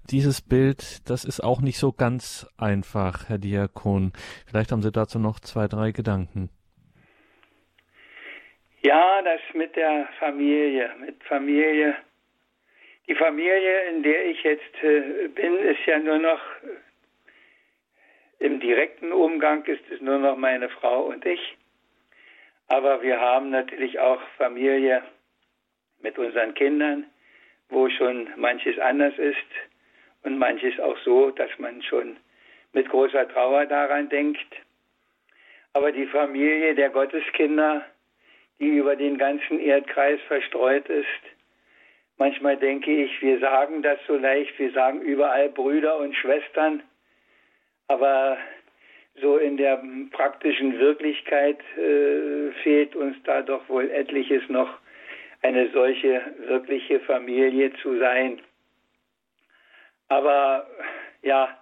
Dieses 0.09 0.41
Bild, 0.41 1.09
das 1.09 1.23
ist 1.23 1.41
auch 1.41 1.61
nicht 1.61 1.77
so 1.77 1.93
ganz 1.93 2.47
einfach, 2.57 3.29
Herr 3.29 3.37
Diakon. 3.37 4.11
Vielleicht 4.45 4.73
haben 4.73 4.81
Sie 4.81 4.91
dazu 4.91 5.19
noch 5.19 5.39
zwei, 5.39 5.67
drei 5.67 5.91
Gedanken. 5.93 6.49
Ja, 8.81 9.21
das 9.21 9.41
mit 9.53 9.75
der 9.75 10.07
Familie, 10.19 10.91
mit 10.99 11.21
Familie. 11.23 11.95
Die 13.07 13.15
Familie, 13.15 13.89
in 13.89 14.03
der 14.03 14.25
ich 14.27 14.41
jetzt 14.43 14.83
äh, 14.83 15.27
bin, 15.27 15.57
ist 15.57 15.85
ja 15.85 15.99
nur 15.99 16.17
noch 16.17 16.39
im 18.39 18.61
direkten 18.61 19.11
Umgang 19.11 19.65
ist 19.65 19.83
es 19.91 19.99
nur 19.99 20.17
noch 20.17 20.37
meine 20.37 20.69
Frau 20.69 21.03
und 21.03 21.25
ich. 21.25 21.57
Aber 22.67 23.01
wir 23.01 23.19
haben 23.19 23.49
natürlich 23.49 23.99
auch 23.99 24.21
Familie 24.37 25.03
mit 26.01 26.17
unseren 26.17 26.53
Kindern, 26.53 27.05
wo 27.67 27.89
schon 27.89 28.29
manches 28.37 28.79
anders 28.79 29.17
ist 29.17 29.37
und 30.23 30.37
manches 30.37 30.79
auch 30.79 30.97
so, 30.99 31.31
dass 31.31 31.49
man 31.57 31.81
schon 31.83 32.15
mit 32.71 32.87
großer 32.87 33.27
Trauer 33.27 33.65
daran 33.65 34.07
denkt. 34.07 34.55
Aber 35.73 35.91
die 35.91 36.07
Familie 36.07 36.75
der 36.75 36.89
Gotteskinder, 36.89 37.85
die 38.59 38.77
über 38.77 38.95
den 38.95 39.17
ganzen 39.17 39.59
Erdkreis 39.59 40.19
verstreut 40.27 40.87
ist. 40.89 41.05
Manchmal 42.17 42.57
denke 42.57 42.91
ich, 42.91 43.21
wir 43.21 43.39
sagen 43.39 43.81
das 43.81 43.99
so 44.05 44.17
leicht, 44.17 44.57
wir 44.59 44.71
sagen 44.71 45.01
überall 45.01 45.49
Brüder 45.49 45.97
und 45.97 46.15
Schwestern, 46.15 46.83
aber 47.87 48.37
so 49.21 49.37
in 49.37 49.57
der 49.57 49.81
praktischen 50.11 50.77
Wirklichkeit 50.79 51.59
äh, 51.77 52.51
fehlt 52.63 52.95
uns 52.95 53.15
da 53.23 53.41
doch 53.41 53.67
wohl 53.69 53.89
etliches 53.89 54.47
noch, 54.49 54.69
eine 55.41 55.69
solche 55.71 56.21
wirkliche 56.47 56.99
Familie 57.01 57.71
zu 57.81 57.97
sein. 57.97 58.41
Aber 60.09 60.67
ja, 61.21 61.57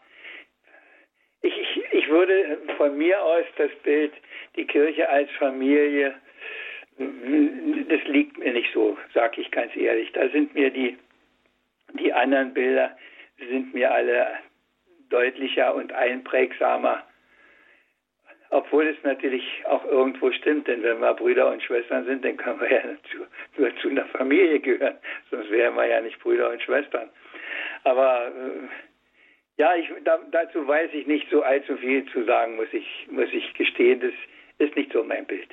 ich, 1.41 1.55
ich, 1.55 1.93
ich 1.93 2.09
würde 2.09 2.57
von 2.77 2.97
mir 2.97 3.21
aus 3.21 3.45
das 3.57 3.71
Bild, 3.83 4.13
die 4.55 4.65
Kirche 4.65 5.07
als 5.07 5.29
Familie 5.37 6.15
das 6.97 8.03
liegt 8.05 8.37
mir 8.37 8.53
nicht 8.53 8.73
so, 8.73 8.97
sage 9.13 9.41
ich 9.41 9.51
ganz 9.51 9.75
ehrlich. 9.75 10.11
Da 10.13 10.29
sind 10.29 10.53
mir 10.55 10.69
die, 10.71 10.97
die 11.93 12.11
anderen 12.11 12.53
Bilder, 12.53 12.97
sind 13.37 13.73
mir 13.73 13.91
alle 13.91 14.27
deutlicher 15.09 15.75
und 15.75 15.93
einprägsamer. 15.93 17.03
Obwohl 18.49 18.87
es 18.87 18.97
natürlich 19.03 19.43
auch 19.65 19.83
irgendwo 19.85 20.31
stimmt, 20.31 20.67
denn 20.67 20.81
wenn 20.81 20.99
wir 20.99 21.13
Brüder 21.13 21.51
und 21.51 21.61
Schwestern 21.61 22.05
sind, 22.05 22.23
dann 22.23 22.37
können 22.37 22.61
wir 22.61 22.71
ja 22.71 22.81
zu, 23.11 23.27
nur 23.57 23.75
zu 23.77 23.89
einer 23.89 24.05
Familie 24.05 24.59
gehören, 24.59 24.95
sonst 25.29 25.51
wären 25.51 25.75
wir 25.75 25.85
ja 25.85 25.99
nicht 25.99 26.17
Brüder 26.19 26.49
und 26.49 26.61
Schwestern. 26.61 27.09
Aber 27.83 28.27
äh, 28.27 28.67
ja, 29.57 29.75
ich, 29.75 29.91
da, 30.03 30.19
dazu 30.31 30.65
weiß 30.65 30.91
ich 30.93 31.07
nicht 31.07 31.29
so 31.29 31.41
allzu 31.41 31.75
viel 31.77 32.05
zu 32.05 32.23
sagen, 32.23 32.55
muss 32.55 32.71
ich, 32.71 33.07
muss 33.11 33.31
ich 33.33 33.53
gestehen. 33.53 33.99
Das 33.99 34.13
ist 34.59 34.75
nicht 34.75 34.93
so 34.93 35.03
mein 35.03 35.25
Bild. 35.25 35.49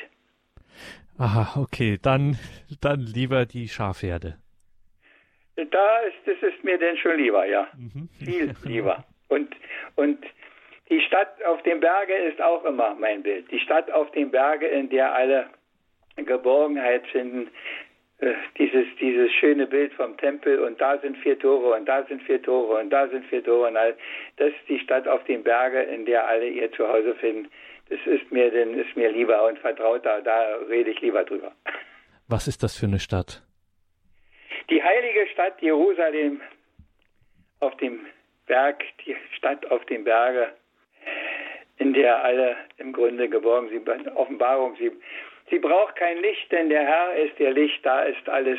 Aha, 1.19 1.61
okay, 1.61 1.99
dann, 2.01 2.37
dann 2.81 3.01
lieber 3.01 3.47
die 3.47 3.69
Schafherde. 3.69 4.37
Da 5.57 6.01
ist, 6.01 6.17
das 6.27 6.37
ist 6.43 6.65
mir 6.65 6.79
denn 6.79 6.97
schon 6.97 7.17
lieber, 7.17 7.47
ja. 7.47 7.69
Mhm. 7.77 8.09
Viel 8.25 8.55
lieber. 8.65 9.05
Und, 9.29 9.55
und 9.95 10.19
die 10.91 11.01
Stadt 11.01 11.43
auf 11.45 11.63
dem 11.63 11.81
Berge 11.81 12.15
ist 12.15 12.41
auch 12.43 12.65
immer 12.65 12.95
mein 12.95 13.23
Bild. 13.23 13.51
Die 13.51 13.61
Stadt 13.61 13.91
auf 13.93 14.11
dem 14.13 14.31
Berge, 14.31 14.67
in 14.67 14.91
der 14.91 15.15
alle 15.15 15.47
Geborgenheit 16.17 17.07
finden. 17.09 17.49
Äh, 18.25 18.35
dieses, 18.59 18.87
dieses 19.01 19.31
schöne 19.33 19.67
Bild 19.67 19.93
vom 19.95 20.17
Tempel 20.17 20.59
und 20.59 20.81
da 20.81 20.99
sind 20.99 21.17
vier 21.19 21.39
Tore 21.39 21.77
und 21.77 21.87
da 21.87 22.05
sind 22.05 22.23
vier 22.23 22.43
Tore 22.43 22.81
und 22.81 22.91
da 22.91 23.09
sind 23.09 23.27
vier 23.27 23.45
Tore 23.45 23.69
und 23.69 23.77
all. 23.77 23.95
Das 24.37 24.49
ist 24.49 24.69
die 24.69 24.79
Stadt 24.79 25.07
auf 25.07 25.23
dem 25.25 25.43
Berge, 25.43 25.83
in 25.83 26.05
der 26.07 26.27
alle 26.27 26.49
ihr 26.49 26.71
Zuhause 26.73 27.15
finden 27.17 27.49
das 27.89 27.99
ist 28.07 28.31
mir 28.33 28.51
denn 28.51 28.75
ist 28.79 28.97
mir 28.97 29.11
lieber 29.11 29.47
und 29.47 29.59
vertrauter, 29.59 30.23
da 30.23 30.57
rede 30.69 30.91
ich 30.91 31.01
lieber 31.01 31.25
drüber. 31.25 31.53
Was 32.29 32.49
ist 32.49 32.63
das 32.63 32.77
für 32.79 32.87
eine 32.87 32.99
Stadt? 32.99 33.43
Die 34.71 34.83
heilige 34.83 35.27
Stadt 35.33 35.61
Jerusalem 35.61 36.41
auf 37.61 37.77
dem 37.77 38.01
Berg, 38.47 38.83
die 39.05 39.17
Stadt 39.37 39.71
auf 39.71 39.85
dem 39.87 40.05
Berge, 40.05 40.55
in 41.77 41.93
der 41.93 42.25
alle 42.25 42.57
im 42.79 42.93
Grunde 42.93 43.29
geborgen 43.29 43.69
sind, 43.69 43.89
Offenbarung 44.17 44.77
sie, 44.77 44.93
sie 45.55 45.61
braucht 45.61 45.95
kein 45.95 46.21
Licht, 46.21 46.51
denn 46.51 46.69
der 46.69 46.85
Herr 46.85 47.15
ist 47.15 47.39
ihr 47.39 47.53
Licht, 47.53 47.87
da 47.87 48.03
ist 48.03 48.29
alles, 48.29 48.59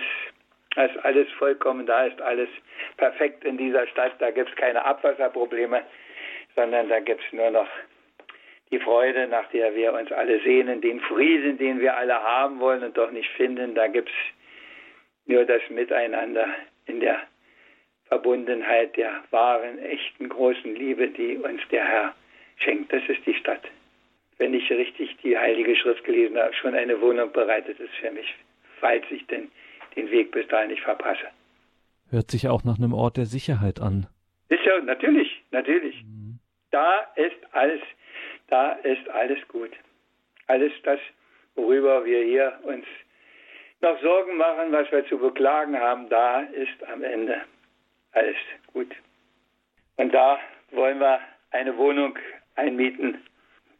da 0.75 0.85
ist 0.85 0.97
alles 1.03 1.29
vollkommen, 1.33 1.85
da 1.85 2.05
ist 2.05 2.21
alles 2.21 2.47
perfekt 2.95 3.43
in 3.43 3.57
dieser 3.57 3.85
Stadt, 3.87 4.13
da 4.19 4.31
gibt 4.31 4.49
es 4.49 4.55
keine 4.55 4.85
Abwasserprobleme, 4.85 5.83
sondern 6.55 6.87
da 6.87 7.01
gibt 7.01 7.21
es 7.21 7.33
nur 7.33 7.49
noch 7.49 7.67
die 8.71 8.79
Freude, 8.79 9.27
nach 9.27 9.49
der 9.49 9.75
wir 9.75 9.91
uns 9.91 10.09
alle 10.13 10.39
sehnen, 10.39 10.79
den 10.79 11.01
Frieden, 11.01 11.57
den 11.57 11.81
wir 11.81 11.97
alle 11.97 12.15
haben 12.15 12.61
wollen 12.61 12.83
und 12.83 12.95
doch 12.97 13.11
nicht 13.11 13.29
finden, 13.31 13.75
da 13.75 13.87
gibt 13.87 14.07
es 14.07 14.15
nur 15.25 15.43
das 15.43 15.61
Miteinander 15.69 16.47
in 16.85 17.01
der 17.01 17.19
Verbundenheit 18.07 18.95
der 18.95 19.21
wahren, 19.31 19.79
echten, 19.79 20.29
großen 20.29 20.75
Liebe, 20.75 21.09
die 21.09 21.35
uns 21.35 21.61
der 21.71 21.83
Herr 21.83 22.15
schenkt. 22.55 22.93
Das 22.93 23.03
ist 23.09 23.25
die 23.25 23.33
Stadt. 23.33 23.63
Wenn 24.37 24.53
ich 24.53 24.69
richtig 24.69 25.15
die 25.23 25.37
Heilige 25.37 25.75
Schrift 25.75 26.03
gelesen 26.03 26.37
habe, 26.37 26.53
schon 26.53 26.75
eine 26.75 26.99
Wohnung 26.99 27.31
bereitet 27.31 27.79
ist 27.79 27.93
für 27.95 28.11
mich, 28.11 28.35
falls 28.79 29.03
ich 29.09 29.25
denn 29.27 29.49
den 29.95 30.11
Weg 30.11 30.31
bis 30.31 30.47
dahin 30.47 30.69
nicht 30.69 30.83
verpasse. 30.83 31.27
Hört 32.09 32.29
sich 32.29 32.47
auch 32.49 32.63
nach 32.63 32.77
einem 32.77 32.93
Ort 32.93 33.17
der 33.17 33.25
Sicherheit 33.25 33.79
an. 33.79 34.07
Ist 34.49 34.63
ja, 34.65 34.79
natürlich, 34.81 35.41
natürlich. 35.51 36.03
Mhm. 36.03 36.39
Da 36.71 36.99
ist 37.15 37.37
alles 37.53 37.81
da 38.47 38.73
ist 38.73 39.09
alles 39.09 39.39
gut. 39.47 39.71
Alles 40.47 40.71
das, 40.83 40.99
worüber 41.55 42.05
wir 42.05 42.23
hier 42.23 42.59
uns 42.63 42.85
noch 43.81 43.99
Sorgen 44.01 44.37
machen, 44.37 44.71
was 44.71 44.91
wir 44.91 45.05
zu 45.07 45.17
beklagen 45.17 45.79
haben, 45.79 46.07
da 46.09 46.41
ist 46.41 46.83
am 46.91 47.03
Ende 47.03 47.41
alles 48.11 48.35
gut. 48.73 48.93
Und 49.97 50.13
da 50.13 50.39
wollen 50.71 50.99
wir 50.99 51.19
eine 51.51 51.75
Wohnung 51.77 52.17
einmieten. 52.55 53.17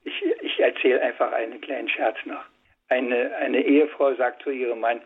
Ich, 0.05 0.23
ich 0.41 0.59
erzähle 0.59 1.01
einfach 1.01 1.31
einen 1.33 1.59
kleinen 1.61 1.89
Scherz 1.89 2.17
noch. 2.25 2.43
Eine, 2.89 3.35
eine 3.35 3.61
Ehefrau 3.61 4.13
sagt 4.15 4.43
zu 4.43 4.51
ihrem 4.51 4.79
Mann, 4.79 5.01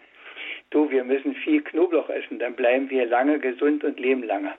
du, 0.70 0.90
wir 0.92 1.04
müssen 1.04 1.34
viel 1.36 1.62
Knoblauch 1.62 2.10
essen, 2.10 2.40
dann 2.40 2.56
bleiben 2.56 2.90
wir 2.90 3.06
lange 3.06 3.40
gesund 3.40 3.84
und 3.84 4.00
leben 4.00 4.24
lange. 4.24 4.54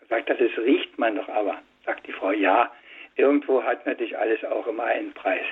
Er 0.00 0.06
sagt, 0.08 0.28
das 0.28 0.40
ist, 0.40 0.58
riecht 0.58 0.98
man 0.98 1.16
doch 1.16 1.28
aber. 1.28 1.62
Sagt 1.86 2.06
die 2.06 2.12
Frau, 2.12 2.32
ja, 2.32 2.70
Irgendwo 3.18 3.64
hat 3.64 3.84
natürlich 3.84 4.16
alles 4.16 4.42
auch 4.44 4.66
immer 4.68 4.84
einen 4.84 5.12
Preis. 5.12 5.44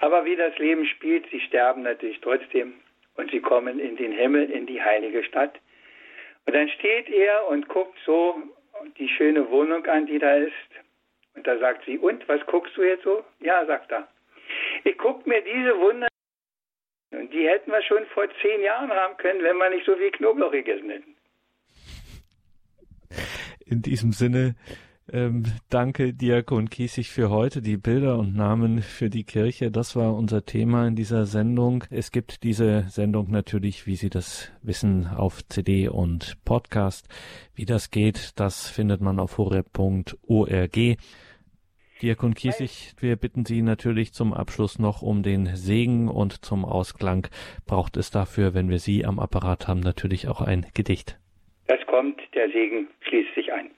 Aber 0.00 0.24
wie 0.24 0.34
das 0.34 0.56
Leben 0.58 0.86
spielt, 0.86 1.28
sie 1.30 1.40
sterben 1.40 1.82
natürlich 1.82 2.18
trotzdem 2.22 2.72
und 3.16 3.30
sie 3.30 3.40
kommen 3.40 3.78
in 3.78 3.96
den 3.96 4.12
Himmel, 4.12 4.50
in 4.50 4.64
die 4.64 4.82
heilige 4.82 5.22
Stadt. 5.22 5.60
Und 6.46 6.54
dann 6.54 6.70
steht 6.70 7.10
er 7.10 7.48
und 7.48 7.68
guckt 7.68 7.98
so 8.06 8.34
die 8.96 9.10
schöne 9.10 9.50
Wohnung 9.50 9.84
an, 9.84 10.06
die 10.06 10.18
da 10.18 10.36
ist. 10.36 10.52
Und 11.36 11.46
da 11.46 11.58
sagt 11.58 11.84
sie, 11.84 11.98
und, 11.98 12.26
was 12.28 12.44
guckst 12.46 12.76
du 12.76 12.82
jetzt 12.82 13.04
so? 13.04 13.24
Ja, 13.40 13.64
sagt 13.66 13.92
er. 13.92 14.08
Ich 14.84 14.96
gucke 14.98 15.28
mir 15.28 15.42
diese 15.42 15.78
Wunder 15.78 16.08
und 17.12 17.32
die 17.32 17.48
hätten 17.48 17.70
wir 17.70 17.82
schon 17.82 18.04
vor 18.06 18.26
zehn 18.42 18.62
Jahren 18.62 18.90
haben 18.90 19.16
können, 19.16 19.42
wenn 19.42 19.56
wir 19.56 19.70
nicht 19.70 19.86
so 19.86 19.94
viel 19.96 20.10
Knoblauch 20.10 20.50
gegessen 20.50 20.90
hätten. 20.90 21.16
In 23.64 23.82
diesem 23.82 24.12
Sinne 24.12 24.54
ähm, 25.12 25.44
danke 25.70 26.14
Diakon 26.14 26.68
Kiesig 26.68 27.10
für 27.10 27.30
heute. 27.30 27.62
Die 27.62 27.76
Bilder 27.76 28.18
und 28.18 28.34
Namen 28.34 28.82
für 28.82 29.08
die 29.08 29.22
Kirche, 29.22 29.70
das 29.70 29.94
war 29.94 30.14
unser 30.14 30.44
Thema 30.44 30.88
in 30.88 30.96
dieser 30.96 31.26
Sendung. 31.26 31.84
Es 31.90 32.10
gibt 32.10 32.42
diese 32.42 32.86
Sendung 32.88 33.30
natürlich, 33.30 33.86
wie 33.86 33.94
Sie 33.94 34.10
das 34.10 34.50
wissen, 34.62 35.06
auf 35.06 35.46
CD 35.48 35.88
und 35.88 36.44
Podcast. 36.44 37.08
Wie 37.54 37.66
das 37.66 37.92
geht, 37.92 38.32
das 38.34 38.68
findet 38.68 39.00
man 39.00 39.20
auf 39.20 39.38
horeb.org. 39.38 40.76
Diakon 42.02 42.34
Kiesig, 42.34 42.92
wir 43.00 43.16
bitten 43.16 43.46
Sie 43.46 43.62
natürlich 43.62 44.12
zum 44.12 44.34
Abschluss 44.34 44.78
noch 44.78 45.00
um 45.00 45.22
den 45.22 45.46
Segen 45.56 46.08
und 46.08 46.44
zum 46.44 46.66
Ausklang 46.66 47.26
braucht 47.66 47.96
es 47.96 48.10
dafür, 48.10 48.52
wenn 48.52 48.68
wir 48.68 48.78
Sie 48.78 49.06
am 49.06 49.18
Apparat 49.18 49.66
haben, 49.66 49.80
natürlich 49.80 50.28
auch 50.28 50.42
ein 50.42 50.66
Gedicht. 50.74 51.16
Das 51.68 51.80
kommt, 51.86 52.20
der 52.34 52.50
Segen 52.50 52.88
schließt 53.00 53.34
sich 53.34 53.50
ein. 53.50 53.70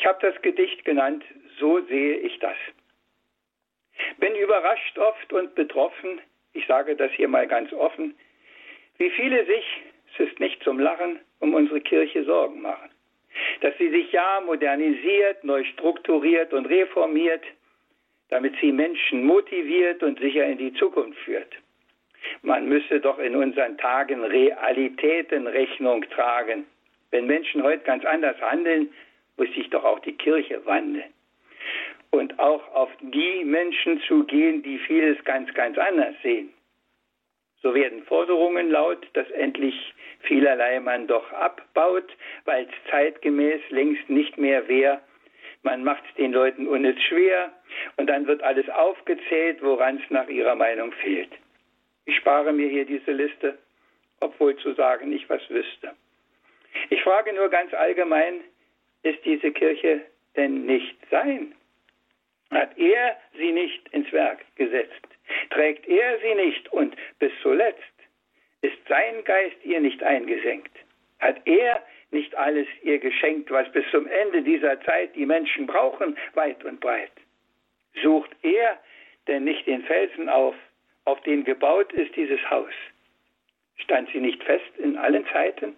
Ich 0.00 0.06
habe 0.06 0.18
das 0.20 0.34
Gedicht 0.42 0.84
genannt, 0.84 1.22
so 1.60 1.80
sehe 1.86 2.16
ich 2.16 2.40
das. 2.40 2.56
Bin 4.18 4.34
überrascht 4.34 4.98
oft 4.98 5.32
und 5.32 5.54
betroffen, 5.54 6.20
ich 6.54 6.66
sage 6.66 6.96
das 6.96 7.12
hier 7.12 7.28
mal 7.28 7.46
ganz 7.46 7.72
offen, 7.72 8.16
wie 8.98 9.10
viele 9.10 9.46
sich, 9.46 9.64
es 10.12 10.26
ist 10.26 10.40
nicht 10.40 10.60
zum 10.64 10.80
Lachen, 10.80 11.20
um 11.38 11.54
unsere 11.54 11.80
Kirche 11.80 12.24
Sorgen 12.24 12.62
machen. 12.62 12.90
Dass 13.60 13.76
sie 13.78 13.88
sich 13.90 14.12
ja 14.12 14.42
modernisiert, 14.44 15.44
neu 15.44 15.64
strukturiert 15.64 16.52
und 16.52 16.66
reformiert, 16.66 17.42
damit 18.28 18.54
sie 18.60 18.72
Menschen 18.72 19.24
motiviert 19.24 20.02
und 20.02 20.18
sicher 20.18 20.44
in 20.44 20.58
die 20.58 20.72
Zukunft 20.74 21.18
führt. 21.20 21.54
Man 22.42 22.68
müsse 22.68 23.00
doch 23.00 23.18
in 23.18 23.36
unseren 23.36 23.78
Tagen 23.78 24.24
Realitäten 24.24 25.46
Rechnung 25.46 26.02
tragen. 26.10 26.66
Wenn 27.10 27.26
Menschen 27.26 27.62
heute 27.62 27.84
ganz 27.84 28.04
anders 28.04 28.40
handeln, 28.40 28.88
muss 29.36 29.48
sich 29.54 29.70
doch 29.70 29.84
auch 29.84 30.00
die 30.00 30.16
Kirche 30.16 30.64
wandeln. 30.66 31.12
Und 32.10 32.38
auch 32.38 32.74
auf 32.74 32.90
die 33.00 33.44
Menschen 33.44 34.00
zugehen, 34.02 34.62
die 34.62 34.78
vieles 34.78 35.22
ganz, 35.24 35.52
ganz 35.54 35.76
anders 35.78 36.14
sehen. 36.22 36.52
So 37.62 37.74
werden 37.74 38.04
Forderungen 38.04 38.70
laut, 38.70 39.06
dass 39.14 39.28
endlich 39.30 39.94
vielerlei 40.20 40.80
man 40.80 41.06
doch 41.06 41.32
abbaut, 41.32 42.16
weil 42.44 42.64
es 42.64 42.90
zeitgemäß 42.90 43.60
längst 43.70 44.08
nicht 44.08 44.36
mehr 44.38 44.68
wäre. 44.68 45.00
Man 45.62 45.82
macht 45.82 46.04
den 46.18 46.32
Leuten 46.32 46.68
unnütz 46.68 47.00
schwer 47.02 47.52
und 47.96 48.08
dann 48.08 48.26
wird 48.26 48.42
alles 48.42 48.68
aufgezählt, 48.68 49.62
woran 49.62 49.96
es 49.96 50.10
nach 50.10 50.28
ihrer 50.28 50.54
Meinung 50.54 50.92
fehlt. 50.92 51.30
Ich 52.04 52.16
spare 52.16 52.52
mir 52.52 52.68
hier 52.68 52.84
diese 52.84 53.10
Liste, 53.10 53.58
obwohl 54.20 54.56
zu 54.56 54.74
sagen 54.74 55.12
ich 55.12 55.28
was 55.28 55.42
wüsste. 55.50 55.92
Ich 56.90 57.02
frage 57.02 57.32
nur 57.32 57.48
ganz 57.48 57.72
allgemein, 57.74 58.44
ist 59.02 59.24
diese 59.24 59.50
Kirche 59.50 60.02
denn 60.36 60.66
nicht 60.66 60.96
sein? 61.10 61.54
Hat 62.50 62.76
er 62.78 63.16
sie 63.36 63.52
nicht 63.52 63.88
ins 63.88 64.12
Werk 64.12 64.44
gesetzt? 64.56 65.15
Trägt 65.50 65.86
er 65.88 66.18
sie 66.20 66.34
nicht 66.34 66.72
und 66.72 66.96
bis 67.18 67.32
zuletzt 67.42 67.82
ist 68.62 68.76
sein 68.88 69.24
Geist 69.24 69.56
ihr 69.64 69.80
nicht 69.80 70.02
eingesenkt? 70.02 70.76
Hat 71.20 71.40
er 71.44 71.82
nicht 72.10 72.34
alles 72.36 72.66
ihr 72.82 72.98
geschenkt, 72.98 73.50
was 73.50 73.70
bis 73.72 73.84
zum 73.90 74.06
Ende 74.06 74.42
dieser 74.42 74.80
Zeit 74.82 75.14
die 75.14 75.26
Menschen 75.26 75.66
brauchen, 75.66 76.16
weit 76.34 76.64
und 76.64 76.80
breit? 76.80 77.12
Sucht 78.02 78.30
er 78.42 78.78
denn 79.26 79.44
nicht 79.44 79.66
den 79.66 79.82
Felsen 79.82 80.28
auf, 80.28 80.54
auf 81.04 81.20
den 81.22 81.44
gebaut 81.44 81.92
ist 81.92 82.14
dieses 82.16 82.40
Haus? 82.50 82.72
Stand 83.76 84.08
sie 84.12 84.20
nicht 84.20 84.42
fest 84.44 84.76
in 84.78 84.96
allen 84.96 85.26
Zeiten 85.28 85.76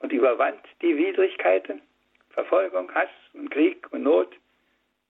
und 0.00 0.12
überwand 0.12 0.60
die 0.80 0.96
Widrigkeiten? 0.96 1.82
Verfolgung, 2.30 2.92
Hass 2.94 3.10
und 3.34 3.50
Krieg 3.50 3.86
und 3.92 4.04
Not? 4.04 4.34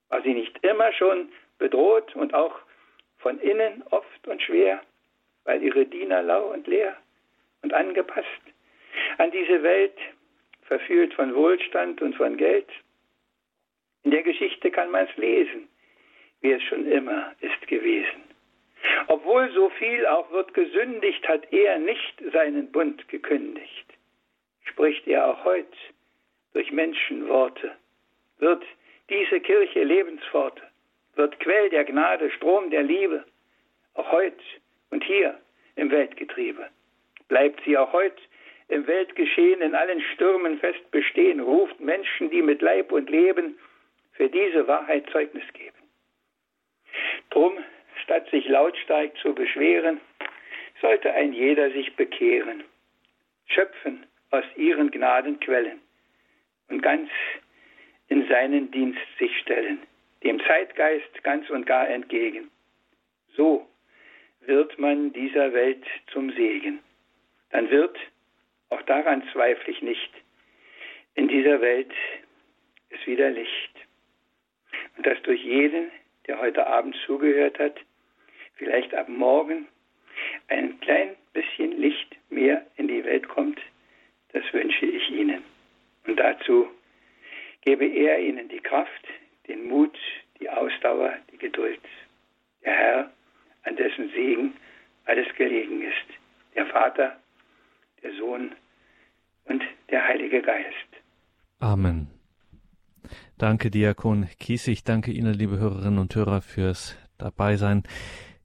War 0.08 0.22
sie 0.22 0.34
nicht 0.34 0.64
immer 0.64 0.92
schon 0.92 1.32
bedroht 1.58 2.14
und 2.16 2.34
auch 2.34 2.58
von 3.22 3.38
innen 3.40 3.82
oft 3.90 4.28
und 4.28 4.42
schwer, 4.42 4.82
weil 5.44 5.62
ihre 5.62 5.86
Diener 5.86 6.22
lau 6.22 6.52
und 6.52 6.66
leer 6.66 6.96
und 7.62 7.72
angepasst 7.72 8.42
an 9.18 9.30
diese 9.30 9.62
Welt, 9.62 9.96
verführt 10.62 11.14
von 11.14 11.34
Wohlstand 11.34 12.02
und 12.02 12.14
von 12.16 12.36
Geld? 12.36 12.68
In 14.04 14.10
der 14.10 14.22
Geschichte 14.22 14.70
kann 14.70 14.90
man 14.90 15.06
es 15.06 15.16
lesen, 15.16 15.68
wie 16.40 16.52
es 16.52 16.62
schon 16.64 16.90
immer 16.90 17.34
ist 17.40 17.66
gewesen. 17.68 18.22
Obwohl 19.06 19.50
so 19.52 19.70
viel 19.70 20.06
auch 20.06 20.30
wird 20.32 20.54
gesündigt, 20.54 21.26
hat 21.28 21.52
er 21.52 21.78
nicht 21.78 22.22
seinen 22.32 22.70
Bund 22.72 23.06
gekündigt. 23.08 23.86
Spricht 24.64 25.06
er 25.06 25.28
auch 25.28 25.44
heute 25.44 25.76
durch 26.52 26.70
Menschenworte, 26.72 27.72
wird 28.38 28.64
diese 29.08 29.40
Kirche 29.40 29.84
Lebenspforte, 29.84 30.62
wird 31.14 31.38
Quell 31.40 31.70
der 31.70 31.84
Gnade, 31.84 32.30
Strom 32.30 32.70
der 32.70 32.82
Liebe, 32.82 33.24
auch 33.94 34.10
heute 34.12 34.42
und 34.90 35.04
hier 35.04 35.38
im 35.76 35.90
Weltgetriebe. 35.90 36.68
Bleibt 37.28 37.60
sie 37.64 37.76
auch 37.76 37.92
heute 37.92 38.20
im 38.68 38.86
Weltgeschehen 38.86 39.60
in 39.60 39.74
allen 39.74 40.00
Stürmen 40.14 40.58
fest 40.58 40.90
bestehen, 40.90 41.40
ruft 41.40 41.78
Menschen, 41.80 42.30
die 42.30 42.42
mit 42.42 42.62
Leib 42.62 42.92
und 42.92 43.10
Leben 43.10 43.58
für 44.12 44.28
diese 44.28 44.66
Wahrheit 44.66 45.08
Zeugnis 45.10 45.44
geben. 45.52 45.76
Drum, 47.30 47.58
statt 48.02 48.28
sich 48.30 48.48
lautstark 48.48 49.16
zu 49.18 49.34
beschweren, 49.34 50.00
sollte 50.80 51.12
ein 51.12 51.32
jeder 51.32 51.70
sich 51.70 51.94
bekehren, 51.96 52.64
schöpfen 53.46 54.06
aus 54.30 54.44
ihren 54.56 54.90
Gnadenquellen 54.90 55.80
und 56.68 56.82
ganz 56.82 57.10
in 58.08 58.26
seinen 58.28 58.70
Dienst 58.70 59.00
sich 59.18 59.36
stellen, 59.38 59.78
dem 60.24 60.40
Zeitgeist 60.46 61.22
ganz 61.22 61.48
und 61.50 61.66
gar 61.66 61.88
entgegen. 61.88 62.50
So 63.36 63.68
wird 64.40 64.78
man 64.78 65.12
dieser 65.12 65.52
Welt 65.52 65.84
zum 66.12 66.30
Segen. 66.32 66.80
Dann 67.50 67.70
wird, 67.70 67.96
auch 68.70 68.82
daran 68.82 69.22
zweifle 69.32 69.72
ich 69.72 69.82
nicht, 69.82 70.10
in 71.14 71.28
dieser 71.28 71.60
Welt 71.60 71.92
es 72.90 73.06
wieder 73.06 73.30
Licht. 73.30 73.74
Und 74.96 75.06
dass 75.06 75.20
durch 75.22 75.42
jeden, 75.42 75.90
der 76.26 76.40
heute 76.40 76.66
Abend 76.66 76.96
zugehört 77.06 77.58
hat, 77.58 77.78
vielleicht 78.56 78.94
ab 78.94 79.08
morgen 79.08 79.68
ein 80.48 80.78
klein 80.80 81.16
bisschen 81.32 81.72
Licht 81.80 82.16
mehr 82.30 82.66
in 82.76 82.88
die 82.88 83.04
Welt 83.04 83.28
kommt, 83.28 83.60
das 84.32 84.44
wünsche 84.52 84.86
ich 84.86 85.10
Ihnen. 85.10 85.42
Und 86.06 86.16
dazu 86.16 86.68
gebe 87.62 87.86
er 87.86 88.18
ihnen 88.18 88.48
die 88.48 88.60
Kraft, 88.60 89.06
den 89.48 89.68
Mut, 89.68 89.96
die 90.40 90.48
Ausdauer, 90.48 91.14
die 91.32 91.38
Geduld. 91.38 91.80
Der 92.64 92.74
Herr, 92.74 93.10
an 93.64 93.76
dessen 93.76 94.10
Segen 94.10 94.54
alles 95.04 95.26
gelegen 95.36 95.82
ist. 95.82 96.18
Der 96.54 96.66
Vater, 96.66 97.16
der 98.02 98.14
Sohn 98.14 98.52
und 99.44 99.62
der 99.90 100.06
Heilige 100.06 100.42
Geist. 100.42 100.88
Amen. 101.58 102.08
Danke, 103.38 103.70
Diakon 103.70 104.28
Kiesig. 104.38 104.84
Danke 104.84 105.10
Ihnen, 105.10 105.34
liebe 105.34 105.58
Hörerinnen 105.58 105.98
und 105.98 106.14
Hörer, 106.14 106.42
fürs 106.42 106.96
Dabeisein. 107.18 107.82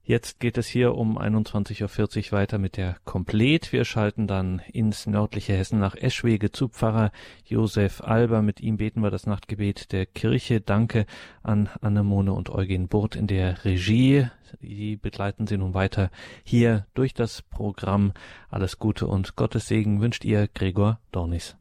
Jetzt 0.08 0.40
geht 0.40 0.56
es 0.56 0.66
hier 0.66 0.94
um 0.94 1.18
21.40 1.18 2.32
Uhr 2.32 2.32
weiter 2.32 2.56
mit 2.56 2.78
der 2.78 2.96
Komplet. 3.04 3.74
Wir 3.74 3.84
schalten 3.84 4.26
dann 4.26 4.62
ins 4.72 5.06
nördliche 5.06 5.52
Hessen 5.52 5.78
nach 5.78 5.94
Eschwege 5.96 6.50
zu 6.50 6.68
Pfarrer 6.68 7.12
Josef 7.44 8.00
Alber. 8.00 8.40
Mit 8.40 8.62
ihm 8.62 8.78
beten 8.78 9.02
wir 9.02 9.10
das 9.10 9.26
Nachtgebet 9.26 9.92
der 9.92 10.06
Kirche. 10.06 10.62
Danke 10.62 11.04
an 11.42 11.68
Annemone 11.82 12.32
und 12.32 12.48
Eugen 12.48 12.88
Burt 12.88 13.16
in 13.16 13.26
der 13.26 13.66
Regie. 13.66 14.28
Die 14.62 14.96
begleiten 14.96 15.46
Sie 15.46 15.58
nun 15.58 15.74
weiter 15.74 16.10
hier 16.42 16.86
durch 16.94 17.12
das 17.12 17.42
Programm. 17.42 18.14
Alles 18.48 18.78
Gute 18.78 19.06
und 19.06 19.36
Gottes 19.36 19.68
Segen 19.68 20.00
wünscht 20.00 20.24
ihr 20.24 20.48
Gregor 20.48 21.00
Dornis. 21.12 21.57